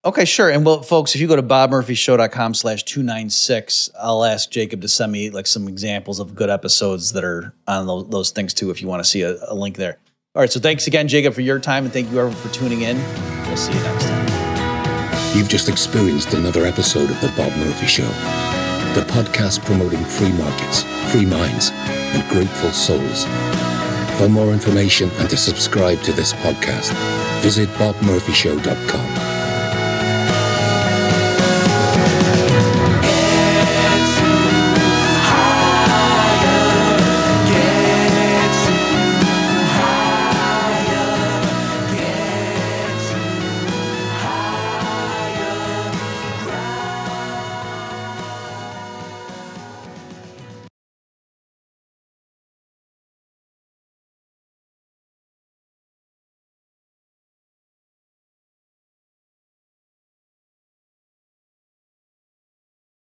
Okay, 0.06 0.26
sure. 0.26 0.52
And 0.52 0.64
well, 0.64 0.84
folks, 0.84 1.16
if 1.16 1.22
you 1.22 1.28
go 1.28 1.36
to 1.36 1.42
bobmurphyshow.com 1.42 2.54
slash 2.54 2.84
296, 2.84 3.90
I'll 4.00 4.24
ask 4.24 4.52
Jacob 4.52 4.82
to 4.82 4.88
send 4.88 5.12
me 5.12 5.32
like 5.32 5.48
some 5.48 5.68
examples 5.68 6.20
of 6.20 6.36
good 6.36 6.52
episodes 6.52 7.14
that 7.14 7.24
are 7.24 7.56
on 7.68 7.88
those, 7.88 8.08
those 8.10 8.30
things 8.30 8.54
too, 8.54 8.70
if 8.70 8.84
you 8.84 8.88
want 8.88 9.04
to 9.04 9.10
see 9.10 9.24
a, 9.24 9.36
a 9.48 9.56
link 9.56 9.78
there. 9.78 9.98
All 10.36 10.42
right. 10.42 10.52
So 10.52 10.60
thanks 10.60 10.86
again, 10.86 11.08
Jacob, 11.08 11.34
for 11.34 11.42
your 11.42 11.60
time. 11.60 11.86
And 11.86 11.94
thank 11.94 12.12
you 12.12 12.20
everyone 12.20 12.40
for 12.40 12.54
tuning 12.54 12.82
in. 12.82 12.98
We'll 13.48 13.58
see 13.58 13.74
you 13.74 13.80
next 13.80 14.06
time. 14.06 15.36
You've 15.36 15.50
just 15.50 15.70
experienced 15.70 16.34
another 16.36 16.66
episode 16.66 17.10
of 17.10 17.20
The 17.20 17.30
Bob 17.30 17.52
Murphy 17.58 17.88
Show, 17.88 18.08
the 18.94 19.06
podcast 19.08 19.66
promoting 19.66 20.04
free 20.06 20.32
markets, 20.34 20.84
free 21.12 21.26
minds, 21.26 21.72
and 21.74 22.30
grateful 22.30 22.72
souls. 22.72 23.26
For 24.20 24.30
more 24.30 24.54
information 24.54 25.10
and 25.16 25.30
to 25.32 25.36
subscribe 25.36 26.00
to 26.04 26.14
this 26.14 26.32
podcast, 26.34 26.94
visit 27.42 27.68
bobmurphyshow.com. 27.70 29.35